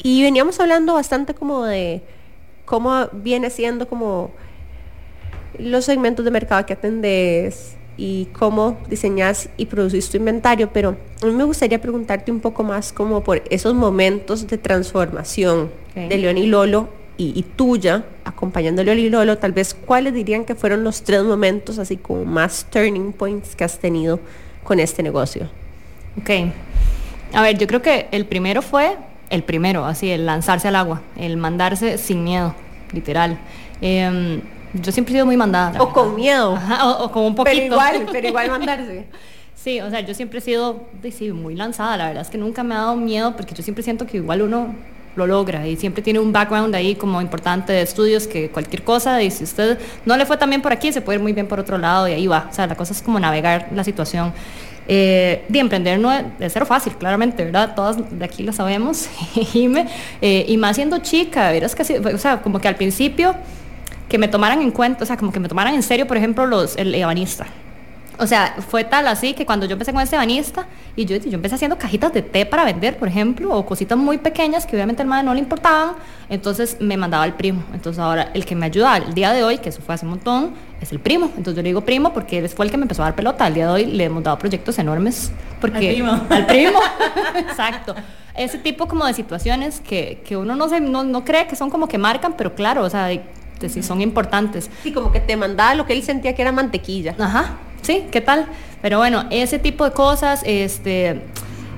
y 0.02 0.22
veníamos 0.22 0.58
hablando 0.58 0.94
bastante 0.94 1.34
como 1.34 1.62
de 1.62 2.02
cómo 2.64 3.06
viene 3.12 3.48
siendo 3.48 3.86
como 3.86 4.32
los 5.56 5.84
segmentos 5.84 6.24
de 6.24 6.32
mercado 6.32 6.66
que 6.66 6.72
atendes, 6.72 7.76
y 7.96 8.26
cómo 8.26 8.78
diseñas 8.88 9.48
y 9.56 9.66
produces 9.66 10.10
tu 10.10 10.16
inventario, 10.16 10.70
pero 10.72 10.96
a 11.22 11.26
mí 11.26 11.32
me 11.32 11.44
gustaría 11.44 11.80
preguntarte 11.80 12.32
un 12.32 12.40
poco 12.40 12.62
más 12.62 12.92
como 12.92 13.22
por 13.22 13.42
esos 13.50 13.74
momentos 13.74 14.46
de 14.46 14.58
transformación 14.58 15.70
okay. 15.90 16.08
de 16.08 16.18
León 16.18 16.38
y 16.38 16.46
Lolo 16.46 16.88
y, 17.16 17.32
y, 17.38 17.42
tuya, 17.42 18.04
acompañando 18.24 18.82
a 18.82 18.84
León 18.84 18.98
y 18.98 19.08
Lolo, 19.08 19.38
tal 19.38 19.52
vez 19.52 19.74
cuáles 19.74 20.14
dirían 20.14 20.44
que 20.44 20.56
fueron 20.56 20.82
los 20.82 21.02
tres 21.02 21.22
momentos 21.22 21.78
así 21.78 21.96
como 21.96 22.24
más 22.24 22.66
turning 22.70 23.12
points 23.12 23.54
que 23.54 23.62
has 23.62 23.78
tenido 23.78 24.18
con 24.64 24.80
este 24.80 25.02
negocio. 25.02 25.48
Ok, 26.20 26.30
a 27.32 27.42
ver, 27.42 27.58
yo 27.58 27.66
creo 27.66 27.82
que 27.82 28.08
el 28.10 28.26
primero 28.26 28.62
fue 28.62 28.96
el 29.30 29.42
primero, 29.42 29.84
así, 29.84 30.10
el 30.10 30.26
lanzarse 30.26 30.68
al 30.68 30.76
agua, 30.76 31.02
el 31.16 31.36
mandarse 31.36 31.98
sin 31.98 32.24
miedo, 32.24 32.54
literal. 32.92 33.38
Eh, 33.80 34.40
yo 34.74 34.92
siempre 34.92 35.12
he 35.12 35.16
sido 35.16 35.26
muy 35.26 35.36
mandada. 35.36 35.80
O 35.82 35.92
con 35.92 36.14
miedo. 36.14 36.54
Ajá, 36.56 36.86
o, 36.88 37.04
o, 37.04 37.12
como 37.12 37.26
un 37.28 37.34
poquito. 37.34 37.56
Pero 37.56 37.66
igual, 37.66 38.06
pero 38.12 38.28
igual 38.28 38.50
mandarse. 38.50 39.06
sí, 39.54 39.80
o 39.80 39.90
sea, 39.90 40.00
yo 40.00 40.14
siempre 40.14 40.38
he 40.38 40.42
sido 40.42 40.84
sí, 41.16 41.32
muy 41.32 41.54
lanzada. 41.54 41.96
La 41.96 42.06
verdad 42.08 42.22
es 42.22 42.30
que 42.30 42.38
nunca 42.38 42.62
me 42.62 42.74
ha 42.74 42.78
dado 42.78 42.96
miedo 42.96 43.34
porque 43.36 43.54
yo 43.54 43.62
siempre 43.62 43.82
siento 43.82 44.06
que 44.06 44.18
igual 44.18 44.42
uno 44.42 44.74
lo 45.16 45.26
logra 45.26 45.66
y 45.68 45.76
siempre 45.76 46.02
tiene 46.02 46.18
un 46.18 46.32
background 46.32 46.74
ahí 46.74 46.96
como 46.96 47.20
importante 47.20 47.72
de 47.72 47.82
estudios 47.82 48.26
que 48.26 48.50
cualquier 48.50 48.82
cosa 48.82 49.22
y 49.22 49.30
si 49.30 49.44
usted 49.44 49.78
no 50.04 50.16
le 50.16 50.26
fue 50.26 50.36
tan 50.36 50.50
bien 50.50 50.60
por 50.60 50.72
aquí 50.72 50.92
se 50.92 51.00
puede 51.00 51.18
ir 51.18 51.22
muy 51.22 51.32
bien 51.32 51.46
por 51.46 51.60
otro 51.60 51.78
lado 51.78 52.08
y 52.08 52.12
ahí 52.12 52.26
va 52.26 52.48
o 52.50 52.52
sea 52.52 52.66
la 52.66 52.74
cosa 52.74 52.92
es 52.92 53.00
como 53.00 53.20
navegar 53.20 53.68
la 53.72 53.84
situación 53.84 54.32
eh, 54.86 55.44
de 55.48 55.58
emprender 55.58 55.98
no 55.98 56.12
es, 56.12 56.24
es 56.40 56.52
cero 56.52 56.66
fácil, 56.66 56.94
claramente, 56.94 57.42
¿verdad? 57.42 57.74
Todas 57.74 57.96
de 58.10 58.24
aquí 58.24 58.42
lo 58.42 58.52
sabemos, 58.52 59.08
eh, 60.20 60.44
y 60.46 60.56
más 60.58 60.76
siendo 60.76 60.98
chica, 60.98 61.50
verás 61.50 61.74
que, 61.74 61.98
o 61.98 62.18
sea, 62.18 62.42
como 62.42 62.60
que 62.60 62.68
al 62.68 62.76
principio 62.76 63.34
que 64.08 64.18
me 64.18 64.28
tomaran 64.28 64.60
en 64.62 64.70
cuenta, 64.70 65.04
o 65.04 65.06
sea, 65.06 65.16
como 65.16 65.32
que 65.32 65.40
me 65.40 65.48
tomaran 65.48 65.74
en 65.74 65.82
serio, 65.82 66.06
por 66.06 66.16
ejemplo, 66.16 66.46
los, 66.46 66.76
el 66.76 66.94
ebanista. 66.94 67.46
O 68.16 68.26
sea, 68.26 68.54
fue 68.68 68.84
tal 68.84 69.08
así 69.08 69.34
que 69.34 69.44
cuando 69.44 69.66
yo 69.66 69.72
empecé 69.72 69.92
con 69.92 70.00
este 70.00 70.14
ebanista 70.14 70.66
y 70.94 71.04
yo, 71.04 71.16
yo 71.16 71.32
empecé 71.32 71.56
haciendo 71.56 71.76
cajitas 71.76 72.12
de 72.12 72.22
té 72.22 72.46
para 72.46 72.64
vender, 72.64 72.96
por 72.96 73.08
ejemplo, 73.08 73.52
o 73.56 73.66
cositas 73.66 73.98
muy 73.98 74.18
pequeñas 74.18 74.66
que 74.66 74.76
obviamente 74.76 75.02
al 75.02 75.08
madre 75.08 75.24
no 75.24 75.34
le 75.34 75.40
importaban, 75.40 75.94
entonces 76.28 76.76
me 76.80 76.96
mandaba 76.96 77.24
el 77.24 77.32
primo. 77.32 77.64
Entonces 77.72 77.98
ahora 77.98 78.30
el 78.32 78.44
que 78.44 78.54
me 78.54 78.66
ayuda 78.66 78.98
el 78.98 79.14
día 79.14 79.32
de 79.32 79.42
hoy, 79.42 79.58
que 79.58 79.70
eso 79.70 79.82
fue 79.82 79.96
hace 79.96 80.04
un 80.06 80.10
montón, 80.10 80.54
es 80.80 80.92
el 80.92 81.00
primo. 81.00 81.26
Entonces 81.36 81.56
yo 81.56 81.62
le 81.62 81.70
digo 81.70 81.80
primo 81.80 82.12
porque 82.12 82.38
él 82.38 82.48
fue 82.48 82.66
el 82.66 82.70
que 82.70 82.76
me 82.76 82.84
empezó 82.84 83.02
a 83.02 83.06
dar 83.06 83.16
pelota. 83.16 83.46
Al 83.46 83.54
día 83.54 83.66
de 83.66 83.72
hoy 83.72 83.86
le 83.86 84.04
hemos 84.04 84.22
dado 84.22 84.38
proyectos 84.38 84.78
enormes. 84.78 85.32
Porque, 85.60 85.88
al 85.88 85.94
primo. 85.94 86.12
Al 86.30 86.46
primo, 86.46 86.78
exacto. 87.34 87.96
Ese 88.36 88.58
tipo 88.58 88.86
como 88.86 89.06
de 89.06 89.14
situaciones 89.14 89.80
que, 89.80 90.22
que 90.24 90.36
uno 90.36 90.54
no, 90.54 90.68
se, 90.68 90.80
no, 90.80 91.02
no 91.02 91.24
cree 91.24 91.48
que 91.48 91.56
son 91.56 91.70
como 91.70 91.88
que 91.88 91.98
marcan, 91.98 92.34
pero 92.36 92.54
claro, 92.54 92.82
o 92.82 92.90
sea, 92.90 93.06
de, 93.06 93.22
si 93.68 93.82
son 93.82 94.00
importantes. 94.00 94.70
Sí, 94.82 94.92
como 94.92 95.12
que 95.12 95.20
te 95.20 95.36
mandaba 95.36 95.74
lo 95.74 95.86
que 95.86 95.92
él 95.92 96.02
sentía 96.02 96.34
que 96.34 96.42
era 96.42 96.52
mantequilla. 96.52 97.14
Ajá, 97.18 97.58
sí, 97.82 98.04
¿qué 98.10 98.20
tal? 98.20 98.46
Pero 98.82 98.98
bueno, 98.98 99.24
ese 99.30 99.58
tipo 99.58 99.84
de 99.84 99.92
cosas, 99.92 100.42
este, 100.44 101.22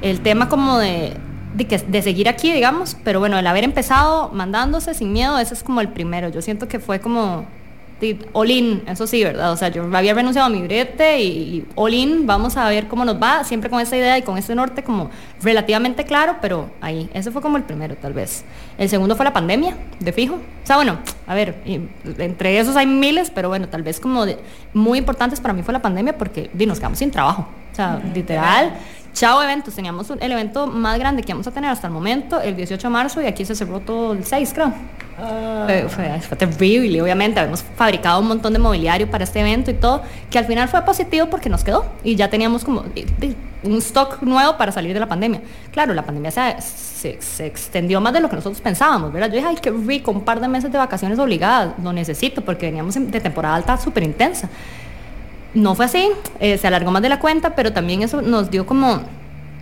el 0.02 0.20
tema 0.20 0.48
como 0.48 0.78
de, 0.78 1.14
de, 1.54 1.66
que, 1.66 1.78
de 1.78 2.02
seguir 2.02 2.28
aquí, 2.28 2.52
digamos, 2.52 2.96
pero 3.04 3.20
bueno, 3.20 3.38
el 3.38 3.46
haber 3.46 3.64
empezado 3.64 4.30
mandándose 4.30 4.94
sin 4.94 5.12
miedo, 5.12 5.38
ese 5.38 5.54
es 5.54 5.62
como 5.62 5.80
el 5.80 5.88
primero. 5.88 6.28
Yo 6.28 6.42
siento 6.42 6.68
que 6.68 6.78
fue 6.78 7.00
como 7.00 7.46
all 8.32 8.50
in, 8.50 8.82
eso 8.86 9.06
sí, 9.06 9.24
¿verdad? 9.24 9.52
O 9.52 9.56
sea, 9.56 9.68
yo 9.68 9.84
había 9.96 10.14
renunciado 10.14 10.46
a 10.46 10.50
mi 10.50 10.62
brete 10.62 11.20
y, 11.20 11.26
y 11.26 11.66
all 11.74 11.94
in, 11.94 12.26
vamos 12.26 12.56
a 12.56 12.68
ver 12.68 12.88
cómo 12.88 13.04
nos 13.04 13.20
va, 13.20 13.44
siempre 13.44 13.70
con 13.70 13.80
esa 13.80 13.96
idea 13.96 14.18
y 14.18 14.22
con 14.22 14.36
ese 14.38 14.54
norte 14.54 14.82
como 14.82 15.10
relativamente 15.42 16.04
claro, 16.04 16.36
pero 16.40 16.70
ahí, 16.80 17.08
ese 17.14 17.30
fue 17.30 17.42
como 17.42 17.56
el 17.56 17.62
primero 17.62 17.96
tal 17.96 18.12
vez. 18.12 18.44
El 18.78 18.88
segundo 18.88 19.16
fue 19.16 19.24
la 19.24 19.32
pandemia, 19.32 19.76
de 19.98 20.12
fijo. 20.12 20.34
O 20.34 20.66
sea, 20.66 20.76
bueno, 20.76 20.98
a 21.26 21.34
ver, 21.34 21.62
entre 22.18 22.58
esos 22.58 22.76
hay 22.76 22.86
miles, 22.86 23.30
pero 23.30 23.48
bueno, 23.48 23.68
tal 23.68 23.82
vez 23.82 24.00
como 24.00 24.26
de, 24.26 24.38
muy 24.74 24.98
importantes 24.98 25.40
para 25.40 25.54
mí 25.54 25.62
fue 25.62 25.72
la 25.72 25.82
pandemia 25.82 26.18
porque 26.18 26.50
di, 26.52 26.66
nos 26.66 26.78
quedamos 26.78 26.98
sin 26.98 27.10
trabajo. 27.10 27.46
O 27.72 27.74
sea, 27.76 28.00
literal, 28.14 28.72
chao 29.16 29.42
eventos. 29.42 29.74
Teníamos 29.74 30.10
un- 30.10 30.22
el 30.22 30.30
evento 30.30 30.66
más 30.66 30.98
grande 30.98 31.22
que 31.22 31.32
vamos 31.32 31.46
a 31.46 31.50
tener 31.50 31.70
hasta 31.70 31.86
el 31.86 31.92
momento, 31.92 32.40
el 32.40 32.54
18 32.54 32.86
de 32.88 32.92
marzo, 32.92 33.22
y 33.22 33.26
aquí 33.26 33.44
se 33.44 33.54
cerró 33.54 33.80
todo 33.80 34.12
el 34.12 34.24
6, 34.24 34.52
creo. 34.54 34.72
Fue, 35.64 35.88
fue- 35.88 36.20
fue 36.20 36.36
terrible, 36.36 37.00
obviamente. 37.00 37.40
Habíamos 37.40 37.62
fabricado 37.62 38.20
un 38.20 38.28
montón 38.28 38.52
de 38.52 38.58
mobiliario 38.58 39.10
para 39.10 39.24
este 39.24 39.40
evento 39.40 39.70
y 39.70 39.74
todo, 39.74 40.02
que 40.30 40.38
al 40.38 40.44
final 40.44 40.68
fue 40.68 40.82
positivo 40.82 41.26
porque 41.30 41.48
nos 41.48 41.64
quedó 41.64 41.86
y 42.04 42.14
ya 42.16 42.28
teníamos 42.28 42.62
como 42.64 42.84
un 43.62 43.78
stock 43.78 44.20
nuevo 44.22 44.58
para 44.58 44.72
salir 44.72 44.92
de 44.92 45.00
la 45.00 45.06
pandemia. 45.08 45.40
Claro, 45.72 45.94
la 45.94 46.02
pandemia 46.04 46.30
se, 46.30 46.60
se- 46.60 47.16
se 47.22 47.46
extendió 47.46 47.98
más 48.02 48.12
de 48.12 48.20
lo 48.20 48.28
que 48.28 48.36
nosotros 48.36 48.60
pensábamos, 48.60 49.10
¿verdad? 49.10 49.28
Yo 49.30 49.36
dije, 49.36 49.46
ay, 49.48 49.56
qué 49.60 49.70
rico, 49.70 50.10
un 50.10 50.20
par 50.20 50.38
de 50.38 50.48
meses 50.48 50.70
de 50.70 50.76
vacaciones 50.76 51.18
obligadas, 51.18 51.72
lo 51.82 51.94
necesito 51.94 52.42
porque 52.42 52.66
veníamos 52.66 52.94
en- 52.96 53.10
de 53.10 53.18
temporada 53.20 53.54
alta 53.56 53.78
súper 53.78 54.02
intensa. 54.02 54.50
No 55.56 55.74
fue 55.74 55.86
así, 55.86 56.10
eh, 56.38 56.58
se 56.58 56.66
alargó 56.66 56.90
más 56.90 57.00
de 57.00 57.08
la 57.08 57.18
cuenta, 57.18 57.54
pero 57.54 57.72
también 57.72 58.02
eso 58.02 58.20
nos 58.20 58.50
dio 58.50 58.66
como 58.66 59.00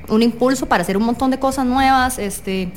un 0.09 0.23
impulso 0.23 0.67
para 0.67 0.83
hacer 0.83 0.97
un 0.97 1.05
montón 1.05 1.31
de 1.31 1.39
cosas 1.39 1.65
nuevas. 1.67 2.19
Este, 2.19 2.73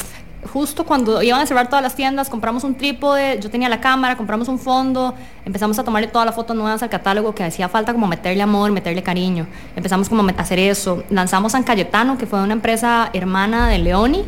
justo 0.54 0.86
cuando 0.86 1.24
iban 1.24 1.42
a 1.42 1.48
cerrar 1.48 1.68
todas 1.68 1.82
las 1.82 1.96
tiendas, 1.96 2.30
compramos 2.30 2.64
un 2.64 2.76
trípode, 2.76 3.40
yo 3.40 3.50
tenía 3.50 3.70
la 3.70 3.82
cámara, 3.82 4.18
compramos 4.18 4.48
un 4.50 4.60
fondo, 4.60 5.16
empezamos 5.46 5.80
a 5.80 5.84
tomarle 5.84 6.10
todas 6.10 6.28
las 6.28 6.36
fotos 6.36 6.56
nuevas 6.56 6.84
al 6.84 6.90
catálogo 6.90 7.34
que 7.34 7.44
hacía 7.44 7.68
falta 7.68 7.92
como 7.92 8.06
meterle 8.06 8.44
amor, 8.44 8.72
meterle 8.72 9.02
cariño. 9.02 9.48
Empezamos 9.76 10.10
como 10.10 10.22
a 10.22 10.32
hacer 10.40 10.60
eso. 10.60 11.04
Lanzamos 11.10 11.54
San 11.54 11.64
Cayetano, 11.64 12.20
que 12.20 12.28
fue 12.28 12.40
una 12.44 12.54
empresa 12.54 13.10
hermana 13.14 13.68
de 13.68 13.80
Leoni 13.80 14.26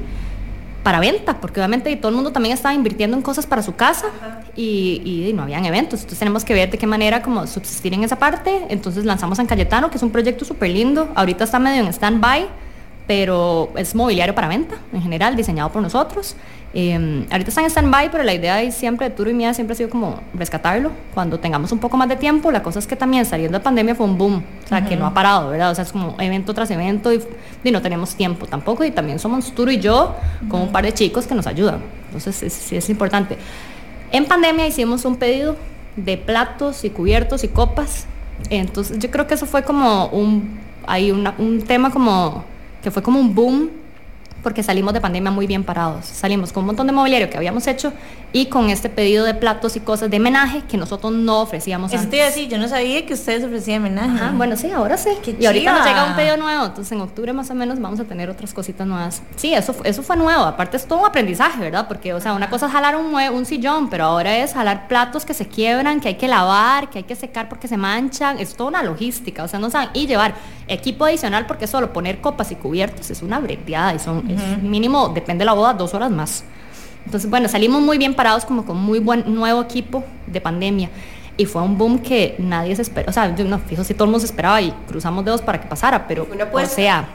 para 0.84 1.00
venta, 1.00 1.40
porque 1.40 1.60
obviamente 1.60 1.96
todo 1.98 2.10
el 2.10 2.16
mundo 2.16 2.32
también 2.32 2.54
estaba 2.54 2.74
invirtiendo 2.74 3.18
en 3.18 3.24
cosas 3.24 3.46
para 3.46 3.62
su 3.62 3.76
casa 3.76 4.08
y, 4.56 5.02
y 5.30 5.34
no 5.34 5.44
habían 5.44 5.66
eventos. 5.66 6.00
Entonces 6.02 6.20
tenemos 6.20 6.46
que 6.46 6.54
ver 6.54 6.70
de 6.72 6.78
qué 6.78 6.88
manera 6.88 7.22
como 7.22 7.46
subsistir 7.48 7.94
en 7.94 8.04
esa 8.04 8.18
parte. 8.18 8.66
Entonces 8.70 9.06
lanzamos 9.06 9.38
San 9.38 9.48
Cayetano, 9.48 9.90
que 9.90 9.98
es 9.98 10.04
un 10.04 10.12
proyecto 10.12 10.46
súper 10.46 10.72
lindo. 10.72 11.10
Ahorita 11.16 11.44
está 11.44 11.60
medio 11.60 11.82
en 11.82 11.88
stand-by, 11.90 12.48
pero 13.10 13.72
es 13.76 13.96
mobiliario 13.96 14.36
para 14.36 14.48
venta 14.48 14.76
en 14.94 15.02
general, 15.02 15.36
diseñado 15.36 15.72
por 15.72 15.82
nosotros. 15.82 16.36
Eh, 16.76 17.26
ahorita 17.32 17.50
está 17.50 17.62
en 17.62 17.66
stand-by, 17.72 18.12
pero 18.12 18.24
la 18.24 18.36
idea 18.36 18.62
es 18.62 18.76
siempre 18.76 19.10
de 19.10 19.16
Turo 19.16 19.32
y 19.32 19.34
mía 19.34 19.52
siempre 19.56 19.74
ha 19.74 19.76
sido 19.78 19.90
como 19.90 20.20
rescatarlo. 20.36 20.92
Cuando 21.16 21.40
tengamos 21.40 21.72
un 21.72 21.80
poco 21.80 21.98
más 21.98 22.08
de 22.08 22.18
tiempo, 22.18 22.52
la 22.52 22.62
cosa 22.62 22.78
es 22.78 22.86
que 22.86 22.96
también 22.96 23.26
saliendo 23.26 23.58
de 23.58 23.64
pandemia 23.64 23.96
fue 23.96 24.06
un 24.06 24.16
boom, 24.16 24.44
o 24.64 24.68
sea, 24.68 24.86
que 24.86 24.96
no 24.96 25.08
ha 25.08 25.14
parado, 25.16 25.50
¿verdad? 25.50 25.72
O 25.72 25.74
sea, 25.76 25.86
es 25.86 25.92
como 25.92 26.16
evento 26.20 26.54
tras 26.54 26.70
evento 26.70 27.12
y, 27.12 27.20
y 27.64 27.72
no 27.72 27.82
tenemos 27.82 28.14
tiempo 28.14 28.46
tampoco. 28.46 28.86
Y 28.86 28.92
también 28.92 29.18
somos 29.18 29.56
Turo 29.56 29.72
y 29.72 29.80
yo 29.80 30.14
con 30.48 30.62
un 30.62 30.72
par 30.72 30.84
de 30.86 30.94
chicos 30.94 31.26
que 31.26 31.34
nos 31.34 31.48
ayudan. 31.48 31.80
Entonces, 32.06 32.44
es- 32.44 32.54
sí 32.54 32.76
es 32.78 32.88
importante. 32.92 33.40
En 34.12 34.26
pandemia 34.26 34.68
hicimos 34.68 35.04
un 35.06 35.16
pedido 35.16 35.56
de 35.96 36.16
platos 36.18 36.84
y 36.86 36.92
cubiertos 36.92 37.44
y 37.44 37.48
copas. 37.48 38.06
Entonces, 38.52 39.00
yo 39.00 39.10
creo 39.10 39.26
que 39.26 39.34
eso 39.34 39.48
fue 39.48 39.64
como 39.64 40.06
un, 40.10 40.60
hay 40.86 41.10
una- 41.10 41.34
un 41.40 41.64
tema 41.64 41.90
como 41.90 42.44
que 42.82 42.92
fue 42.92 43.02
como 43.02 43.20
un 43.20 43.36
boom 43.36 43.70
porque 44.44 44.64
salimos 44.64 44.94
de 44.94 45.02
pandemia 45.02 45.32
muy 45.32 45.48
bien 45.48 45.64
parados. 45.64 46.06
Salimos 46.06 46.54
con 46.54 46.62
un 46.62 46.68
montón 46.68 46.88
de 46.88 46.94
mobiliario 46.94 47.30
que 47.30 47.38
habíamos 47.38 47.68
hecho 47.68 47.92
y 48.32 48.46
con 48.46 48.70
este 48.70 48.90
pedido 48.90 49.26
de 49.26 49.34
platos 49.34 49.76
y 49.76 49.80
cosas 49.80 50.10
de 50.10 50.18
homenaje 50.18 50.62
que 50.70 50.78
nosotros 50.78 51.12
no 51.12 51.42
ofrecíamos 51.42 51.92
Eso 51.92 51.98
antes. 52.00 52.12
te 52.12 52.18
iba 52.18 52.26
a 52.26 52.30
decir, 52.30 52.48
yo 52.48 52.58
no 52.60 52.68
sabía 52.68 53.06
que 53.06 53.14
ustedes 53.16 53.44
ofrecían 53.44 53.82
homenaje. 53.82 54.24
Ajá, 54.24 54.34
bueno, 54.36 54.56
sí, 54.56 54.70
ahora 54.70 54.98
sí. 54.98 55.10
Qué 55.24 55.36
y 55.40 55.46
ahorita 55.46 55.74
nos 55.74 55.86
llega 55.86 56.04
un 56.06 56.16
pedido 56.16 56.38
nuevo, 56.38 56.66
entonces 56.66 56.92
en 56.92 57.02
octubre 57.02 57.34
más 57.34 57.50
o 57.50 57.56
menos 57.56 57.80
vamos 57.80 58.00
a 58.00 58.04
tener 58.04 58.30
otras 58.30 58.54
cositas 58.54 58.86
nuevas. 58.86 59.24
Sí, 59.36 59.54
eso, 59.54 59.76
eso 59.84 60.04
fue 60.04 60.16
nuevo, 60.16 60.44
aparte 60.44 60.78
es 60.78 60.86
todo 60.86 61.00
un 61.00 61.06
aprendizaje, 61.06 61.60
¿verdad? 61.60 61.88
Porque, 61.88 62.14
o 62.14 62.22
sea, 62.22 62.34
una 62.34 62.50
cosa 62.50 62.68
es 62.68 62.72
jalar 62.72 62.96
un, 62.96 63.14
un 63.16 63.46
sillón, 63.46 63.90
pero 63.90 64.06
ahora 64.06 64.38
es 64.38 64.54
jalar 64.54 64.88
platos 64.88 65.26
que 65.26 65.34
se 65.34 65.48
quiebran, 65.48 66.00
que 66.00 66.10
hay 66.10 66.16
que 66.16 66.28
lavar, 66.28 66.90
que 66.90 67.00
hay 67.00 67.04
que 67.06 67.16
secar 67.16 67.50
porque 67.50 67.68
se 67.68 67.78
manchan, 67.78 68.40
es 68.40 68.54
toda 68.56 68.70
una 68.70 68.84
logística, 68.84 69.44
o 69.44 69.48
sea, 69.48 69.60
no 69.60 69.70
saben, 69.70 69.90
y 69.94 70.06
llevar 70.06 70.36
equipo 70.68 71.06
adicional 71.06 71.48
porque 71.48 71.66
solo 71.66 71.92
poner 71.92 72.22
copas 72.22 72.52
y 72.52 72.56
cubiertos 72.56 73.10
es 73.10 73.24
una 73.24 73.40
breteada 73.40 73.96
y 73.96 74.00
son, 74.00 74.30
es 74.30 74.62
mínimo, 74.62 75.10
depende 75.10 75.42
de 75.42 75.46
la 75.46 75.54
boda, 75.54 75.74
dos 75.74 75.94
horas 75.96 76.12
más. 76.12 76.44
Entonces, 77.06 77.30
bueno, 77.30 77.48
salimos 77.48 77.82
muy 77.82 77.98
bien 77.98 78.14
parados 78.14 78.46
como 78.46 78.66
con 78.66 78.78
muy 78.78 79.00
buen 79.00 79.34
nuevo 79.34 79.62
equipo 79.62 80.04
de 80.28 80.42
pandemia. 80.42 80.90
Y 81.38 81.46
fue 81.46 81.62
un 81.62 81.78
boom 81.78 82.00
que 82.00 82.36
nadie 82.38 82.76
se 82.76 82.82
esperó. 82.82 83.10
O 83.10 83.14
sea, 83.14 83.36
yo 83.36 83.46
no, 83.46 83.60
fijo, 83.60 83.84
si 83.84 83.94
todo 83.94 84.06
el 84.06 84.12
mundo 84.12 84.20
se 84.20 84.26
esperaba 84.26 84.62
y 84.62 84.72
cruzamos 84.88 85.24
dedos 85.24 85.42
para 85.42 85.62
que 85.62 85.68
pasara, 85.68 86.08
pero, 86.08 86.26
Fue 86.26 86.36
una 86.36 86.50
o 86.52 86.66
sea, 86.66 87.10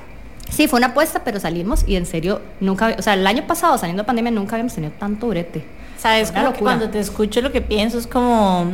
sí, 0.48 0.66
fue 0.66 0.78
una 0.78 0.88
apuesta, 0.88 1.22
pero 1.24 1.38
salimos 1.38 1.84
y 1.86 1.96
en 1.96 2.06
serio, 2.06 2.40
nunca, 2.60 2.96
o 2.98 3.02
sea, 3.02 3.14
el 3.14 3.26
año 3.26 3.46
pasado, 3.46 3.76
saliendo 3.76 4.02
de 4.02 4.06
pandemia, 4.06 4.30
nunca 4.32 4.56
habíamos 4.56 4.74
tenido 4.74 4.92
tanto 4.98 5.28
brete. 5.28 5.64
Sabes, 5.98 6.32
como 6.32 6.52
que 6.52 6.60
cuando 6.60 6.90
te 6.90 6.98
escucho 6.98 7.40
lo 7.40 7.52
que 7.52 7.60
pienso 7.60 7.98
es 7.98 8.06
como 8.06 8.72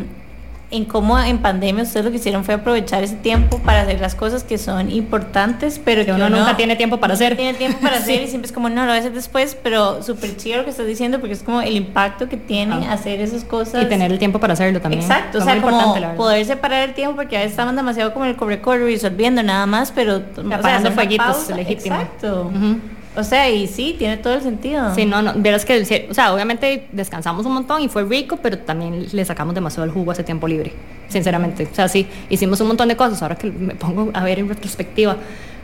en 0.72 0.84
cómo 0.84 1.18
en 1.18 1.38
pandemia 1.38 1.82
ustedes 1.82 2.04
lo 2.04 2.10
que 2.12 2.18
hicieron 2.18 2.44
fue 2.44 2.54
aprovechar 2.54 3.02
ese 3.02 3.16
tiempo 3.16 3.58
para 3.58 3.82
hacer 3.82 4.00
las 4.00 4.14
cosas 4.14 4.44
que 4.44 4.56
son 4.56 4.90
importantes, 4.90 5.80
pero 5.84 6.04
Que 6.04 6.12
uno 6.12 6.30
nunca 6.30 6.56
tiene 6.56 6.76
tiempo 6.76 6.98
para 6.98 7.14
hacer. 7.14 7.36
Tiene 7.36 7.54
tiempo 7.54 7.78
para 7.80 7.96
hacer 7.98 8.22
y 8.22 8.28
siempre 8.28 8.46
es 8.46 8.52
como, 8.52 8.68
no, 8.70 8.86
lo 8.86 8.92
hacer 8.92 9.12
después, 9.12 9.56
pero 9.60 10.02
súper 10.02 10.36
chido 10.36 10.58
lo 10.58 10.64
que 10.64 10.70
estás 10.70 10.86
diciendo 10.86 11.18
porque 11.18 11.34
es 11.34 11.42
como 11.42 11.60
el 11.60 11.74
impacto 11.76 12.28
que 12.28 12.36
tiene 12.36 12.86
Ah. 12.88 12.92
hacer 12.92 13.20
esas 13.20 13.42
cosas. 13.44 13.82
Y 13.82 13.86
tener 13.86 14.12
el 14.12 14.18
tiempo 14.18 14.38
para 14.38 14.52
hacerlo 14.52 14.80
también. 14.80 15.02
Exacto, 15.02 15.38
o 15.38 15.40
sea, 15.40 15.60
como 15.60 15.94
poder 16.16 16.44
separar 16.44 16.88
el 16.88 16.94
tiempo 16.94 17.16
porque 17.16 17.36
a 17.36 17.40
veces 17.40 17.52
estamos 17.52 17.74
demasiado 17.74 18.12
como 18.12 18.24
en 18.26 18.30
el 18.32 18.36
corre-corre 18.36 18.84
resolviendo 18.84 19.42
nada 19.42 19.66
más, 19.66 19.90
pero 19.90 20.16
o 20.18 20.20
sea, 20.20 20.58
apagando 20.58 20.68
hacer 20.68 20.80
una 20.86 20.90
fueguitos, 20.92 21.48
legítimo. 21.56 21.96
Exacto. 21.96 22.50
Ujú. 22.54 22.76
O 23.20 23.24
sea, 23.24 23.48
y 23.50 23.66
sí, 23.66 23.94
tiene 23.98 24.16
todo 24.16 24.34
el 24.34 24.42
sentido. 24.42 24.94
Sí, 24.94 25.04
no, 25.06 25.22
no, 25.22 25.32
verás 25.36 25.64
que, 25.64 26.06
o 26.10 26.14
sea, 26.14 26.32
obviamente 26.34 26.88
descansamos 26.92 27.46
un 27.46 27.52
montón 27.54 27.82
y 27.82 27.88
fue 27.88 28.04
rico, 28.04 28.38
pero 28.42 28.58
también 28.58 29.06
le 29.12 29.24
sacamos 29.24 29.54
demasiado 29.54 29.84
el 29.84 29.90
jugo 29.90 30.10
a 30.10 30.14
ese 30.14 30.24
tiempo 30.24 30.48
libre, 30.48 30.72
sinceramente. 31.08 31.68
O 31.70 31.74
sea, 31.74 31.88
sí, 31.88 32.06
hicimos 32.28 32.60
un 32.60 32.68
montón 32.68 32.88
de 32.88 32.96
cosas, 32.96 33.22
ahora 33.22 33.36
que 33.36 33.50
me 33.50 33.74
pongo 33.74 34.10
a 34.14 34.24
ver 34.24 34.38
en 34.38 34.48
retrospectiva. 34.48 35.16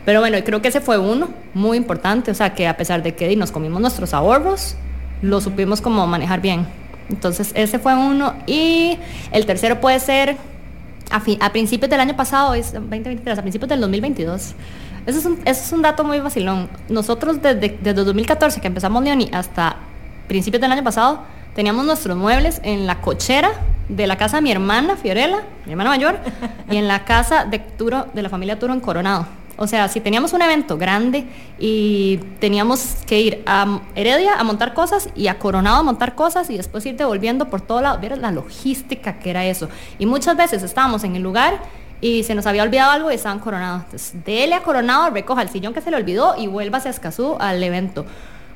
Pero 0.05 0.21
bueno, 0.21 0.37
creo 0.45 0.61
que 0.61 0.69
ese 0.69 0.79
fue 0.79 0.97
uno 0.97 1.29
muy 1.53 1.75
importante, 1.77 2.31
o 2.31 2.33
sea, 2.33 2.53
que 2.53 2.67
a 2.67 2.77
pesar 2.77 3.03
de 3.03 3.13
que 3.15 3.35
nos 3.35 3.51
comimos 3.51 3.81
nuestros 3.81 4.13
ahorros, 4.13 4.75
lo 5.21 5.41
supimos 5.41 5.81
como 5.81 6.07
manejar 6.07 6.39
bien. 6.39 6.65
Entonces, 7.09 7.51
ese 7.55 7.77
fue 7.79 7.93
uno. 7.95 8.33
Y 8.45 8.97
el 9.31 9.45
tercero 9.45 9.81
puede 9.81 9.99
ser 9.99 10.37
a, 11.09 11.19
fi- 11.19 11.37
a 11.41 11.51
principios 11.51 11.89
del 11.89 11.99
año 12.01 12.15
pasado, 12.15 12.53
es 12.53 12.71
2023, 12.73 13.37
a 13.39 13.41
principios 13.41 13.69
del 13.69 13.81
2022. 13.81 14.53
Eso 15.07 15.31
es 15.45 15.71
un, 15.71 15.81
dato 15.81 16.03
muy 16.03 16.19
vacilón. 16.19 16.69
Nosotros 16.89 17.41
desde, 17.41 17.77
desde 17.81 18.03
2014 18.03 18.59
que 18.59 18.67
empezamos 18.67 19.01
Leoni 19.01 19.29
hasta 19.31 19.77
principios 20.27 20.59
del 20.59 20.69
año 20.69 20.83
pasado, 20.83 21.21
teníamos 21.55 21.85
nuestros 21.85 22.17
muebles 22.17 22.59
en 22.61 22.85
la 22.85 22.99
cochera 22.99 23.51
de 23.87 24.05
la 24.05 24.17
casa 24.17 24.35
de 24.35 24.41
mi 24.41 24.51
hermana 24.51 24.97
Fiorella, 24.97 25.43
mi 25.65 25.71
hermana 25.71 25.91
mayor, 25.91 26.19
y 26.69 26.75
en 26.75 26.89
la 26.89 27.05
casa 27.05 27.45
de 27.45 27.59
Turo, 27.59 28.07
de 28.13 28.21
la 28.21 28.27
familia 28.27 28.59
Turo 28.59 28.73
en 28.73 28.81
Coronado. 28.81 29.25
O 29.55 29.65
sea, 29.65 29.87
si 29.87 30.01
teníamos 30.01 30.33
un 30.33 30.41
evento 30.41 30.77
grande 30.77 31.25
y 31.57 32.17
teníamos 32.39 32.97
que 33.07 33.21
ir 33.21 33.43
a 33.45 33.79
Heredia 33.95 34.35
a 34.37 34.43
montar 34.43 34.73
cosas 34.73 35.09
y 35.15 35.29
a 35.29 35.39
Coronado 35.39 35.77
a 35.77 35.83
montar 35.83 36.15
cosas 36.15 36.49
y 36.49 36.57
después 36.57 36.85
ir 36.85 36.97
devolviendo 36.97 37.49
por 37.49 37.61
todo 37.61 37.81
lado, 37.81 37.97
ver 37.99 38.17
la 38.17 38.31
logística 38.31 39.19
que 39.19 39.29
era 39.29 39.45
eso. 39.45 39.69
Y 39.97 40.05
muchas 40.05 40.35
veces 40.35 40.63
estábamos 40.63 41.05
en 41.05 41.15
el 41.15 41.23
lugar 41.23 41.59
y 42.01 42.23
se 42.23 42.35
nos 42.35 42.45
había 42.45 42.63
olvidado 42.63 42.91
algo 42.91 43.11
y 43.11 43.15
estaban 43.15 43.39
coronados. 43.39 43.83
Entonces, 43.85 44.13
dele 44.25 44.55
a 44.55 44.63
Coronado, 44.63 45.09
recoja 45.09 45.41
el 45.41 45.49
sillón 45.49 45.73
que 45.73 45.81
se 45.81 45.89
le 45.89 45.97
olvidó 45.97 46.35
y 46.37 46.47
vuelva 46.47 46.77
hacia 46.77 46.91
Escazú 46.91 47.37
al 47.39 47.61
evento. 47.63 48.05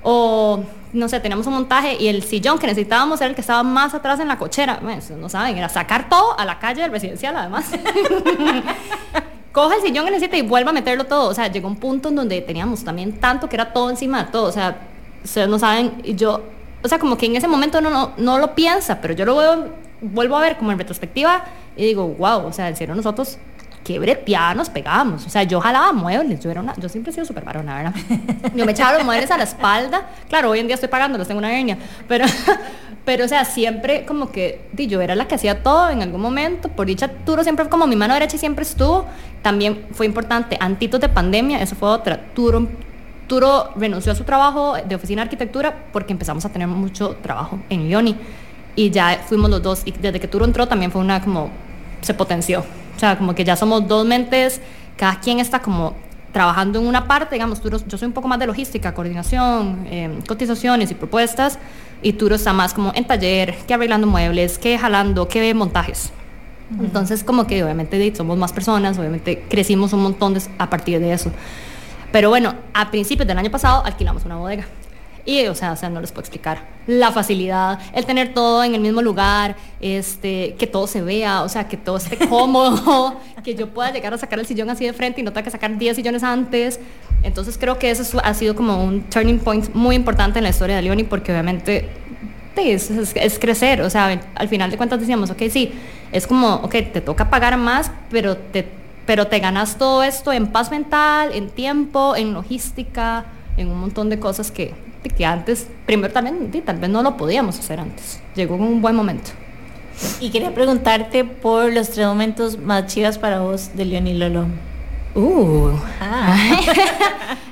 O, 0.04 0.64
no 0.94 1.08
sé, 1.10 1.20
teníamos 1.20 1.46
un 1.48 1.54
montaje 1.54 1.96
y 2.00 2.08
el 2.08 2.24
sillón 2.24 2.58
que 2.58 2.68
necesitábamos 2.68 3.22
era 3.22 3.30
el 3.30 3.36
que 3.36 3.42
estaba 3.42 3.64
más 3.64 3.94
atrás 3.94 4.20
en 4.20 4.28
la 4.28 4.38
cochera. 4.38 4.80
Bueno, 4.82 5.02
no 5.18 5.30
saben, 5.30 5.58
era 5.58 5.70
sacar 5.70 6.10
todo 6.10 6.40
a 6.40 6.46
la 6.46 6.60
calle 6.60 6.82
del 6.82 6.92
residencial 6.92 7.36
además. 7.36 7.66
Coja 9.52 9.76
el 9.76 9.82
sillón 9.82 10.06
que 10.06 10.12
necesita 10.12 10.38
y 10.38 10.44
vuelva 10.44 10.70
a 10.72 10.74
meterlo 10.74 11.06
todo. 11.06 11.30
O 11.30 11.34
sea, 11.34 11.48
llegó 11.48 11.68
un 11.68 11.76
punto 11.76 12.10
en 12.10 12.16
donde 12.16 12.42
teníamos 12.42 12.84
también 12.84 13.20
tanto 13.20 13.50
que 13.50 13.56
era 13.56 13.74
todo 13.74 13.90
encima 13.90 14.24
de 14.24 14.32
todo. 14.32 14.46
O 14.46 14.52
sea, 14.52 14.78
ustedes 15.24 15.48
no 15.48 15.60
saben, 15.60 16.02
y 16.04 16.16
yo, 16.16 16.42
o 16.84 16.88
sea, 16.88 16.98
como 17.00 17.18
que 17.18 17.26
en 17.26 17.36
ese 17.36 17.48
momento 17.48 17.80
uno 17.80 17.90
no, 17.90 18.14
no 18.18 18.40
lo 18.40 18.56
piensa, 18.56 19.02
pero 19.02 19.14
yo 19.14 19.26
lo 19.26 19.36
veo, 19.36 19.66
vuelvo 20.02 20.38
a 20.38 20.42
ver 20.42 20.58
como 20.58 20.72
en 20.72 20.80
retrospectiva 20.80 21.44
y 21.76 21.86
digo, 21.86 22.08
wow, 22.08 22.46
o 22.46 22.54
sea, 22.54 22.68
en 22.68 22.76
serio 22.76 22.96
nosotros 22.96 23.38
qué 23.84 24.00
breteada 24.00 24.54
nos 24.54 24.70
pegábamos. 24.70 25.26
O 25.26 25.30
sea, 25.30 25.44
yo 25.44 25.60
jalaba 25.60 25.94
muebles, 25.94 26.40
yo 26.40 26.52
era 26.52 26.62
una, 26.62 26.74
yo 26.78 26.90
siempre 26.90 27.12
he 27.12 27.14
sido 27.14 27.26
súper 27.26 27.44
varona, 27.44 27.76
¿verdad? 27.76 27.94
Yo 28.56 28.66
me 28.66 28.72
echaba 28.72 28.94
los 28.94 29.04
muebles 29.04 29.32
a 29.32 29.38
la 29.38 29.44
espalda. 29.44 30.08
Claro, 30.30 30.52
hoy 30.52 30.60
en 30.60 30.68
día 30.68 30.76
estoy 30.76 30.90
pagándolos, 30.90 31.28
tengo 31.28 31.40
una 31.40 31.58
hernia, 31.58 31.78
pero, 32.08 32.26
pero 33.06 33.26
o 33.26 33.28
sea, 33.28 33.46
siempre 33.46 34.06
como 34.06 34.32
que 34.32 34.70
yo 34.74 35.02
era 35.02 35.16
la 35.16 35.28
que 35.28 35.36
hacía 35.36 35.64
todo 35.64 35.90
en 35.90 36.02
algún 36.02 36.22
momento. 36.22 36.70
Por 36.70 36.88
dicha, 36.88 37.08
Turo 37.26 37.44
siempre 37.44 37.68
como 37.70 37.88
mi 37.88 37.96
mano 37.96 38.14
derecha 38.14 38.36
y 38.36 38.40
siempre 38.40 38.64
estuvo. 38.64 39.06
También 39.42 39.88
fue 39.92 40.06
importante, 40.06 40.58
antitos 40.60 41.00
de 41.00 41.10
pandemia, 41.10 41.62
eso 41.62 41.76
fue 41.76 41.90
otra. 41.90 42.34
Turo, 42.34 42.68
Turo 43.28 43.72
renunció 43.76 44.12
a 44.12 44.16
su 44.16 44.24
trabajo 44.24 44.76
de 44.76 44.96
oficina 44.96 45.22
de 45.22 45.26
arquitectura 45.26 45.86
porque 45.92 46.14
empezamos 46.14 46.46
a 46.46 46.50
tener 46.50 46.68
mucho 46.68 47.18
trabajo 47.22 47.60
en 47.70 47.90
Leoni. 47.90 48.16
Y 48.76 48.90
ya 48.90 49.24
fuimos 49.28 49.50
los 49.50 49.62
dos, 49.62 49.82
y 49.86 49.92
desde 49.92 50.20
que 50.20 50.28
Turo 50.28 50.46
entró 50.46 50.68
también 50.68 50.92
fue 50.92 51.02
una 51.02 51.22
como, 51.22 51.50
se 52.02 52.14
potenció. 52.14 52.64
O 52.96 53.00
sea, 53.00 53.18
como 53.18 53.36
que 53.36 53.44
ya 53.44 53.56
somos 53.56 53.88
dos 53.88 54.06
mentes, 54.06 54.62
cada 54.98 55.20
quien 55.20 55.40
está 55.40 55.62
como 55.62 55.96
trabajando 56.32 56.80
en 56.80 56.88
una 56.88 57.08
parte, 57.08 57.36
digamos, 57.36 57.62
Turo, 57.62 57.80
yo 57.86 57.98
soy 57.98 58.08
un 58.08 58.14
poco 58.14 58.28
más 58.28 58.40
de 58.40 58.48
logística, 58.48 58.94
coordinación, 58.94 59.86
eh, 59.90 60.20
cotizaciones 60.28 60.92
y 60.92 60.96
propuestas, 60.96 61.60
y 62.02 62.14
Turo 62.14 62.36
está 62.36 62.54
más 62.54 62.74
como 62.74 62.92
en 62.96 63.06
taller, 63.06 63.56
que 63.68 63.74
arreglando 63.74 64.08
muebles, 64.08 64.58
que 64.58 64.78
jalando, 64.78 65.28
que 65.28 65.54
montajes. 65.54 66.12
Entonces, 66.80 67.24
como 67.24 67.48
que 67.48 67.64
obviamente 67.64 68.16
somos 68.16 68.38
más 68.38 68.54
personas, 68.54 68.98
obviamente 68.98 69.44
crecimos 69.50 69.92
un 69.92 70.04
montón 70.04 70.38
a 70.58 70.70
partir 70.70 71.00
de 71.00 71.12
eso. 71.12 71.32
Pero 72.12 72.30
bueno, 72.30 72.56
a 72.74 72.92
principios 72.92 73.28
del 73.28 73.38
año 73.38 73.52
pasado 73.52 73.84
alquilamos 73.86 74.26
una 74.26 74.38
bodega. 74.38 74.66
Y, 75.26 75.46
o 75.48 75.56
sea, 75.56 75.74
o 75.74 75.76
sea, 75.76 75.90
no 75.90 76.02
les 76.02 76.12
puedo 76.12 76.22
explicar. 76.22 76.66
La 76.88 77.12
facilidad, 77.12 77.80
el 77.94 78.06
tener 78.06 78.34
todo 78.34 78.64
en 78.64 78.74
el 78.74 78.82
mismo 78.82 79.02
lugar, 79.02 79.56
este, 79.80 80.56
que 80.56 80.68
todo 80.68 80.88
se 80.88 81.02
vea, 81.02 81.44
o 81.44 81.50
sea, 81.50 81.68
que 81.68 81.78
todo 81.78 81.98
esté 81.98 82.18
cómodo, 82.30 83.20
que 83.44 83.56
yo 83.56 83.70
pueda 83.70 83.92
llegar 83.92 84.14
a 84.14 84.18
sacar 84.18 84.40
el 84.40 84.46
sillón 84.46 84.70
así 84.70 84.86
de 84.86 84.94
frente 84.94 85.22
y 85.22 85.24
no 85.24 85.32
tenga 85.32 85.44
que 85.44 85.52
sacar 85.52 85.78
10 85.78 85.96
sillones 85.96 86.24
antes. 86.24 86.80
Entonces 87.24 87.58
creo 87.58 87.78
que 87.78 87.92
eso 87.92 88.20
ha 88.24 88.34
sido 88.34 88.56
como 88.56 88.84
un 88.84 89.04
turning 89.04 89.40
point 89.40 89.74
muy 89.74 89.96
importante 89.96 90.40
en 90.40 90.44
la 90.44 90.50
historia 90.50 90.76
de 90.76 90.82
Leoni 90.82 91.04
porque 91.04 91.32
obviamente 91.32 91.90
es, 92.56 92.92
es, 92.92 93.16
es, 93.16 93.40
crecer, 93.40 93.82
o 93.82 93.90
sea, 93.90 94.20
al 94.36 94.48
final 94.50 94.70
de 94.72 94.78
cuentas 94.78 95.00
decíamos, 95.00 95.30
ok, 95.30 95.44
sí, 95.50 95.72
es 96.12 96.28
como, 96.28 96.56
ok, 96.56 96.72
te 96.94 97.02
toca 97.02 97.30
pagar 97.30 97.58
más, 97.58 97.92
pero 98.10 98.38
te, 98.38 98.68
pero 99.06 99.28
te 99.28 99.40
ganas 99.40 99.78
todo 99.78 100.04
esto 100.04 100.32
en 100.34 100.48
paz 100.48 100.72
mental, 100.72 101.32
en 101.34 101.50
tiempo, 101.50 102.16
en 102.16 102.34
logística, 102.34 103.26
en 103.58 103.70
un 103.70 103.80
montón 103.80 104.10
de 104.10 104.20
cosas 104.20 104.52
que, 104.52 104.74
que 105.10 105.26
antes, 105.26 105.68
primero 105.86 106.14
también, 106.14 106.52
tal 106.64 106.78
vez 106.78 106.90
no 106.90 107.02
lo 107.02 107.18
podíamos 107.18 107.58
hacer 107.60 107.80
antes. 107.80 108.20
Llegó 108.36 108.56
un 108.56 108.82
buen 108.82 108.96
momento. 108.96 109.32
Y 110.20 110.30
quería 110.30 110.54
preguntarte 110.54 111.24
por 111.24 111.72
los 111.72 111.90
tres 111.90 112.08
momentos 112.08 112.58
más 112.58 112.88
chivas 112.88 113.18
para 113.18 113.40
vos 113.40 113.72
de 113.76 113.86
León 113.86 114.08
y 114.08 114.14
Lolo. 114.14 114.46
Uh. 115.14 115.72
Ah. 116.00 116.38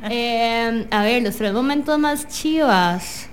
eh, 0.10 0.88
a 0.90 1.04
ver, 1.04 1.24
los 1.24 1.36
tres 1.36 1.54
momentos 1.54 1.98
más 2.00 2.28
chivas. 2.28 3.29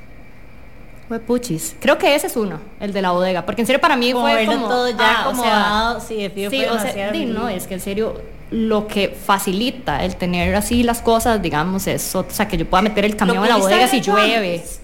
Fue 1.09 1.21
puchis. 1.21 1.77
Creo 1.79 1.99
que 1.99 2.15
ese 2.15 2.27
es 2.27 2.37
uno, 2.37 2.59
el 2.81 2.93
de 2.93 3.01
la 3.01 3.13
bodega. 3.13 3.47
Porque 3.47 3.63
en 3.63 3.67
serio 3.67 3.81
para 3.81 3.97
mí 3.97 4.13
como 4.13 4.27
fue 4.27 4.47
como... 4.47 4.69
todo 4.69 4.89
ya 4.91 4.97
ah, 4.99 5.21
acomodado. 5.23 5.99
O 5.99 6.01
sea, 6.01 6.09
sí, 6.09 6.47
o 6.47 6.51
sea, 6.51 7.13
sí, 7.13 7.27
no, 7.27 7.49
es 7.49 7.67
que 7.67 7.75
en 7.75 7.81
serio 7.81 8.21
lo 8.51 8.87
que 8.87 9.09
facilita 9.09 10.05
el 10.05 10.17
tener 10.17 10.55
así 10.55 10.83
las 10.83 11.03
cosas, 11.03 11.43
digamos, 11.43 11.87
es, 11.87 12.15
o 12.15 12.25
sea, 12.29 12.49
que 12.49 12.57
yo 12.57 12.67
pueda 12.67 12.83
meter 12.83 13.05
el 13.05 13.17
camión 13.17 13.43
en 13.45 13.49
la 13.51 13.57
bodega 13.57 13.89
si 13.89 14.01
llueve. 14.01 14.57
Antes? 14.57 14.81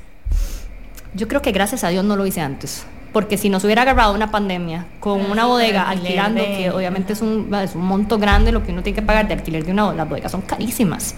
Yo 1.14 1.28
creo 1.28 1.42
que 1.42 1.52
gracias 1.52 1.84
a 1.84 1.88
Dios 1.88 2.04
no 2.04 2.16
lo 2.16 2.26
hice 2.26 2.40
antes. 2.40 2.84
Porque 3.12 3.36
si 3.36 3.50
nos 3.50 3.62
hubiera 3.64 3.82
agarrado 3.82 4.14
una 4.14 4.30
pandemia 4.30 4.86
con 4.98 5.18
Pero 5.20 5.32
una 5.32 5.44
bodega 5.44 5.82
alquilando, 5.88 6.40
de- 6.40 6.56
que 6.56 6.70
obviamente 6.70 7.12
es 7.12 7.20
un, 7.20 7.54
es 7.62 7.74
un 7.74 7.82
monto 7.82 8.18
grande 8.18 8.52
lo 8.52 8.64
que 8.64 8.72
uno 8.72 8.82
tiene 8.82 8.96
que 8.96 9.02
pagar 9.02 9.28
de 9.28 9.34
alquiler 9.34 9.64
de 9.66 9.72
una 9.72 9.84
bodega, 9.84 10.02
las 10.02 10.08
bodegas 10.08 10.32
son 10.32 10.40
carísimas, 10.40 11.14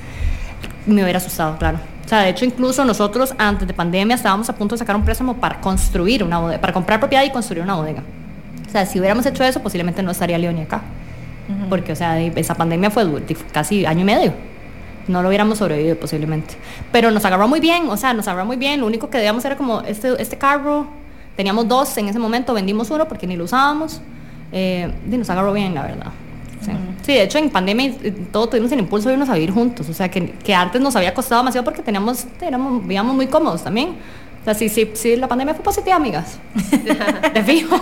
me 0.87 1.03
hubiera 1.03 1.19
asustado, 1.19 1.57
claro. 1.59 1.79
O 2.05 2.09
sea, 2.09 2.21
de 2.21 2.31
hecho, 2.31 2.45
incluso 2.45 2.85
nosotros 2.85 3.35
antes 3.39 3.67
de 3.67 3.73
pandemia 3.73 4.17
estábamos 4.17 4.49
a 4.51 4.55
punto 4.55 4.75
de 4.75 4.79
sacar 4.79 4.95
un 4.95 5.05
préstamo 5.05 5.37
para 5.37 5.61
construir 5.61 6.23
una 6.23 6.39
bodega, 6.39 6.61
para 6.61 6.73
comprar 6.73 7.01
propiedad 7.01 7.25
y 7.25 7.31
construir 7.31 7.63
una 7.63 7.75
bodega. 7.75 8.03
O 8.67 8.71
sea, 8.71 8.85
si 8.85 8.99
hubiéramos 8.99 9.25
hecho 9.25 9.43
eso, 9.45 9.63
posiblemente 9.63 10.03
no 10.03 10.11
estaría 10.11 10.37
Leoni 10.37 10.63
acá. 10.63 10.83
Porque, 11.69 11.93
o 11.93 11.97
sea, 11.97 12.21
esa 12.21 12.55
pandemia 12.55 12.91
fue 12.91 13.07
casi 13.53 13.87
año 13.87 14.01
y 14.01 14.05
medio. 14.05 14.33
No 15.09 15.23
lo 15.23 15.29
hubiéramos 15.29 15.59
sobrevivido 15.59 15.97
posiblemente. 15.97 16.55
Pero 16.91 17.11
nos 17.11 17.25
agarró 17.25 17.47
muy 17.47 17.61
bien, 17.61 17.89
o 17.89 17.97
sea, 17.97 18.15
nos 18.15 18.27
agarró 18.29 18.47
muy 18.47 18.57
bien. 18.57 18.81
Lo 18.81 18.87
único 18.87 19.11
que 19.11 19.19
debíamos 19.19 19.45
era 19.45 19.57
como 19.57 19.83
este, 19.83 20.21
este 20.21 20.39
carro. 20.39 20.87
Teníamos 21.37 21.69
dos 21.69 21.97
en 21.99 22.09
ese 22.09 22.19
momento, 22.19 22.55
vendimos 22.55 22.91
uno 22.91 23.07
porque 23.07 23.27
ni 23.27 23.37
lo 23.37 23.45
usábamos. 23.45 24.01
Eh, 24.53 24.93
y 25.11 25.17
nos 25.17 25.29
agarró 25.31 25.53
bien, 25.53 25.75
la 25.75 25.83
verdad. 25.83 26.13
Sí. 27.05 27.13
De 27.13 27.23
hecho 27.23 27.39
en 27.39 27.51
pandemia 27.51 27.87
eh, 28.03 28.15
todo 28.33 28.49
tuvimos 28.49 28.73
el 28.73 28.79
impulso 28.81 29.09
de 29.09 29.15
irnos 29.15 29.29
a 29.29 29.35
vivir 29.35 29.51
juntos. 29.53 29.89
O 29.89 29.95
sea, 29.95 30.11
que, 30.11 30.31
que 30.33 30.55
antes 30.55 30.81
nos 30.81 30.97
había 30.97 31.13
costado 31.15 31.43
demasiado 31.43 31.65
porque 31.65 31.83
teníamos, 31.83 32.27
éramos, 32.41 32.81
vivíamos 32.83 33.15
muy 33.15 33.27
cómodos 33.27 33.63
también. 33.63 33.97
O 34.41 34.45
sea, 34.45 34.53
sí, 34.55 34.69
sí, 34.69 34.91
sí, 34.93 35.17
la 35.17 35.27
pandemia 35.27 35.55
fue 35.55 35.65
positiva, 35.65 35.97
amigas. 35.97 36.39
De 37.35 37.43
fijo. 37.45 37.81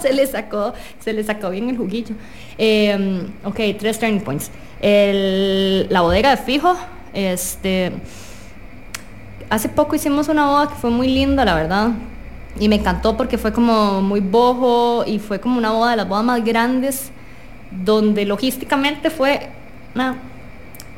se 0.00 0.12
le 0.14 0.26
sacó, 0.26 0.72
se 1.00 1.12
le 1.12 1.22
sacó 1.22 1.50
bien 1.50 1.68
el 1.68 1.76
juguillo. 1.76 2.14
Eh, 2.56 3.26
ok, 3.44 3.60
tres 3.78 3.98
turning 3.98 4.20
points. 4.22 4.50
El- 4.80 5.86
la 5.90 6.00
bodega 6.00 6.30
de 6.30 6.38
fijo, 6.38 6.74
este, 7.12 7.92
hace 9.50 9.68
poco 9.68 9.94
hicimos 9.94 10.28
una 10.28 10.46
boda 10.46 10.68
que 10.68 10.74
fue 10.76 10.90
muy 10.90 11.08
linda, 11.08 11.44
la 11.44 11.54
verdad. 11.54 11.90
Y 12.58 12.68
me 12.68 12.76
encantó 12.76 13.16
porque 13.16 13.38
fue 13.38 13.52
como 13.52 14.00
muy 14.02 14.20
bojo 14.20 15.04
y 15.06 15.18
fue 15.18 15.40
como 15.40 15.58
una 15.58 15.72
boda 15.72 15.90
de 15.92 15.96
las 15.98 16.08
bodas 16.08 16.24
más 16.24 16.44
grandes, 16.44 17.10
donde 17.84 18.24
logísticamente 18.24 19.10
fue 19.10 19.48
una 19.94 20.16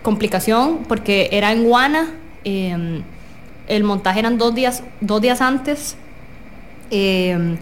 complicación 0.02 0.84
porque 0.88 1.28
era 1.32 1.52
en 1.52 1.64
Guana. 1.64 2.10
eh, 2.44 3.02
el 3.66 3.82
montaje 3.82 4.18
eran 4.18 4.36
dos 4.38 4.54
días, 4.54 4.82
dos 5.00 5.20
días 5.20 5.40
antes. 5.40 5.96
eh, 6.90 7.56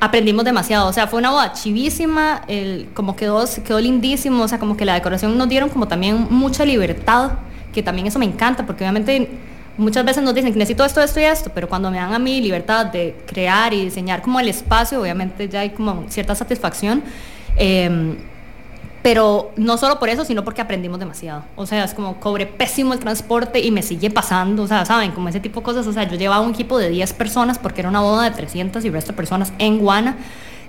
aprendimos 0.00 0.44
demasiado, 0.44 0.88
o 0.88 0.92
sea, 0.92 1.06
fue 1.06 1.18
una 1.18 1.30
boda 1.30 1.52
chivísima, 1.52 2.42
el, 2.46 2.88
como 2.94 3.16
quedó, 3.16 3.44
quedó 3.64 3.80
lindísimo, 3.80 4.44
o 4.44 4.48
sea, 4.48 4.58
como 4.58 4.76
que 4.76 4.84
la 4.84 4.94
decoración 4.94 5.36
nos 5.36 5.48
dieron 5.48 5.68
como 5.70 5.88
también 5.88 6.28
mucha 6.30 6.64
libertad, 6.64 7.32
que 7.72 7.82
también 7.82 8.06
eso 8.06 8.18
me 8.18 8.24
encanta, 8.24 8.64
porque 8.64 8.84
obviamente 8.84 9.28
muchas 9.76 10.04
veces 10.04 10.22
nos 10.22 10.34
dicen 10.34 10.52
que 10.52 10.58
necesito 10.58 10.84
esto, 10.84 11.00
esto 11.02 11.18
y 11.20 11.24
esto, 11.24 11.50
pero 11.54 11.68
cuando 11.68 11.90
me 11.90 11.96
dan 11.96 12.14
a 12.14 12.18
mí 12.18 12.40
libertad 12.40 12.86
de 12.86 13.16
crear 13.26 13.74
y 13.74 13.86
diseñar 13.86 14.22
como 14.22 14.38
el 14.38 14.48
espacio, 14.48 15.00
obviamente 15.00 15.48
ya 15.48 15.60
hay 15.60 15.70
como 15.70 16.04
cierta 16.08 16.34
satisfacción. 16.34 17.02
eh, 17.56 18.16
pero 19.02 19.52
no 19.56 19.78
solo 19.78 19.98
por 19.98 20.08
eso, 20.08 20.24
sino 20.24 20.44
porque 20.44 20.60
aprendimos 20.60 20.98
demasiado. 20.98 21.44
O 21.56 21.66
sea, 21.66 21.84
es 21.84 21.94
como 21.94 22.18
cobré 22.20 22.46
pésimo 22.46 22.92
el 22.92 22.98
transporte 22.98 23.60
y 23.60 23.70
me 23.70 23.82
sigue 23.82 24.10
pasando. 24.10 24.62
O 24.62 24.66
sea, 24.66 24.84
saben, 24.84 25.12
como 25.12 25.28
ese 25.28 25.40
tipo 25.40 25.60
de 25.60 25.64
cosas. 25.64 25.86
O 25.86 25.92
sea, 25.92 26.04
yo 26.04 26.16
llevaba 26.16 26.40
un 26.44 26.50
equipo 26.50 26.78
de 26.78 26.88
10 26.90 27.12
personas 27.12 27.58
porque 27.58 27.80
era 27.80 27.88
una 27.88 28.00
boda 28.00 28.24
de 28.24 28.30
300 28.32 28.84
y 28.84 28.90
resto 28.90 29.12
de 29.12 29.16
personas 29.16 29.52
en 29.58 29.78
Guana. 29.78 30.16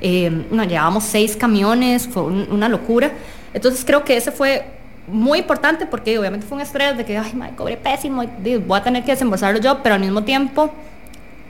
Eh, 0.01 0.45
llevábamos 0.51 1.03
6 1.05 1.36
camiones, 1.36 2.07
fue 2.07 2.23
un- 2.23 2.47
una 2.51 2.69
locura. 2.69 3.11
Entonces 3.53 3.84
creo 3.84 4.03
que 4.03 4.15
ese 4.15 4.32
fue 4.32 4.65
muy 5.07 5.39
importante 5.39 5.86
porque 5.88 6.17
obviamente 6.19 6.45
fue 6.45 6.55
un 6.57 6.61
estrés 6.61 6.95
de 6.95 7.03
que, 7.03 7.17
ay, 7.17 7.34
madre, 7.34 7.55
cobré 7.55 7.77
pésimo, 7.77 8.23
voy 8.67 8.80
a 8.80 8.84
tener 8.84 9.03
que 9.03 9.11
desembolsarlo 9.11 9.59
yo, 9.59 9.82
pero 9.82 9.95
al 9.95 10.01
mismo 10.01 10.23
tiempo 10.23 10.71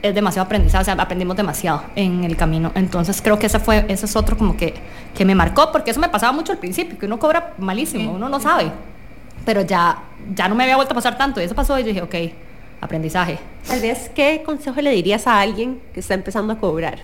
es 0.02 0.14
demasiado 0.14 0.46
aprendizaje, 0.46 0.82
o 0.82 0.84
sea, 0.84 0.94
aprendimos 0.94 1.36
demasiado 1.36 1.82
en 1.96 2.24
el 2.24 2.36
camino. 2.36 2.72
Entonces 2.74 3.20
creo 3.22 3.38
que 3.38 3.46
ese 3.46 3.58
fue, 3.58 3.84
ese 3.88 4.06
es 4.06 4.16
otro 4.16 4.36
como 4.36 4.56
que, 4.56 4.74
que 5.14 5.24
me 5.24 5.34
marcó, 5.34 5.70
porque 5.72 5.90
eso 5.90 6.00
me 6.00 6.08
pasaba 6.08 6.32
mucho 6.32 6.52
al 6.52 6.58
principio, 6.58 6.98
que 6.98 7.06
uno 7.06 7.18
cobra 7.18 7.54
malísimo, 7.58 8.12
uno 8.12 8.28
no 8.28 8.40
sabe. 8.40 8.70
Pero 9.44 9.62
ya, 9.62 10.02
ya 10.34 10.48
no 10.48 10.54
me 10.54 10.64
había 10.64 10.76
vuelto 10.76 10.92
a 10.92 10.96
pasar 10.96 11.16
tanto, 11.18 11.40
y 11.40 11.44
eso 11.44 11.54
pasó 11.54 11.78
y 11.78 11.82
yo 11.82 11.88
dije, 11.88 12.02
ok, 12.02 12.14
aprendizaje. 12.80 13.38
Tal 13.66 13.80
vez, 13.80 14.10
¿qué 14.14 14.42
consejo 14.44 14.80
le 14.80 14.90
dirías 14.90 15.26
a 15.26 15.40
alguien 15.40 15.80
que 15.92 16.00
está 16.00 16.14
empezando 16.14 16.52
a 16.52 16.58
cobrar? 16.58 16.98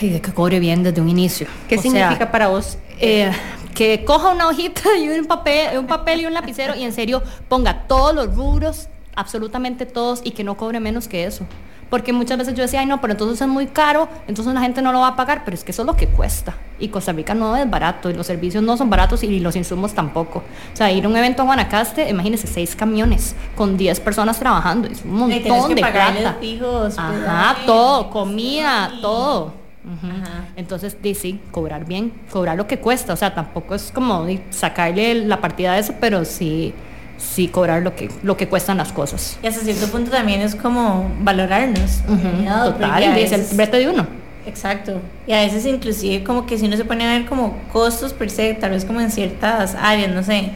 Y 0.00 0.10
de 0.10 0.20
que 0.20 0.32
cobre 0.32 0.60
bien 0.60 0.82
desde 0.82 1.00
un 1.00 1.08
inicio. 1.08 1.46
¿Qué 1.68 1.78
O 1.78 1.82
significa 1.82 2.16
sea, 2.16 2.30
para 2.30 2.48
vos? 2.48 2.78
eh, 3.00 3.32
que 3.74 4.04
coja 4.04 4.32
una 4.32 4.48
hojita 4.48 4.82
y 4.98 5.08
un 5.08 5.26
papel, 5.26 5.78
un 5.78 5.86
papel 5.86 6.20
y 6.20 6.26
un 6.26 6.34
lapicero 6.34 6.74
y 6.74 6.82
en 6.84 6.92
serio 6.92 7.22
ponga 7.48 7.84
todos 7.86 8.14
los 8.14 8.34
rubros, 8.34 8.88
absolutamente 9.18 9.84
todos, 9.84 10.20
y 10.24 10.30
que 10.30 10.44
no 10.44 10.56
cobre 10.56 10.80
menos 10.80 11.08
que 11.08 11.24
eso. 11.24 11.44
Porque 11.90 12.12
muchas 12.12 12.36
veces 12.36 12.54
yo 12.54 12.62
decía, 12.62 12.80
ay 12.80 12.86
no, 12.86 13.00
pero 13.00 13.14
entonces 13.14 13.40
es 13.40 13.48
muy 13.48 13.66
caro, 13.66 14.08
entonces 14.26 14.52
la 14.52 14.60
gente 14.60 14.82
no 14.82 14.92
lo 14.92 15.00
va 15.00 15.08
a 15.08 15.16
pagar, 15.16 15.42
pero 15.44 15.54
es 15.54 15.64
que 15.64 15.72
eso 15.72 15.82
es 15.82 15.86
lo 15.86 15.96
que 15.96 16.06
cuesta. 16.06 16.54
Y 16.78 16.88
Costa 16.88 17.12
Rica 17.12 17.34
no 17.34 17.56
es 17.56 17.68
barato, 17.68 18.10
y 18.10 18.12
los 18.12 18.26
servicios 18.26 18.62
no 18.62 18.76
son 18.76 18.90
baratos 18.90 19.22
y 19.22 19.40
los 19.40 19.56
insumos 19.56 19.94
tampoco. 19.94 20.40
O 20.72 20.76
sea, 20.76 20.92
ir 20.92 21.04
a 21.06 21.08
un 21.08 21.16
evento 21.16 21.42
a 21.42 21.46
Guanacaste, 21.46 22.08
imagínense, 22.10 22.46
seis 22.46 22.76
camiones 22.76 23.34
con 23.56 23.76
10 23.76 24.00
personas 24.00 24.38
trabajando, 24.38 24.86
es 24.86 25.02
un 25.02 25.12
montón 25.14 25.68
que 25.68 25.74
de 25.74 25.80
plata. 25.80 26.36
fijos, 26.38 26.98
Ajá, 26.98 27.56
todo, 27.64 28.10
comida, 28.10 28.90
sí. 28.92 29.00
todo. 29.00 29.54
Ajá. 29.86 30.48
Entonces, 30.56 30.96
sí, 31.16 31.40
cobrar 31.50 31.86
bien, 31.86 32.12
cobrar 32.30 32.58
lo 32.58 32.66
que 32.66 32.78
cuesta. 32.78 33.14
O 33.14 33.16
sea, 33.16 33.34
tampoco 33.34 33.74
es 33.74 33.90
como 33.90 34.26
sacarle 34.50 35.14
la 35.14 35.40
partida 35.40 35.72
de 35.72 35.80
eso, 35.80 35.94
pero 35.98 36.26
sí, 36.26 36.74
sí 37.18 37.48
cobrar 37.48 37.82
lo 37.82 37.94
que, 37.94 38.08
lo 38.22 38.36
que 38.36 38.48
cuestan 38.48 38.78
las 38.78 38.92
cosas. 38.92 39.38
Y 39.42 39.46
hasta 39.46 39.60
cierto 39.60 39.88
punto 39.88 40.10
también 40.10 40.40
es 40.40 40.54
como 40.54 41.10
valorarnos. 41.20 42.00
¿verdad? 42.08 42.70
Porque 42.70 42.84
Total, 42.84 43.18
es 43.18 43.32
el 43.32 43.56
brete 43.56 43.76
de 43.78 43.88
uno. 43.90 44.06
Exacto. 44.46 45.00
Y 45.26 45.32
a 45.32 45.40
veces 45.40 45.66
inclusive 45.66 46.24
como 46.24 46.46
que 46.46 46.56
si 46.56 46.66
uno 46.66 46.76
se 46.76 46.84
pone 46.84 47.06
a 47.06 47.18
ver 47.18 47.26
como 47.26 47.58
costos 47.72 48.14
per 48.14 48.30
se, 48.30 48.54
tal 48.54 48.70
vez 48.70 48.84
como 48.84 49.00
en 49.00 49.10
ciertas 49.10 49.74
áreas, 49.74 50.10
no 50.14 50.22
sé, 50.22 50.52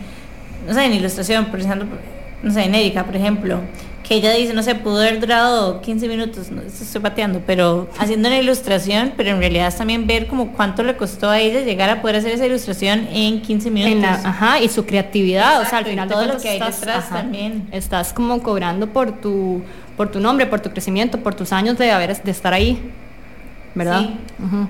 no 0.67 0.73
sé, 0.73 0.87
en 0.87 0.95
ilustración, 0.95 1.47
por 1.47 1.61
ejemplo, 1.61 1.87
no 2.43 2.51
sé, 2.51 2.65
en 2.65 2.75
Erika, 2.75 3.05
por 3.05 3.17
ejemplo, 3.17 3.61
que 4.21 4.29
ella 4.29 4.37
dice, 4.39 4.53
no 4.53 4.63
sé, 4.63 4.75
pudo 4.75 4.99
haber 5.01 5.21
durado 5.21 5.81
15 5.81 6.07
minutos, 6.09 6.51
no 6.51 6.61
esto 6.63 6.85
estoy 6.85 7.01
pateando, 7.01 7.41
pero 7.47 7.89
haciendo 7.99 8.29
una 8.29 8.39
ilustración, 8.39 9.13
pero 9.17 9.31
en 9.31 9.39
realidad 9.39 9.69
es 9.69 9.77
también 9.77 10.07
ver 10.07 10.27
como 10.27 10.53
cuánto 10.53 10.83
le 10.83 10.97
costó 10.97 11.31
a 11.31 11.39
ella 11.41 11.61
llegar 11.61 11.89
a 11.91 12.03
poder 12.03 12.17
hacer 12.17 12.33
esa 12.33 12.47
ilustración 12.47 13.07
en 13.11 13.41
15 13.43 13.71
minutos. 13.71 13.93
En 13.95 14.03
la- 14.03 14.15
ajá, 14.29 14.61
y 14.61 14.69
su 14.69 14.85
creatividad, 14.85 15.61
o 15.63 15.65
sea, 15.65 15.79
al 15.79 15.87
final 15.87 16.09
de 16.09 16.15
todo 16.15 16.27
lo 16.27 16.37
que 16.39 16.49
hay 16.51 16.59
estás, 16.59 16.81
detrás 16.81 17.05
ajá, 17.07 17.17
también. 17.23 17.69
estás 17.73 18.13
como 18.13 18.43
cobrando 18.43 18.87
por 18.89 19.13
tu, 19.21 19.63
por 19.97 20.11
tu 20.11 20.21
nombre, 20.21 20.47
por 20.47 20.61
tu 20.61 20.71
crecimiento, 20.71 21.19
por 21.21 21.35
tus 21.35 21.53
años 21.53 21.79
de 21.79 21.91
haber 21.91 22.23
de 22.23 22.31
estar 22.31 22.53
ahí, 22.53 22.79
¿verdad? 23.75 24.01
Sí. 24.01 24.17
Ujú. 24.45 24.69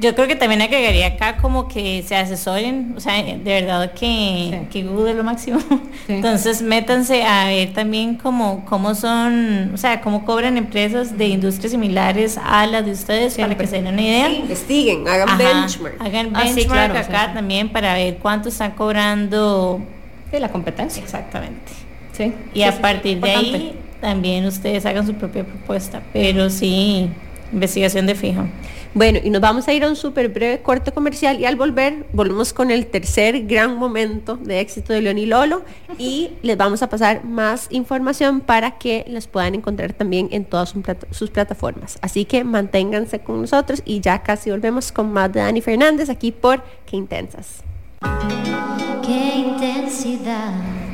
Yo 0.00 0.14
creo 0.14 0.26
que 0.28 0.36
también 0.36 0.62
agregaría 0.62 1.06
acá 1.08 1.36
como 1.38 1.68
que 1.68 2.02
se 2.06 2.16
asesoren, 2.16 2.94
o 2.96 3.00
sea, 3.00 3.22
de 3.22 3.36
verdad 3.44 3.92
que, 3.92 4.50
Sí. 4.50 4.66
que 4.70 4.82
Google 4.84 5.10
es 5.10 5.16
lo 5.16 5.24
máximo. 5.24 5.58
Sí. 5.60 5.68
Entonces 6.08 6.62
métanse 6.62 7.22
a 7.24 7.46
ver 7.46 7.72
también 7.72 8.14
cómo, 8.14 8.64
cómo 8.66 8.94
son, 8.94 9.72
o 9.74 9.76
sea, 9.76 10.00
cómo 10.00 10.24
cobran 10.24 10.56
empresas 10.56 11.18
de 11.18 11.28
industrias 11.28 11.72
similares 11.72 12.38
a 12.42 12.66
las 12.66 12.84
de 12.86 12.92
ustedes 12.92 13.36
para 13.36 13.56
que 13.56 13.66
se 13.66 13.76
den 13.82 13.92
una 13.92 14.00
idea. 14.02 14.30
Investiguen, 14.30 15.06
hagan 15.06 15.28
Ajá, 15.28 15.36
benchmark. 15.38 16.00
Hagan 16.00 16.30
Ah, 16.34 16.44
benchmark 16.44 16.92
claro, 16.92 16.98
acá 16.98 17.34
también 17.34 17.68
para 17.68 17.94
ver 17.94 18.16
cuánto 18.18 18.48
están 18.48 18.70
cobrando 18.72 19.80
de 20.32 20.40
la 20.40 20.48
competencia. 20.50 21.02
Exactamente. 21.02 21.72
Sí. 22.12 22.32
Y 22.54 22.62
a 22.62 22.80
partir 22.80 23.20
de 23.20 23.30
ahí 23.30 23.74
también 24.00 24.46
ustedes 24.46 24.86
hagan 24.86 25.06
su 25.06 25.14
propia 25.14 25.44
propuesta, 25.44 26.00
pero 26.12 26.48
sí, 26.50 27.08
investigación 27.52 28.06
de 28.06 28.14
fijo. 28.14 28.44
Bueno, 28.92 29.20
y 29.22 29.30
nos 29.30 29.40
vamos 29.40 29.68
a 29.68 29.72
ir 29.72 29.84
a 29.84 29.88
un 29.88 29.94
súper 29.94 30.28
breve 30.28 30.62
corte 30.62 30.90
comercial 30.90 31.38
y 31.38 31.44
al 31.44 31.54
volver 31.54 32.06
volvemos 32.12 32.52
con 32.52 32.72
el 32.72 32.86
tercer 32.86 33.46
gran 33.46 33.76
momento 33.76 34.36
de 34.36 34.58
éxito 34.58 34.92
de 34.92 35.00
León 35.00 35.18
y 35.18 35.26
Lolo 35.26 35.62
y 35.96 36.30
les 36.42 36.56
vamos 36.56 36.82
a 36.82 36.88
pasar 36.88 37.24
más 37.24 37.68
información 37.70 38.40
para 38.40 38.78
que 38.78 39.04
las 39.06 39.28
puedan 39.28 39.54
encontrar 39.54 39.92
también 39.92 40.28
en 40.32 40.44
todas 40.44 40.74
sus 41.12 41.30
plataformas. 41.30 41.98
Así 42.02 42.24
que 42.24 42.42
manténganse 42.42 43.20
con 43.20 43.40
nosotros 43.40 43.80
y 43.84 44.00
ya 44.00 44.24
casi 44.24 44.50
volvemos 44.50 44.90
con 44.90 45.12
más 45.12 45.32
de 45.32 45.38
Dani 45.38 45.60
Fernández 45.60 46.10
aquí 46.10 46.32
por 46.32 46.60
Qué 46.84 46.96
Intensas. 46.96 47.62
Qué 49.06 49.34
intensidad. 49.36 50.89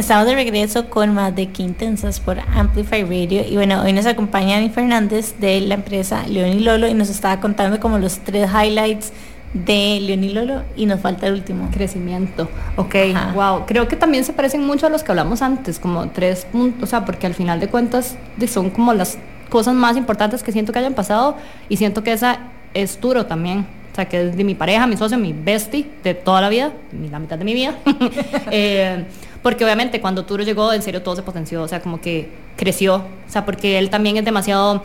Estamos 0.00 0.24
de 0.24 0.34
regreso 0.34 0.88
con 0.88 1.12
más 1.12 1.36
de 1.36 1.48
Quintensas 1.48 2.20
por 2.20 2.40
Amplify 2.40 3.02
Radio 3.02 3.44
y 3.46 3.54
bueno, 3.56 3.82
hoy 3.82 3.92
nos 3.92 4.06
acompaña 4.06 4.54
Dani 4.54 4.70
Fernández 4.70 5.34
de 5.38 5.60
la 5.60 5.74
empresa 5.74 6.26
León 6.26 6.48
y 6.56 6.60
Lolo 6.60 6.88
y 6.88 6.94
nos 6.94 7.10
estaba 7.10 7.38
contando 7.38 7.78
como 7.80 7.98
los 7.98 8.18
tres 8.20 8.48
highlights 8.50 9.12
de 9.52 10.00
León 10.00 10.24
y 10.24 10.30
Lolo 10.30 10.62
y 10.74 10.86
nos 10.86 11.00
falta 11.00 11.26
el 11.26 11.34
último. 11.34 11.68
Crecimiento. 11.70 12.48
Ok, 12.76 12.94
wow. 13.34 13.66
Creo 13.66 13.88
que 13.88 13.96
también 13.96 14.24
se 14.24 14.32
parecen 14.32 14.64
mucho 14.64 14.86
a 14.86 14.88
los 14.88 15.04
que 15.04 15.12
hablamos 15.12 15.42
antes, 15.42 15.78
como 15.78 16.08
tres 16.08 16.46
puntos, 16.50 16.84
o 16.84 16.86
sea, 16.86 17.04
porque 17.04 17.26
al 17.26 17.34
final 17.34 17.60
de 17.60 17.68
cuentas 17.68 18.16
son 18.48 18.70
como 18.70 18.94
las 18.94 19.18
cosas 19.50 19.74
más 19.74 19.98
importantes 19.98 20.42
que 20.42 20.50
siento 20.50 20.72
que 20.72 20.78
hayan 20.78 20.94
pasado 20.94 21.36
y 21.68 21.76
siento 21.76 22.02
que 22.02 22.12
esa 22.12 22.38
es 22.72 22.98
duro 23.02 23.26
también. 23.26 23.66
O 23.92 23.94
sea, 23.94 24.08
que 24.08 24.28
es 24.28 24.36
de 24.36 24.44
mi 24.44 24.54
pareja, 24.54 24.86
mi 24.86 24.96
socio, 24.96 25.18
mi 25.18 25.34
bestie 25.34 25.90
de 26.02 26.14
toda 26.14 26.40
la 26.40 26.48
vida, 26.48 26.72
la 27.10 27.18
mitad 27.18 27.36
de 27.36 27.44
mi 27.44 27.52
vida. 27.52 27.74
eh, 28.50 29.04
porque 29.42 29.64
obviamente 29.64 30.00
cuando 30.00 30.24
Turo 30.24 30.42
llegó, 30.42 30.72
en 30.72 30.82
serio 30.82 31.02
todo 31.02 31.16
se 31.16 31.22
potenció, 31.22 31.62
o 31.62 31.68
sea, 31.68 31.80
como 31.80 32.00
que 32.00 32.30
creció, 32.56 32.96
o 32.96 33.30
sea, 33.30 33.44
porque 33.44 33.78
él 33.78 33.90
también 33.90 34.16
es 34.16 34.24
demasiado 34.24 34.82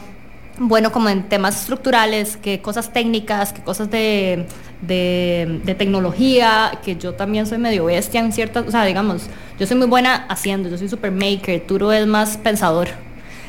bueno 0.58 0.92
como 0.92 1.10
en 1.10 1.24
temas 1.24 1.60
estructurales, 1.60 2.38
que 2.38 2.62
cosas 2.62 2.94
técnicas, 2.94 3.52
que 3.52 3.62
cosas 3.62 3.90
de, 3.92 4.46
de, 4.82 5.76
tecnología, 5.78 6.80
que 6.84 6.96
yo 6.96 7.14
también 7.14 7.46
soy 7.46 7.58
medio 7.58 7.86
bestia 7.86 8.22
en 8.22 8.32
ciertas, 8.32 8.66
o 8.66 8.72
sea, 8.72 8.86
digamos, 8.86 9.24
yo 9.60 9.68
soy 9.68 9.78
muy 9.78 9.88
buena 9.88 10.26
haciendo, 10.30 10.70
yo 10.70 10.78
soy 10.78 10.88
super 10.88 11.12
maker, 11.12 11.62
Turo 11.68 11.92
es 11.92 12.08
más 12.08 12.38
pensador. 12.38 12.88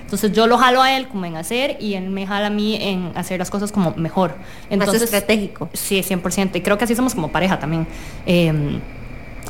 Entonces 0.02 0.30
yo 0.30 0.46
lo 0.46 0.56
jalo 0.56 0.82
a 0.82 0.96
él 0.96 1.08
como 1.08 1.24
en 1.24 1.36
hacer 1.36 1.78
y 1.80 1.94
él 1.94 2.10
me 2.10 2.28
jala 2.28 2.46
a 2.46 2.50
mí 2.50 2.78
en 2.80 3.10
hacer 3.16 3.40
las 3.40 3.50
cosas 3.50 3.72
como 3.72 3.92
mejor. 3.96 4.36
Entonces, 4.70 5.00
más 5.00 5.02
estratégico. 5.02 5.68
Sí, 5.72 6.00
100%. 6.00 6.54
Y 6.54 6.60
creo 6.60 6.78
que 6.78 6.84
así 6.84 6.94
somos 6.94 7.12
como 7.12 7.32
pareja 7.32 7.58
también. 7.58 7.88
Eh, 8.24 8.78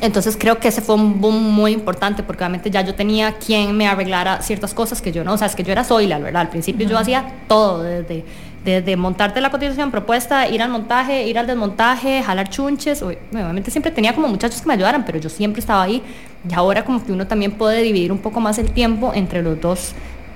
entonces 0.01 0.37
creo 0.39 0.59
que 0.59 0.67
ese 0.67 0.81
fue 0.81 0.95
un 0.95 1.19
boom 1.19 1.35
muy 1.35 1.71
importante 1.71 2.21
porque 2.21 2.43
obviamente 2.43 2.69
ya 2.69 2.81
yo 2.81 2.93
tenía 2.93 3.33
quien 3.33 3.75
me 3.75 3.87
arreglara 3.87 4.41
ciertas 4.41 4.73
cosas 4.73 5.01
que 5.01 5.11
yo 5.11 5.23
no, 5.23 5.33
o 5.33 5.37
sea, 5.37 5.47
es 5.47 5.55
que 5.55 5.63
yo 5.63 5.71
era 5.71 5.83
Zoila, 5.83 6.19
¿verdad? 6.19 6.41
Al 6.41 6.49
principio 6.49 6.87
yo 6.87 6.97
hacía 6.99 7.25
todo, 7.47 7.81
desde, 7.81 8.23
desde 8.63 8.95
montarte 8.95 9.41
la 9.41 9.49
cotización 9.49 9.89
propuesta, 9.89 10.47
ir 10.47 10.61
al 10.61 10.69
montaje, 10.69 11.25
ir 11.27 11.39
al 11.39 11.47
desmontaje, 11.47 12.21
jalar 12.21 12.49
chunches, 12.49 13.01
obviamente 13.01 13.71
siempre 13.71 13.91
tenía 13.91 14.13
como 14.13 14.27
muchachos 14.27 14.61
que 14.61 14.67
me 14.67 14.75
ayudaran, 14.75 15.03
pero 15.03 15.17
yo 15.17 15.29
siempre 15.29 15.61
estaba 15.61 15.81
ahí 15.81 16.03
y 16.47 16.53
ahora 16.53 16.85
como 16.85 17.03
que 17.03 17.11
uno 17.11 17.25
también 17.25 17.53
puede 17.53 17.81
dividir 17.81 18.11
un 18.11 18.19
poco 18.19 18.39
más 18.39 18.59
el 18.59 18.69
tiempo 18.71 19.13
entre 19.15 19.41
los 19.41 19.59
dos. 19.59 19.93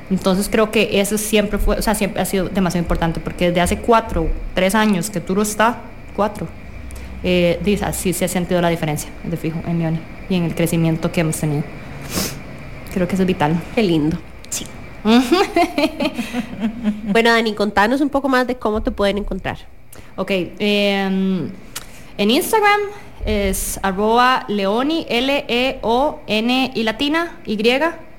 Entonces 0.10 0.50
creo 0.50 0.72
que 0.72 1.00
eso 1.00 1.18
siempre 1.18 1.58
fue, 1.58 1.78
o 1.78 1.82
sea, 1.82 1.96
siempre 1.96 2.22
ha 2.22 2.26
sido 2.26 2.50
demasiado 2.50 2.84
importante 2.84 3.20
porque 3.20 3.48
desde 3.48 3.62
hace 3.62 3.78
cuatro, 3.78 4.28
tres 4.56 4.76
años 4.76 5.10
que 5.10 5.22
Turo 5.22 5.42
está, 5.42 5.78
cuatro, 6.16 6.48
eh, 7.24 7.60
dice, 7.64 7.86
así 7.86 8.14
se 8.14 8.26
ha 8.26 8.28
sentido 8.28 8.62
la 8.62 8.70
diferencia, 8.70 9.10
de 9.24 9.38
fijo, 9.38 9.60
en 9.68 9.80
Leoni 9.80 10.00
y 10.30 10.36
en 10.36 10.44
el 10.44 10.56
crecimiento 10.56 11.12
que 11.12 11.22
hemos 11.22 11.38
tenido. 11.38 11.64
Creo 12.94 13.08
que 13.08 13.14
eso 13.14 13.24
es 13.24 13.28
vital. 13.28 13.62
Qué 13.76 13.84
lindo. 13.84 14.18
Sí. 14.50 14.66
bueno, 17.04 17.32
Dani, 17.32 17.54
contanos 17.54 18.02
un 18.02 18.10
poco 18.10 18.28
más 18.28 18.48
de 18.48 18.56
cómo 18.56 18.82
te 18.82 18.92
pueden 18.92 19.20
encontrar. 19.20 19.58
Ok, 20.16 20.32
em, 20.32 21.50
en 22.18 22.32
Instagram 22.32 22.80
es 23.26 23.80
arroba 23.84 24.46
leoni, 24.48 25.06
L-E-O-N 25.08 26.72
y 26.74 26.84
latina, 26.84 27.40
Y, 27.46 27.58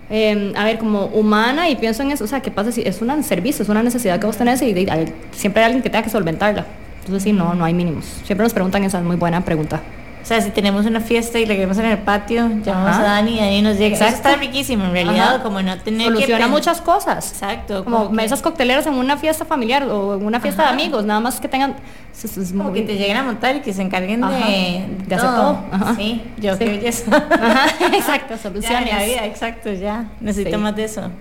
Eh, 0.10 0.54
a 0.56 0.64
ver, 0.64 0.78
como 0.78 1.06
humana 1.06 1.68
y 1.70 1.76
pienso 1.76 2.04
en 2.04 2.12
eso, 2.12 2.26
o 2.26 2.28
sea, 2.28 2.40
¿qué 2.40 2.52
pasa 2.52 2.72
si 2.72 2.84
es 2.84 3.02
un 3.02 3.24
servicio, 3.24 3.64
es 3.64 3.70
una 3.70 3.82
necesidad 3.82 4.20
que 4.20 4.28
vos 4.28 4.38
tenés 4.38 4.62
y 4.62 4.88
siempre 5.32 5.64
hay 5.64 5.66
alguien 5.66 5.82
que 5.82 5.90
tenga 5.90 6.04
que 6.04 6.12
solventarla? 6.12 6.64
Entonces 7.00 7.24
sí, 7.24 7.34
no, 7.34 7.56
no 7.56 7.66
hay 7.66 7.74
mínimos. 7.74 8.06
Siempre 8.24 8.44
nos 8.44 8.54
preguntan 8.54 8.84
esa, 8.84 9.00
es 9.00 9.04
muy 9.04 9.16
buena 9.16 9.42
pregunta. 9.42 9.82
O 10.26 10.28
sea, 10.28 10.42
si 10.42 10.50
tenemos 10.50 10.88
una 10.88 11.02
fiesta 11.02 11.38
y 11.38 11.46
la 11.46 11.54
queremos 11.54 11.78
en 11.78 11.86
el 11.86 12.00
patio, 12.00 12.50
llamamos 12.64 12.98
a 12.98 13.04
Dani 13.04 13.36
y 13.36 13.38
Dani 13.38 13.62
nos 13.62 13.78
llega. 13.78 13.96
Exacto. 13.96 14.06
Eso 14.06 14.28
está 14.28 14.36
riquísimo, 14.38 14.86
en 14.86 14.92
realidad, 14.92 15.44
como 15.44 15.62
no 15.62 15.78
tener 15.78 16.08
Soluciona 16.08 16.48
muchas 16.48 16.82
cosas. 16.82 17.32
Exacto. 17.32 17.84
Como, 17.84 18.10
mesas 18.10 18.42
cocteleras 18.42 18.88
en 18.88 18.96
una 18.96 19.18
fiesta 19.18 19.46
familiar 19.46 19.84
o 19.84 20.16
en 20.16 20.26
una 20.26 20.40
fiesta 20.40 20.64
de 20.64 20.70
amigos, 20.70 21.06
nada 21.06 21.20
más 21.20 21.40
que 21.40 21.48
tengan... 21.48 21.76
Es, 22.12 22.54
como 22.54 22.74
que 22.74 22.82
te 22.82 22.96
lleguen 22.96 23.18
a 23.18 23.24
montar 23.24 23.58
y 23.58 23.60
que 23.60 23.72
se 23.72 23.84
encarguen 23.84 24.22
de, 24.22 24.88
de 25.06 25.16
hacer 25.16 25.30
todo. 25.30 25.60
Sí, 25.96 26.24
yo 26.38 26.54
sí. 26.54 26.66
qué 26.66 26.88
eso. 26.88 27.06
exacto, 27.94 28.36
soluciones. 28.40 28.90
Ya, 28.90 29.06
vida, 29.06 29.26
exacto, 29.28 29.72
ya. 29.74 30.10
Necesito 30.22 30.58
más 30.58 30.76
de 30.76 30.86
eso. 30.86 31.12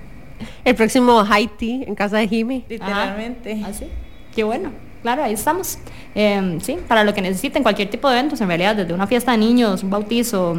El 0.65 0.75
próximo 0.77 1.23
Haití 1.31 1.85
en 1.87 1.95
casa 1.95 2.17
de 2.17 2.27
Jimmy. 2.27 2.65
Literalmente. 2.71 3.63
¿Ah, 3.67 3.73
sí? 3.75 3.87
Qué 4.35 4.45
bueno 4.45 4.94
claro, 5.05 5.23
ahí 5.23 5.35
estamos. 5.35 5.79
Eh, 6.15 6.59
sí, 6.63 6.79
para 6.89 7.05
lo 7.05 7.13
que 7.13 7.21
necesiten, 7.21 7.63
cualquier 7.63 7.91
tipo 7.91 8.09
de 8.09 8.19
eventos, 8.19 8.41
en 8.41 8.49
realidad, 8.49 8.75
desde 8.75 8.95
una 8.95 9.07
fiesta 9.07 9.33
de 9.33 9.39
niños, 9.39 9.83
un 9.83 9.91
bautizo, 9.91 10.57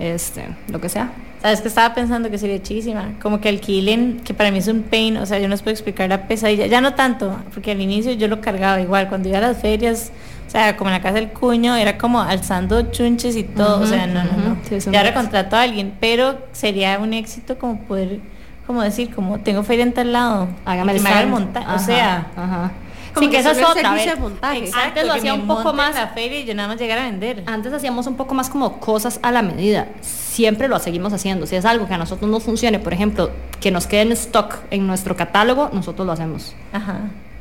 este, 0.00 0.44
lo 0.72 0.80
que 0.80 0.88
sea. 0.88 1.12
Sabes 1.40 1.60
que 1.60 1.68
estaba 1.68 1.94
pensando 1.94 2.28
que 2.28 2.36
sería 2.36 2.60
chísima, 2.60 3.12
como 3.22 3.40
que 3.40 3.48
alquilen, 3.48 4.22
que 4.24 4.34
para 4.34 4.50
mí 4.50 4.58
es 4.58 4.66
un 4.66 4.82
pain, 4.82 5.16
o 5.18 5.24
sea, 5.24 5.38
yo 5.38 5.46
no 5.46 5.54
os 5.54 5.62
puedo 5.62 5.72
explicar 5.72 6.08
la 6.08 6.26
pesadilla, 6.26 6.66
ya 6.66 6.80
no 6.80 6.94
tanto, 6.94 7.38
porque 7.54 7.70
al 7.70 7.80
inicio 7.80 8.10
yo 8.10 8.26
lo 8.26 8.40
cargaba 8.40 8.80
igual, 8.80 9.08
cuando 9.08 9.28
iba 9.28 9.38
a 9.38 9.42
las 9.42 9.58
ferias, 9.58 10.10
o 10.48 10.50
sea, 10.50 10.76
como 10.76 10.90
en 10.90 10.94
la 10.94 11.02
casa 11.02 11.14
del 11.14 11.28
cuño, 11.28 11.76
era 11.76 11.96
como 11.96 12.20
alzando 12.20 12.90
chunches 12.90 13.36
y 13.36 13.44
todo, 13.44 13.82
o 13.82 13.86
sea, 13.86 14.08
no, 14.08 14.24
no, 14.24 14.32
no. 14.32 14.56
Sí, 14.68 14.78
ya 14.90 15.04
recontrató 15.04 15.54
a 15.54 15.62
alguien, 15.62 15.94
pero 16.00 16.36
sería 16.50 16.98
un 16.98 17.14
éxito 17.14 17.56
como 17.56 17.78
poder, 17.82 18.18
como 18.66 18.82
decir, 18.82 19.14
como 19.14 19.38
tengo 19.38 19.62
feria 19.62 19.84
en 19.84 19.92
tal 19.92 20.12
lado, 20.12 20.48
hágame 20.64 20.96
el, 20.96 21.28
montaje, 21.28 21.72
o 21.72 21.78
sea, 21.78 22.26
ajá 22.36 22.72
Sí, 23.20 23.28
que 23.30 23.38
esa 23.38 23.50
es 23.52 23.58
son 23.58 23.66
el 23.66 23.70
otra. 23.72 23.82
servicio 23.90 24.10
ve. 24.10 24.14
de 24.16 24.20
montaje. 24.20 24.58
Exacto. 24.58 24.80
Antes 24.88 25.06
lo 25.06 25.12
que 25.12 25.18
hacía 25.18 25.34
un 25.34 25.46
poco 25.46 25.72
más- 25.72 25.94
la 25.94 26.08
feria 26.08 26.40
y 26.40 26.44
yo 26.44 26.54
nada 26.54 26.68
más 26.68 26.78
llegar 26.78 26.98
a 26.98 27.04
vender. 27.04 27.42
Antes 27.46 27.72
hacíamos 27.72 28.06
un 28.06 28.16
poco 28.16 28.34
más 28.34 28.48
como 28.50 28.78
cosas 28.80 29.18
a 29.22 29.30
la 29.32 29.42
medida. 29.42 29.88
Siempre 30.02 30.68
lo 30.68 30.78
seguimos 30.78 31.12
haciendo. 31.12 31.46
Si 31.46 31.56
es 31.56 31.64
algo 31.64 31.86
que 31.88 31.94
a 31.94 31.98
nosotros 31.98 32.30
nos 32.30 32.42
funcione, 32.42 32.78
por 32.78 32.92
ejemplo, 32.92 33.30
que 33.60 33.70
nos 33.70 33.86
quede 33.86 34.02
en 34.02 34.12
stock 34.12 34.56
en 34.70 34.86
nuestro 34.86 35.16
catálogo, 35.16 35.70
nosotros 35.72 36.06
lo 36.06 36.12
hacemos. 36.12 36.54
Ajá. 36.72 36.98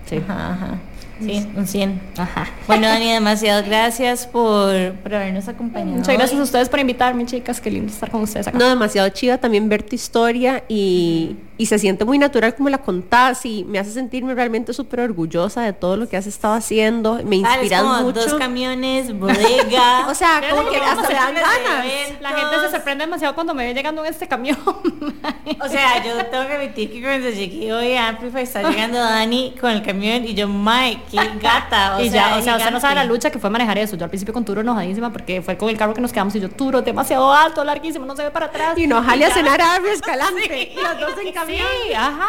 Sí. 0.10 0.18
Ajá, 0.28 0.54
ajá. 0.54 0.68
Sí, 1.18 1.48
un 1.56 1.66
100. 1.66 2.02
Ajá. 2.18 2.46
Bueno, 2.68 2.88
Dani, 2.88 3.10
demasiadas 3.14 3.66
gracias 3.66 4.28
por, 4.28 4.92
por 4.96 5.16
habernos 5.16 5.48
acompañado. 5.48 5.96
Muchas 6.00 6.14
gracias 6.14 6.38
a 6.38 6.44
ustedes 6.44 6.68
por 6.68 6.80
invitarme, 6.82 7.26
chicas. 7.26 7.62
Qué 7.62 7.72
lindo 7.72 7.90
estar 7.92 8.12
con 8.12 8.22
ustedes 8.24 8.48
acá. 8.50 8.58
No, 8.58 8.68
demasiado 8.68 9.08
chiva 9.10 9.38
también 9.38 9.70
ver 9.70 9.82
tu 9.84 9.96
historia 9.96 10.66
y, 10.68 11.38
y 11.58 11.68
se 11.68 11.80
siente 11.80 12.04
muy 12.06 12.18
natural 12.18 12.54
como 12.56 12.70
la 12.70 12.80
contás 12.80 13.46
y 13.46 13.64
me 13.64 13.80
hace 13.80 13.92
sentirme 13.92 14.34
realmente 14.36 14.74
súper 14.74 15.00
orgullosa 15.02 15.62
de 15.62 15.72
todo 15.74 15.96
lo 15.98 16.10
que 16.10 16.18
has 16.18 16.28
estado 16.28 16.54
haciendo. 16.54 17.16
Me 17.24 17.38
Ah, 17.46 17.54
inspiras 17.60 17.82
como 17.84 18.02
mucho. 18.02 18.22
dos 18.22 18.34
camiones, 18.36 19.18
bodega. 19.20 20.08
O 20.10 20.16
sea, 20.16 20.42
como 20.50 20.70
que 20.70 20.78
hasta 20.78 21.08
me 21.08 21.14
dan 21.14 21.34
ganas. 21.36 21.86
La 22.22 22.30
gente 22.30 22.60
se 22.66 22.72
sorprende 22.72 23.06
demasiado 23.06 23.34
cuando 23.36 23.54
me 23.54 23.66
ve 23.66 23.74
llegando 23.74 24.04
en 24.04 24.12
este 24.12 24.28
camión. 24.28 24.58
O 25.64 25.68
sea, 25.70 26.04
yo 26.04 26.26
tengo 26.28 26.48
que 26.48 26.54
admitir 26.54 26.92
que 26.92 27.02
cuando 27.02 27.30
llegué 27.30 27.72
hoy 27.74 27.94
a 27.94 28.10
Amplify 28.10 28.44
está 28.44 28.64
llegando 28.70 29.00
Dani 29.00 29.54
con 29.60 29.70
el 29.72 29.82
camión 29.84 30.24
y 30.26 30.34
yo, 30.34 30.48
Mike, 30.48 31.02
qué 31.12 31.18
gata. 31.42 31.98
O 31.98 32.02
y 32.02 32.10
sea, 32.10 32.32
ya, 32.32 32.38
o 32.40 32.42
sea, 32.44 32.58
usted 32.58 32.72
no 32.72 32.80
sabe 32.80 32.96
la 32.96 33.04
lucha 33.04 33.30
que 33.32 33.40
fue 33.40 33.50
manejar 33.50 33.78
eso. 33.78 33.96
Yo 33.96 34.04
al 34.04 34.10
principio 34.10 34.34
con 34.34 34.44
Turo 34.46 34.62
enojadísima 34.62 35.12
porque 35.12 35.42
fue 35.42 35.58
con 35.58 35.70
el 35.70 35.78
carro 35.78 35.94
que 35.94 36.02
nos 36.02 36.12
quedamos 36.12 36.36
y 36.36 36.40
yo, 36.40 36.50
Turo, 36.50 36.82
demasiado 36.82 37.32
alto, 37.32 37.64
larguísimo, 37.64 38.06
no 38.06 38.16
se 38.16 38.24
ve 38.24 38.32
para 38.32 38.48
atrás. 38.48 38.78
Y 38.78 38.88
no, 38.88 39.02
jale 39.04 39.26
a 39.26 39.32
cenar 39.32 39.62
a 39.62 39.78
Escalante. 39.78 40.74
Y 40.74 40.76
los 40.76 41.00
dos 41.00 41.20
en 41.26 41.32
Sí, 41.48 41.94
ajá. 41.94 42.28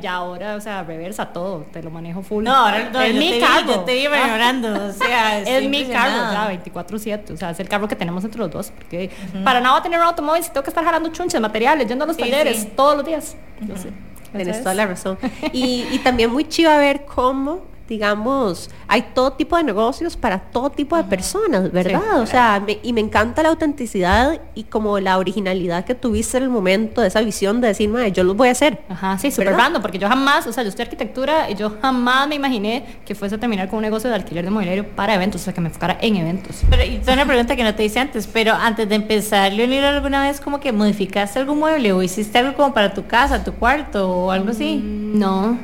Ya 0.00 0.14
ahora, 0.14 0.56
o 0.56 0.60
sea, 0.60 0.82
reversa 0.82 1.26
todo, 1.32 1.66
te 1.72 1.82
lo 1.82 1.90
manejo 1.90 2.22
full. 2.22 2.44
No, 2.44 2.54
ahora 2.54 2.90
no, 2.90 3.00
es 3.00 3.14
yo 3.14 3.18
mi 3.20 3.28
te 3.28 3.34
vi, 3.36 3.40
carro. 3.40 3.66
yo 3.66 3.80
te 3.80 3.94
vi 3.94 4.08
mejorando, 4.08 4.86
o 4.86 4.92
sea, 4.92 5.38
es 5.40 5.68
mi 5.68 5.84
carro, 5.86 6.16
impresionada. 6.16 6.52
ya, 6.52 6.64
24-7. 6.64 7.30
O 7.32 7.36
sea, 7.36 7.50
es 7.50 7.60
el 7.60 7.68
carro 7.68 7.86
que 7.88 7.96
tenemos 7.96 8.24
entre 8.24 8.38
los 8.40 8.50
dos. 8.50 8.70
Porque 8.70 9.10
para 9.44 9.60
nada 9.60 9.82
tener 9.82 9.98
un 9.98 10.06
automóvil 10.06 10.42
si 10.42 10.50
tengo 10.50 10.62
que 10.64 10.70
estar 10.70 10.84
jalando 10.84 11.10
chunches, 11.10 11.40
materiales, 11.40 11.86
yendo 11.86 12.04
a 12.04 12.06
los 12.06 12.16
Sí, 12.16 12.22
talleres 12.22 12.62
sí. 12.62 12.72
todos 12.76 12.96
los 12.96 13.04
días. 13.06 13.36
Yo 13.60 13.76
sé. 13.76 13.90
Tienes 14.34 14.58
toda 14.62 14.74
la 14.74 14.86
razón. 14.86 15.18
Y, 15.52 15.86
y 15.90 15.98
también 16.00 16.30
muy 16.30 16.46
chiva 16.48 16.76
ver 16.78 17.04
cómo, 17.06 17.62
digamos, 17.88 18.70
hay 18.86 19.02
todo 19.14 19.32
tipo 19.32 19.56
de 19.56 19.64
negocios 19.64 20.16
para 20.16 20.38
todo 20.38 20.70
tipo 20.70 20.96
de 20.96 21.04
personas, 21.04 21.72
¿verdad? 21.72 22.00
Sí. 22.16 22.20
O 22.20 22.26
sea, 22.26 22.62
me- 22.64 22.78
y 22.82 22.92
me 22.92 23.00
encanta 23.00 23.42
la 23.42 23.48
autenticidad 23.48 24.40
y 24.54 24.64
como 24.64 25.00
la 25.00 25.18
originalidad 25.18 25.84
que 25.84 25.94
tuviste 25.94 26.36
en 26.36 26.44
el 26.44 26.50
momento 26.50 27.00
de 27.00 27.08
esa 27.08 27.20
visión 27.22 27.60
de 27.60 27.68
decir, 27.68 27.88
"Mae, 27.88 28.12
yo 28.12 28.22
lo 28.24 28.34
voy 28.34 28.48
a 28.48 28.52
hacer. 28.52 28.80
Ajá, 28.88 29.16
sí, 29.18 29.30
súper 29.30 29.54
random, 29.54 29.80
porque 29.82 29.98
yo 29.98 30.08
jamás, 30.08 30.46
o 30.46 30.52
sea, 30.52 30.62
yo 30.62 30.68
estoy 30.68 30.84
arquitectura 30.84 31.50
y 31.50 31.54
yo 31.54 31.72
jamás 31.80 32.28
me 32.28 32.34
imaginé 32.34 32.84
que 33.04 33.14
fuese 33.14 33.36
a 33.36 33.38
terminar 33.38 33.68
con 33.68 33.78
un 33.78 33.82
negocio 33.82 34.10
de 34.10 34.16
alquiler 34.16 34.44
de 34.44 34.50
mobiliario 34.50 34.86
para 34.94 35.14
eventos, 35.14 35.40
o 35.40 35.44
sea, 35.44 35.54
que 35.54 35.60
me 35.60 35.68
enfocara 35.68 35.96
en 36.00 36.16
eventos. 36.16 36.62
Pero 36.68 36.84
y 36.84 36.98
tengo 36.98 37.14
una 37.14 37.26
pregunta 37.26 37.56
que 37.56 37.64
no 37.64 37.74
te 37.74 37.84
hice 37.84 37.98
antes, 38.00 38.26
pero 38.26 38.52
antes 38.52 38.88
de 38.88 38.94
empezar, 38.94 39.52
Leonel, 39.52 39.84
¿alguna 39.84 40.22
vez 40.22 40.40
como 40.40 40.60
que 40.60 40.72
modificaste 40.72 41.38
algún 41.38 41.58
mueble 41.58 41.92
o 41.92 42.02
hiciste 42.02 42.38
algo 42.38 42.54
como 42.54 42.74
para 42.74 42.92
tu 42.92 43.06
casa, 43.06 43.42
tu 43.42 43.52
cuarto 43.54 44.08
o 44.10 44.30
algo 44.30 44.50
así? 44.50 44.76
No. 44.84 45.58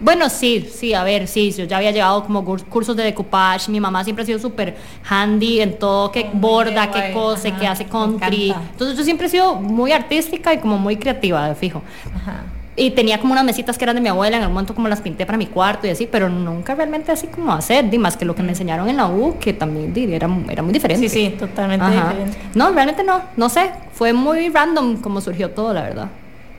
Bueno, 0.00 0.28
sí, 0.28 0.68
sí, 0.72 0.94
a 0.94 1.02
ver, 1.02 1.26
sí, 1.26 1.50
yo 1.50 1.64
ya 1.64 1.76
había 1.78 1.90
llevado 1.90 2.22
como 2.24 2.44
cur- 2.44 2.64
cursos 2.64 2.94
de 2.96 3.02
decoupage, 3.02 3.68
mi 3.70 3.80
mamá 3.80 4.04
siempre 4.04 4.22
ha 4.22 4.26
sido 4.26 4.38
súper 4.38 4.76
handy 5.08 5.60
en 5.60 5.76
todo, 5.78 6.12
que 6.12 6.30
Oh, 6.32 6.36
borda, 6.36 6.90
que 6.90 7.12
cose, 7.12 7.52
que 7.52 7.66
hace 7.66 7.84
country. 7.86 8.54
Entonces 8.72 8.96
yo 8.96 9.02
siempre 9.04 9.26
he 9.26 9.30
sido 9.30 9.56
muy 9.56 9.90
artística 9.92 10.54
y 10.54 10.58
como 10.58 10.78
muy 10.78 10.96
creativa, 10.96 11.48
de 11.48 11.54
fijo. 11.56 11.82
Ajá. 12.14 12.42
Y 12.76 12.92
tenía 12.92 13.18
como 13.18 13.32
unas 13.32 13.44
mesitas 13.44 13.76
que 13.76 13.84
eran 13.84 13.96
de 13.96 14.00
mi 14.00 14.08
abuela, 14.08 14.36
en 14.36 14.44
el 14.44 14.48
momento 14.50 14.72
como 14.72 14.86
las 14.86 15.00
pinté 15.00 15.26
para 15.26 15.36
mi 15.36 15.46
cuarto 15.46 15.88
y 15.88 15.90
así, 15.90 16.06
pero 16.08 16.28
nunca 16.28 16.76
realmente 16.76 17.10
así 17.10 17.26
como 17.26 17.52
hacer, 17.52 17.90
di, 17.90 17.98
más 17.98 18.16
que 18.16 18.24
lo 18.24 18.36
que 18.36 18.44
me 18.44 18.50
enseñaron 18.50 18.88
en 18.88 18.98
la 18.98 19.08
U, 19.08 19.36
que 19.40 19.52
también 19.52 19.92
di, 19.92 20.04
era, 20.14 20.28
era 20.48 20.62
muy 20.62 20.72
diferente. 20.72 21.08
Sí, 21.08 21.30
sí, 21.30 21.36
totalmente 21.36 21.84
Ajá. 21.84 22.10
diferente. 22.10 22.38
No, 22.54 22.70
realmente 22.70 23.02
no, 23.02 23.20
no 23.36 23.48
sé, 23.48 23.72
fue 23.92 24.12
muy 24.12 24.48
random 24.50 24.98
como 24.98 25.20
surgió 25.20 25.50
todo, 25.50 25.74
la 25.74 25.82
verdad. 25.82 26.08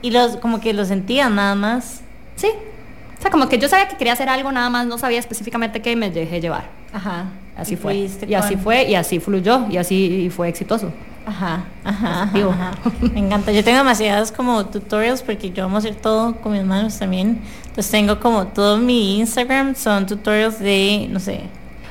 Y 0.02 0.10
los, 0.10 0.36
como 0.36 0.60
que 0.60 0.74
lo 0.74 0.84
sentían 0.84 1.36
nada 1.36 1.54
más. 1.54 2.02
Sí, 2.36 2.48
o 3.20 3.22
sea, 3.22 3.30
como 3.30 3.48
que 3.48 3.58
yo 3.58 3.68
sabía 3.68 3.86
que 3.86 3.96
quería 3.96 4.14
hacer 4.14 4.28
algo, 4.28 4.50
nada 4.50 4.68
más 4.70 4.86
no 4.86 4.96
sabía 4.98 5.18
específicamente 5.20 5.80
qué 5.82 5.92
y 5.92 5.96
me 5.96 6.10
dejé 6.10 6.40
llevar. 6.40 6.64
Ajá. 6.92 7.26
Así 7.56 7.74
Y 7.74 7.76
fue. 7.76 7.94
Y 8.26 8.34
así 8.34 8.56
fue, 8.56 8.84
y 8.88 8.94
así 8.94 9.20
fluyó, 9.20 9.66
y 9.70 9.76
así 9.76 10.30
fue 10.34 10.48
exitoso. 10.48 10.90
Ajá, 11.26 11.64
ajá, 11.84 12.22
ajá, 12.22 12.48
ajá. 12.48 12.72
Me 13.12 13.20
encanta. 13.20 13.52
Yo 13.52 13.62
tengo 13.62 13.76
demasiados 13.78 14.32
como 14.32 14.64
tutorials 14.66 15.20
porque 15.22 15.50
yo 15.50 15.66
amo 15.66 15.76
hacer 15.76 15.94
todo 15.94 16.34
con 16.36 16.52
mis 16.52 16.64
manos 16.64 16.98
también. 16.98 17.42
Entonces 17.66 17.90
tengo 17.92 18.18
como 18.18 18.46
todo 18.46 18.78
mi 18.78 19.18
Instagram 19.20 19.74
son 19.76 20.06
tutorials 20.06 20.58
de, 20.58 21.06
no 21.10 21.20
sé. 21.20 21.42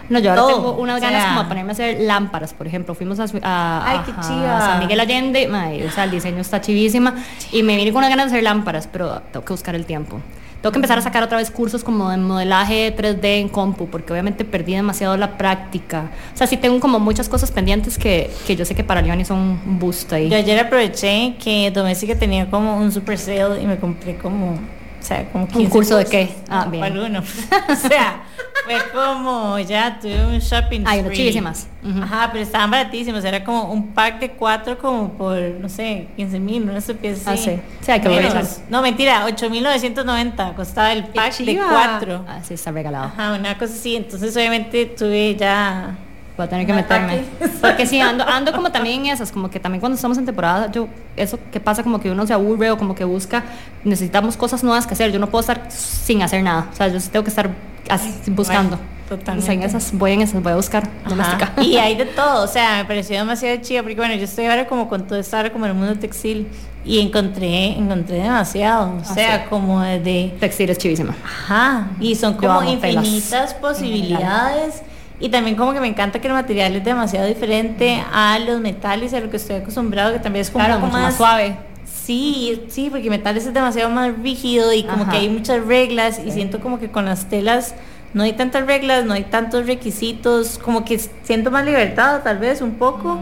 No, 0.10 0.18
yo 0.18 0.32
ahora 0.32 0.42
Todo, 0.42 0.56
tengo 0.56 0.72
unas 0.82 0.98
o 0.98 1.02
ganas 1.02 1.26
como 1.28 1.44
de 1.44 1.48
ponerme 1.48 1.70
a 1.70 1.74
hacer 1.74 2.00
lámparas, 2.02 2.56
por 2.56 2.66
ejemplo. 2.66 2.96
Fuimos 2.96 3.20
a, 3.20 3.28
su- 3.28 3.40
a, 3.44 3.84
Ay, 3.88 4.00
qué 4.06 4.12
ajá, 4.12 4.22
chiva. 4.22 4.58
a 4.58 4.62
San 4.62 4.80
Miguel 4.80 5.00
Allende, 5.00 5.48
mae, 5.48 5.86
o 5.86 5.92
sea, 5.92 6.06
el 6.06 6.12
diseño 6.12 6.40
está 6.42 6.60
chivísima. 6.60 7.14
Y 7.52 7.62
me 7.62 7.76
vine 7.76 7.92
con 7.92 8.00
unas 8.00 8.10
ganas 8.10 8.26
de 8.26 8.32
hacer 8.38 8.44
lámparas, 8.44 8.90
pero 8.92 9.22
tengo 9.32 9.46
que 9.46 9.54
buscar 9.54 9.76
el 9.76 9.86
tiempo. 9.86 10.20
Tengo 10.62 10.74
que 10.74 10.78
empezar 10.78 10.98
a 10.98 11.02
sacar 11.02 11.24
otra 11.24 11.38
vez 11.38 11.52
cursos 11.52 11.86
como 11.86 12.10
de 12.10 12.18
modelaje 12.18 12.94
3D 12.96 13.40
en 13.40 13.48
compu, 13.48 13.88
porque 13.88 14.12
obviamente 14.12 14.44
perdí 14.44 14.76
demasiado 14.76 15.16
la 15.16 15.38
práctica. 15.38 16.12
O 16.34 16.38
sea, 16.38 16.48
sí 16.48 16.58
tengo 16.58 16.80
como 16.82 17.00
muchas 17.00 17.30
cosas 17.30 17.50
pendientes 17.52 17.98
que, 17.98 18.30
que 18.46 18.58
yo 18.58 18.66
sé 18.66 18.76
que 18.76 18.84
para 18.84 19.02
Leonie 19.02 19.24
son 19.24 19.38
un 19.38 19.80
boost 19.80 20.12
ahí. 20.12 20.30
Yo 20.30 20.36
ayer 20.36 20.60
aproveché 20.60 21.36
que 21.42 21.72
Doméstica 21.72 22.16
tenía 22.16 22.50
como 22.50 22.78
un 22.78 22.92
super 22.92 23.18
sale 23.18 23.62
y 23.62 23.68
me 23.68 23.78
compré 23.78 24.18
como, 24.18 24.60
o 25.00 25.04
sea, 25.04 25.32
como 25.32 25.48
15 25.48 25.70
curso 25.72 25.98
de 25.98 26.04
cursos. 26.06 26.12
qué? 26.12 26.36
Ah, 26.50 26.68
bien. 26.70 27.16
o 27.70 27.76
sea, 27.76 28.24
fue 28.66 28.78
como, 28.94 29.58
ya 29.60 30.00
tuve 30.00 30.26
un 30.26 30.40
shopping 30.40 30.82
unos 30.82 30.94
spree. 31.00 31.16
chivísimas. 31.16 31.68
Ujú. 31.84 32.04
Ajá, 32.04 32.30
pero 32.32 32.44
estaban 32.44 32.70
baratísimos. 32.70 33.24
Era 33.24 33.44
como 33.44 33.72
un 33.72 33.94
pack 33.94 34.20
de 34.20 34.32
cuatro 34.32 34.78
como 34.78 35.14
por, 35.14 35.38
no 35.40 35.70
sé, 35.70 36.08
15 36.18 36.40
mil, 36.40 36.66
no 36.66 36.80
sé 36.82 36.98
qué 36.98 37.16
Ah, 37.26 37.38
sí. 37.38 37.60
Sí, 37.82 37.92
hay 37.92 38.02
que 38.02 38.08
aprovechar. 38.08 38.46
No, 38.70 38.82
mentira, 38.82 39.26
8.990 39.28 40.56
costaba 40.56 40.92
el 40.92 41.06
pack 41.06 41.38
de 41.38 41.56
cuatro. 41.58 42.26
Ah, 42.28 42.40
sí, 42.44 42.56
está 42.56 42.72
regalado. 42.72 43.06
Ajá, 43.06 43.34
una 43.34 43.58
cosa 43.58 43.74
así. 43.74 43.96
Entonces, 43.96 44.36
obviamente, 44.36 44.86
tuve 44.86 45.36
ya... 45.36 45.98
Voy 46.40 46.46
a 46.46 46.50
tener 46.50 46.66
que 46.66 46.72
meterme. 46.72 47.22
Porque 47.62 47.86
sí, 47.86 48.00
ando, 48.00 48.26
ando 48.26 48.54
como 48.54 48.72
también 48.72 49.02
en 49.02 49.12
esas, 49.12 49.30
como 49.30 49.50
que 49.50 49.60
también 49.60 49.82
cuando 49.82 49.98
estamos 49.98 50.18
en 50.18 50.26
temporada, 50.26 50.72
yo, 50.72 50.88
eso 51.18 51.38
que 51.52 51.60
pasa 51.60 51.84
como 51.84 52.00
que 52.00 52.10
uno 52.10 52.26
se 52.26 52.32
aburre 52.32 52.72
o 52.72 52.78
como 52.78 52.96
que 52.96 53.04
busca, 53.04 53.44
necesitamos 53.84 54.38
cosas 54.38 54.64
nuevas 54.64 54.88
que 54.88 54.94
hacer. 54.94 55.12
Yo 55.12 55.20
no 55.20 55.28
puedo 55.30 55.42
estar 55.42 55.66
sin 55.70 56.22
hacer 56.22 56.42
nada. 56.42 56.68
O 56.72 56.76
sea, 56.78 56.88
yo 56.88 56.98
sí 57.02 57.10
tengo 57.10 57.26
que 57.26 57.30
estar 57.30 57.50
así, 57.90 58.14
buscando. 58.28 58.80
Bueno, 59.10 59.42
O 59.42 59.42
sea, 59.44 59.54
en 59.54 59.64
esas, 59.64 59.92
voy 59.92 60.12
en 60.14 60.22
esas, 60.22 60.42
voy 60.42 60.54
a 60.54 60.56
buscar 60.56 60.88
doméstica. 61.10 61.52
Y 61.62 61.76
hay 61.76 61.96
de 61.96 62.06
todo, 62.22 62.46
o 62.46 62.48
sea, 62.48 62.78
me 62.78 62.86
pareció 62.86 63.18
demasiado 63.18 63.58
chido 63.58 63.84
porque 63.84 63.98
bueno, 63.98 64.16
yo 64.16 64.24
estoy 64.24 64.46
ahora 64.46 64.66
como 64.66 64.88
con 64.88 65.08
todo 65.08 65.20
esto 65.20 65.36
ahora 65.36 65.52
como 65.52 65.66
en 65.66 65.72
el 65.72 65.78
mundo 65.78 65.96
textil 65.96 66.48
y 66.86 67.00
encontré, 67.02 67.72
encontré 67.78 68.18
demasiado, 68.22 68.92
o 68.92 69.00
Ah, 69.02 69.14
sea, 69.14 69.46
como 69.50 69.82
de, 69.82 70.34
Textil 70.40 70.70
es 70.70 70.78
chivísima. 70.78 71.14
ajá, 71.26 71.88
y 72.00 72.16
son 72.16 72.36
como 72.36 72.64
infinitas 72.64 73.54
posibilidades 73.56 74.82
y 75.20 75.30
también 75.30 75.56
como 75.56 75.74
que 75.74 75.80
me 75.80 75.88
encanta 75.88 76.20
que 76.20 76.28
el 76.28 76.34
material 76.34 76.76
es 76.76 76.84
demasiado 76.84 77.28
diferente 77.28 78.04
a 78.12 78.40
los 78.40 78.62
metales, 78.62 79.14
a 79.14 79.20
lo 79.20 79.30
que 79.30 79.38
estoy 79.38 79.58
acostumbrado, 79.58 80.14
que 80.14 80.20
también 80.20 80.42
es 80.42 80.50
como 80.50 80.64
Claro, 80.66 80.80
un 80.80 80.86
poco 80.86 80.94
mucho 80.98 81.04
más 81.04 81.16
suave. 81.18 81.58
Sí, 81.86 82.64
sí, 82.70 82.90
porque 82.90 83.10
metales 83.10 83.46
es 83.46 83.54
demasiado 83.54 83.90
más 83.90 84.18
rígido 84.18 84.74
y 84.74 84.84
como 84.84 85.04
Ajá. 85.04 85.12
que 85.12 85.18
hay 85.18 85.30
muchas 85.30 85.66
reglas 85.66 86.20
y 86.26 86.32
siento 86.32 86.60
como 86.60 86.80
que 86.80 86.90
con 86.90 87.06
las 87.06 87.26
telas 87.30 87.76
no 88.14 88.24
hay 88.24 88.34
tantas 88.34 88.66
reglas, 88.66 89.06
no 89.06 89.14
hay 89.14 89.24
tantos 89.26 89.68
requisitos, 89.68 90.58
como 90.58 90.86
que 90.86 90.98
siento 91.24 91.52
más 91.52 91.66
libertad 91.66 92.22
tal 92.24 92.40
vez 92.40 92.62
un 92.62 92.76
poco. 92.76 93.20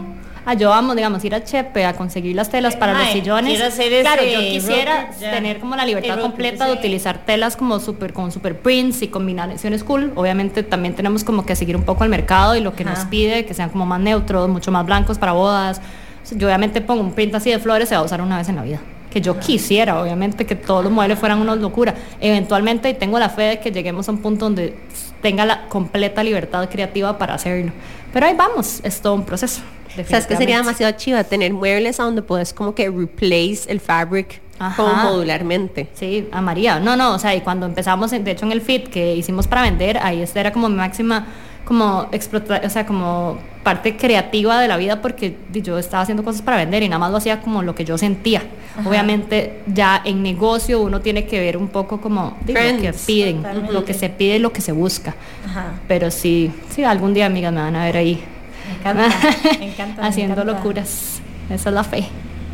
Ah, 0.50 0.54
yo 0.54 0.72
amo, 0.72 0.94
digamos, 0.94 1.22
ir 1.26 1.34
a 1.34 1.44
Chepe 1.44 1.84
a 1.84 1.92
conseguir 1.92 2.34
las 2.34 2.48
telas 2.48 2.74
para 2.74 2.94
los 2.94 3.08
sillones. 3.08 3.60
hacer 3.60 4.00
claro, 4.00 4.22
yo 4.24 4.40
quisiera 4.40 5.08
rocker, 5.08 5.30
tener 5.30 5.60
como 5.60 5.76
la 5.76 5.84
libertad 5.84 6.14
rocker, 6.14 6.22
completa 6.22 6.64
de 6.64 6.72
utilizar 6.72 7.18
telas 7.26 7.54
como 7.54 7.78
super 7.80 8.14
con 8.14 8.32
super 8.32 8.58
prints 8.58 9.02
y 9.02 9.08
combinaciones 9.08 9.84
cool. 9.84 10.10
Obviamente 10.14 10.62
también 10.62 10.94
tenemos 10.94 11.22
como 11.22 11.44
que 11.44 11.54
seguir 11.54 11.76
un 11.76 11.82
poco 11.82 12.02
el 12.02 12.08
mercado 12.08 12.56
y 12.56 12.62
lo 12.62 12.74
que 12.74 12.82
Ajá. 12.82 12.94
nos 12.94 13.04
pide, 13.04 13.44
que 13.44 13.52
sean 13.52 13.68
como 13.68 13.84
más 13.84 14.00
neutros, 14.00 14.48
mucho 14.48 14.72
más 14.72 14.86
blancos 14.86 15.18
para 15.18 15.32
bodas. 15.32 15.82
Yo 16.30 16.46
obviamente 16.46 16.80
pongo 16.80 17.02
un 17.02 17.12
print 17.12 17.34
así 17.34 17.50
de 17.50 17.58
flores, 17.58 17.90
se 17.90 17.94
va 17.94 18.00
a 18.00 18.04
usar 18.04 18.22
una 18.22 18.38
vez 18.38 18.48
en 18.48 18.56
la 18.56 18.62
vida. 18.62 18.80
Que 19.10 19.20
yo 19.20 19.38
quisiera, 19.38 20.00
obviamente, 20.00 20.46
que 20.46 20.54
todos 20.54 20.82
los 20.82 20.90
muebles 20.90 21.18
fueran 21.18 21.40
una 21.40 21.56
locura. 21.56 21.94
Eventualmente, 22.22 22.88
y 22.88 22.94
tengo 22.94 23.18
la 23.18 23.28
fe 23.28 23.42
de 23.42 23.60
que 23.60 23.70
lleguemos 23.70 24.08
a 24.08 24.12
un 24.12 24.18
punto 24.22 24.46
donde 24.46 24.78
tenga 25.20 25.44
la 25.44 25.66
completa 25.68 26.22
libertad 26.22 26.70
creativa 26.70 27.18
para 27.18 27.34
hacerlo. 27.34 27.72
Pero 28.12 28.26
ahí 28.26 28.34
vamos, 28.36 28.80
es 28.82 29.00
todo 29.00 29.14
un 29.14 29.24
proceso. 29.24 29.62
O 29.90 30.04
sea, 30.04 30.18
es 30.18 30.26
que 30.26 30.36
sería 30.36 30.58
demasiado 30.58 30.92
chiva 30.96 31.24
tener 31.24 31.52
muebles 31.52 31.98
a 31.98 32.04
donde 32.04 32.22
puedes 32.22 32.52
como 32.52 32.74
que 32.74 32.88
replace 32.88 33.62
el 33.66 33.80
fabric 33.80 34.40
como 34.76 34.88
Ajá. 34.88 35.04
modularmente. 35.04 35.88
Sí, 35.94 36.28
a 36.32 36.40
María. 36.40 36.80
No, 36.80 36.96
no, 36.96 37.14
o 37.14 37.18
sea, 37.18 37.34
y 37.34 37.40
cuando 37.40 37.66
empezamos, 37.66 38.10
de 38.10 38.30
hecho 38.30 38.44
en 38.44 38.52
el 38.52 38.60
fit 38.60 38.88
que 38.88 39.14
hicimos 39.14 39.46
para 39.46 39.62
vender, 39.62 39.98
ahí 39.98 40.20
esta 40.20 40.40
era 40.40 40.52
como 40.52 40.68
mi 40.68 40.76
máxima, 40.76 41.26
como 41.68 42.06
explota, 42.12 42.62
o 42.64 42.70
sea, 42.70 42.86
como 42.86 43.36
parte 43.62 43.94
creativa 43.98 44.58
de 44.58 44.68
la 44.68 44.78
vida 44.78 45.02
porque 45.02 45.36
yo 45.52 45.78
estaba 45.78 46.02
haciendo 46.02 46.24
cosas 46.24 46.40
para 46.40 46.56
vender 46.56 46.82
y 46.82 46.88
nada 46.88 46.98
más 46.98 47.10
lo 47.10 47.18
hacía 47.18 47.42
como 47.42 47.62
lo 47.62 47.74
que 47.74 47.84
yo 47.84 47.98
sentía. 47.98 48.40
Obviamente 48.86 49.60
ya 49.66 50.00
en 50.02 50.22
negocio 50.22 50.80
uno 50.80 51.02
tiene 51.02 51.26
que 51.26 51.38
ver 51.38 51.58
un 51.58 51.68
poco 51.68 52.00
como 52.00 52.38
lo 52.46 52.54
que 52.80 52.94
piden, 53.06 53.36
totalmente. 53.42 53.72
lo 53.74 53.84
que 53.84 53.92
se 53.92 54.08
pide 54.08 54.36
y 54.36 54.38
lo 54.38 54.50
que 54.50 54.62
se 54.62 54.72
busca. 54.72 55.14
Ajá. 55.46 55.74
Pero 55.86 56.10
sí, 56.10 56.50
sí, 56.70 56.84
algún 56.84 57.12
día 57.12 57.26
amigas 57.26 57.52
me 57.52 57.60
van 57.60 57.76
a 57.76 57.84
ver 57.84 57.98
ahí 57.98 58.24
Me 58.66 58.74
encanta, 58.78 59.14
me 59.58 59.70
encanta. 59.70 60.00
me 60.00 60.08
haciendo 60.08 60.40
encanta. 60.40 60.52
locuras. 60.54 61.20
Esa 61.50 61.68
es 61.68 61.74
la 61.74 61.84
fe. 61.84 62.06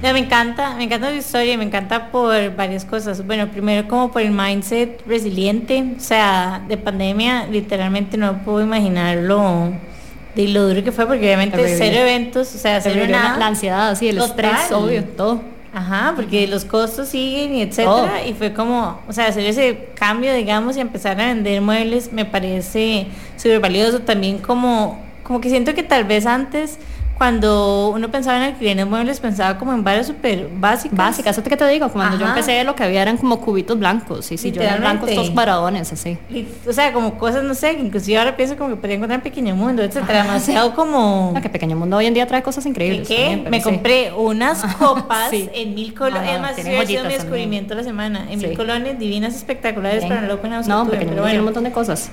No, 0.03 0.13
me 0.13 0.19
encanta, 0.19 0.75
me 0.77 0.85
encanta 0.85 1.09
tu 1.09 1.15
historia 1.15 1.55
y 1.55 1.57
me 1.57 1.65
encanta 1.65 2.11
por 2.11 2.55
varias 2.55 2.85
cosas. 2.85 3.27
Bueno, 3.27 3.49
primero 3.49 3.89
como 3.89 4.11
por 4.11 4.21
el 4.21 4.33
mindset 4.33 5.01
resiliente, 5.07 5.95
o 5.97 6.01
sea, 6.01 6.63
de 6.69 6.77
pandemia, 6.77 7.47
literalmente 7.47 8.17
no 8.19 8.43
puedo 8.45 8.61
imaginarlo 8.61 9.73
de 10.35 10.49
lo 10.49 10.69
duro 10.69 10.85
que 10.85 10.93
fue, 10.93 11.07
porque 11.07 11.21
obviamente 11.25 11.57
Terrible. 11.57 11.79
cero 11.79 12.01
eventos, 12.01 12.55
o 12.55 12.59
sea, 12.59 12.81
cero 12.81 12.97
Terrible, 12.97 13.17
nada. 13.17 13.39
La 13.39 13.47
ansiedad, 13.47 13.95
sí, 13.95 14.09
el 14.09 14.19
Total. 14.19 14.45
estrés, 14.45 14.73
obvio, 14.73 15.05
todo. 15.05 15.41
Ajá, 15.73 16.13
porque 16.15 16.47
los 16.47 16.65
costos 16.65 17.09
siguen 17.09 17.55
y 17.55 17.63
etcétera. 17.63 18.25
Y 18.27 18.35
fue 18.35 18.53
como, 18.53 19.01
o 19.09 19.13
sea, 19.13 19.27
hacer 19.27 19.45
ese 19.45 19.89
cambio, 19.95 20.33
digamos, 20.33 20.77
y 20.77 20.81
empezar 20.81 21.21
a 21.21 21.27
vender 21.27 21.61
muebles 21.63 22.13
me 22.13 22.25
parece 22.25 23.09
súper 23.37 23.59
valioso. 23.59 24.01
También 24.01 24.39
como, 24.39 25.03
como 25.25 25.41
que 25.41 25.49
siento 25.49 25.75
que 25.75 25.83
tal 25.83 26.05
vez 26.05 26.27
antes, 26.27 26.79
cuando 27.19 27.91
uno 27.95 28.11
pensaba 28.11 28.37
en 28.39 28.43
alquiler 28.45 28.77
de 28.77 28.85
muebles, 28.85 29.21
pensaba 29.21 29.57
como 29.59 29.73
en 29.73 29.85
varias 29.85 30.07
súper 30.09 30.49
básicas. 30.57 30.97
Básica, 30.97 31.31
eso 31.31 31.43
que 31.43 31.57
te 31.57 31.67
digo, 31.69 31.89
cuando 31.91 32.19
yo 32.19 32.27
empecé 32.27 32.65
lo 32.65 32.75
que 32.75 32.83
había 32.85 33.03
eran 33.03 33.17
como 33.17 33.41
cubitos 33.41 33.79
blancos, 33.79 34.31
yo 34.31 34.63
eran 34.63 34.81
blancos 34.81 35.11
todos 35.15 35.31
cuadradones, 35.31 35.93
así. 35.93 36.19
Y, 36.31 36.47
O 36.69 36.73
sea, 36.73 36.93
como 36.93 37.17
cosas, 37.19 37.45
no 37.45 37.55
sé, 37.55 37.73
inclusive 37.75 38.19
ahora 38.19 38.37
pienso 38.37 38.57
como 38.57 38.71
que 38.71 38.77
podría 38.77 38.97
encontrar 38.97 39.19
en 39.21 39.23
Pequeño 39.23 39.55
Mundo, 39.55 39.83
etcétera. 39.83 40.23
Demasiado 40.25 40.75
como... 40.75 41.35
Que 41.41 41.49
Pequeño 41.49 41.77
Mundo 41.77 41.97
hoy 41.99 42.07
en 42.07 42.15
día 42.15 42.27
trae 42.27 42.43
cosas 42.43 42.65
¿De 42.65 42.71
increíbles. 42.71 43.07
qué? 43.07 43.17
también, 43.31 43.51
Me 43.51 43.59
sí. 43.59 43.65
compré 43.65 44.13
unas 44.13 44.63
copas 44.77 45.31
Sí. 45.31 45.49
en 45.55 45.75
mil 45.75 45.95
colones. 45.95 46.23
No, 46.25 46.29
Además, 46.31 46.53
sí, 46.57 46.63
ha 46.75 46.87
sido 46.87 47.05
mi 47.05 47.13
descubrimiento 47.15 47.71
de 47.71 47.83
la 47.83 47.85
semana. 47.85 48.27
En 48.31 48.41
Sí. 48.41 48.47
mil 48.49 48.57
colones 48.57 48.99
divinas, 48.99 49.35
espectaculares, 49.37 50.01
Bien. 50.01 50.09
pero 50.09 50.21
no 50.23 50.27
lo 50.29 50.41
ponemos 50.41 50.67
No, 50.67 50.85
Pequeño 50.85 51.07
Mundo 51.13 51.15
tiene 51.15 51.21
un 51.21 51.23
bueno, 51.29 51.45
montón 51.45 51.65
de 51.65 51.71
cosas. 51.73 52.11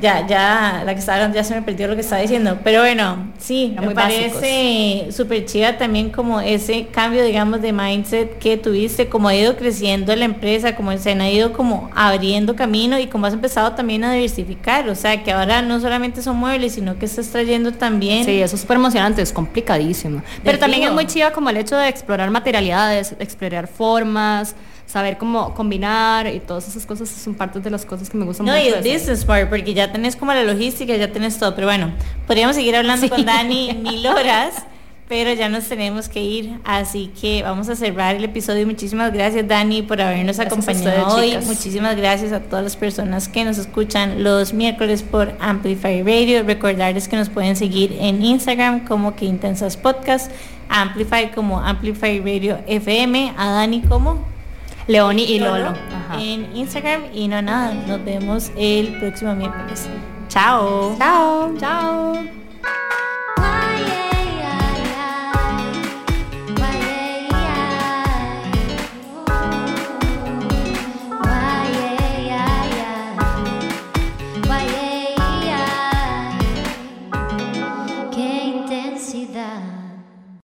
Ya, 0.00 0.26
ya, 0.26 0.82
la 0.84 0.94
que 0.94 1.00
estaba 1.00 1.32
ya 1.32 1.44
se 1.44 1.54
me 1.54 1.62
perdió 1.62 1.88
lo 1.88 1.94
que 1.94 2.02
estaba 2.02 2.20
diciendo. 2.20 2.58
Pero 2.62 2.80
bueno, 2.80 3.32
sí, 3.38 3.74
me 3.78 3.86
muy 3.86 3.94
parece 3.94 5.08
súper 5.10 5.44
chida 5.46 5.78
también 5.78 6.10
como 6.10 6.40
ese 6.40 6.86
cambio, 6.86 7.24
digamos, 7.24 7.62
de 7.62 7.72
mindset 7.72 8.38
que 8.38 8.56
tuviste, 8.56 9.08
como 9.08 9.28
ha 9.28 9.34
ido 9.34 9.56
creciendo 9.56 10.14
la 10.14 10.24
empresa, 10.24 10.76
como 10.76 10.96
se 10.98 11.12
han 11.12 11.22
ido 11.22 11.52
como 11.52 11.90
abriendo 11.94 12.56
camino 12.56 12.98
y 12.98 13.06
como 13.06 13.26
has 13.26 13.34
empezado 13.34 13.72
también 13.72 14.04
a 14.04 14.12
diversificar. 14.12 14.88
O 14.88 14.94
sea, 14.94 15.22
que 15.22 15.32
ahora 15.32 15.62
no 15.62 15.80
solamente 15.80 16.22
son 16.22 16.36
muebles, 16.36 16.74
sino 16.74 16.98
que 16.98 17.06
estás 17.06 17.28
trayendo 17.28 17.72
también... 17.72 18.24
Sí, 18.24 18.42
eso 18.42 18.56
es 18.56 18.60
súper 18.60 18.76
emocionante, 18.76 19.22
es 19.22 19.32
complicadísimo. 19.32 20.22
Pero 20.44 20.58
también 20.58 20.82
es 20.82 20.92
muy 20.92 21.06
chido 21.06 21.32
como 21.32 21.50
el 21.50 21.56
hecho 21.56 21.76
de 21.76 21.88
explorar 21.88 22.30
materialidades, 22.30 23.14
explorar 23.18 23.66
formas, 23.66 24.54
saber 24.86 25.18
cómo 25.18 25.52
combinar 25.54 26.26
y 26.28 26.40
todas 26.40 26.68
esas 26.68 26.86
cosas 26.86 27.08
son 27.08 27.34
partes 27.34 27.62
de 27.62 27.70
las 27.70 27.84
cosas 27.84 28.08
que 28.08 28.16
me 28.16 28.24
gustan 28.24 28.46
No, 28.46 28.52
mucho. 28.52 28.64
y 28.64 28.68
es 28.68 28.74
hacer. 28.76 28.92
business 28.92 29.24
part, 29.24 29.48
porque 29.48 29.74
ya 29.74 29.90
tenés 29.92 30.16
como 30.16 30.32
la 30.32 30.44
logística, 30.44 30.96
ya 30.96 31.10
tenés 31.12 31.38
todo. 31.38 31.54
Pero 31.54 31.66
bueno, 31.66 31.90
podríamos 32.26 32.56
seguir 32.56 32.76
hablando 32.76 33.02
Sí. 33.06 33.10
con 33.10 33.24
Dani 33.24 33.74
mil 33.82 34.06
horas, 34.06 34.54
pero 35.08 35.32
ya 35.34 35.48
nos 35.48 35.64
tenemos 35.68 36.08
que 36.08 36.22
ir. 36.22 36.58
Así 36.64 37.12
que 37.20 37.42
vamos 37.42 37.68
a 37.68 37.76
cerrar 37.76 38.14
el 38.16 38.24
episodio. 38.24 38.66
Muchísimas 38.66 39.12
gracias, 39.12 39.46
Dani, 39.46 39.82
por 39.82 40.00
habernos 40.00 40.36
Gracias 40.36 40.46
acompañado 40.52 41.08
ustedes, 41.08 41.14
hoy. 41.14 41.28
chicas. 41.30 41.46
Muchísimas 41.46 41.96
gracias 41.96 42.32
a 42.32 42.40
todas 42.40 42.64
las 42.64 42.76
personas 42.76 43.28
que 43.28 43.44
nos 43.44 43.58
escuchan 43.58 44.22
los 44.24 44.52
miércoles 44.52 45.02
por 45.02 45.34
Amplify 45.40 46.02
Radio. 46.02 46.42
Recordarles 46.44 47.08
que 47.08 47.16
nos 47.16 47.28
pueden 47.28 47.56
seguir 47.56 47.96
en 48.00 48.24
Instagram 48.24 48.84
como 48.86 49.14
que 49.16 49.24
Intensas 49.26 49.76
Podcast, 49.76 50.30
Amplify 50.68 51.30
como 51.32 51.60
Amplify 51.60 52.18
Radio 52.20 52.58
FM, 52.66 53.32
a 53.36 53.50
Dani 53.50 53.82
como 53.82 54.35
Leoni 54.86 55.24
y 55.24 55.38
Lolo. 55.38 55.68
Ajá. 55.70 56.20
en 56.20 56.56
Instagram 56.56 57.06
y 57.12 57.28
no 57.28 57.42
nada, 57.42 57.74
nos 57.74 58.04
vemos 58.04 58.52
el 58.56 58.98
próximo 58.98 59.34
miércoles. 59.34 59.88
Chao. 60.28 60.96
Chao. 60.98 61.54
Chao. 61.58 62.36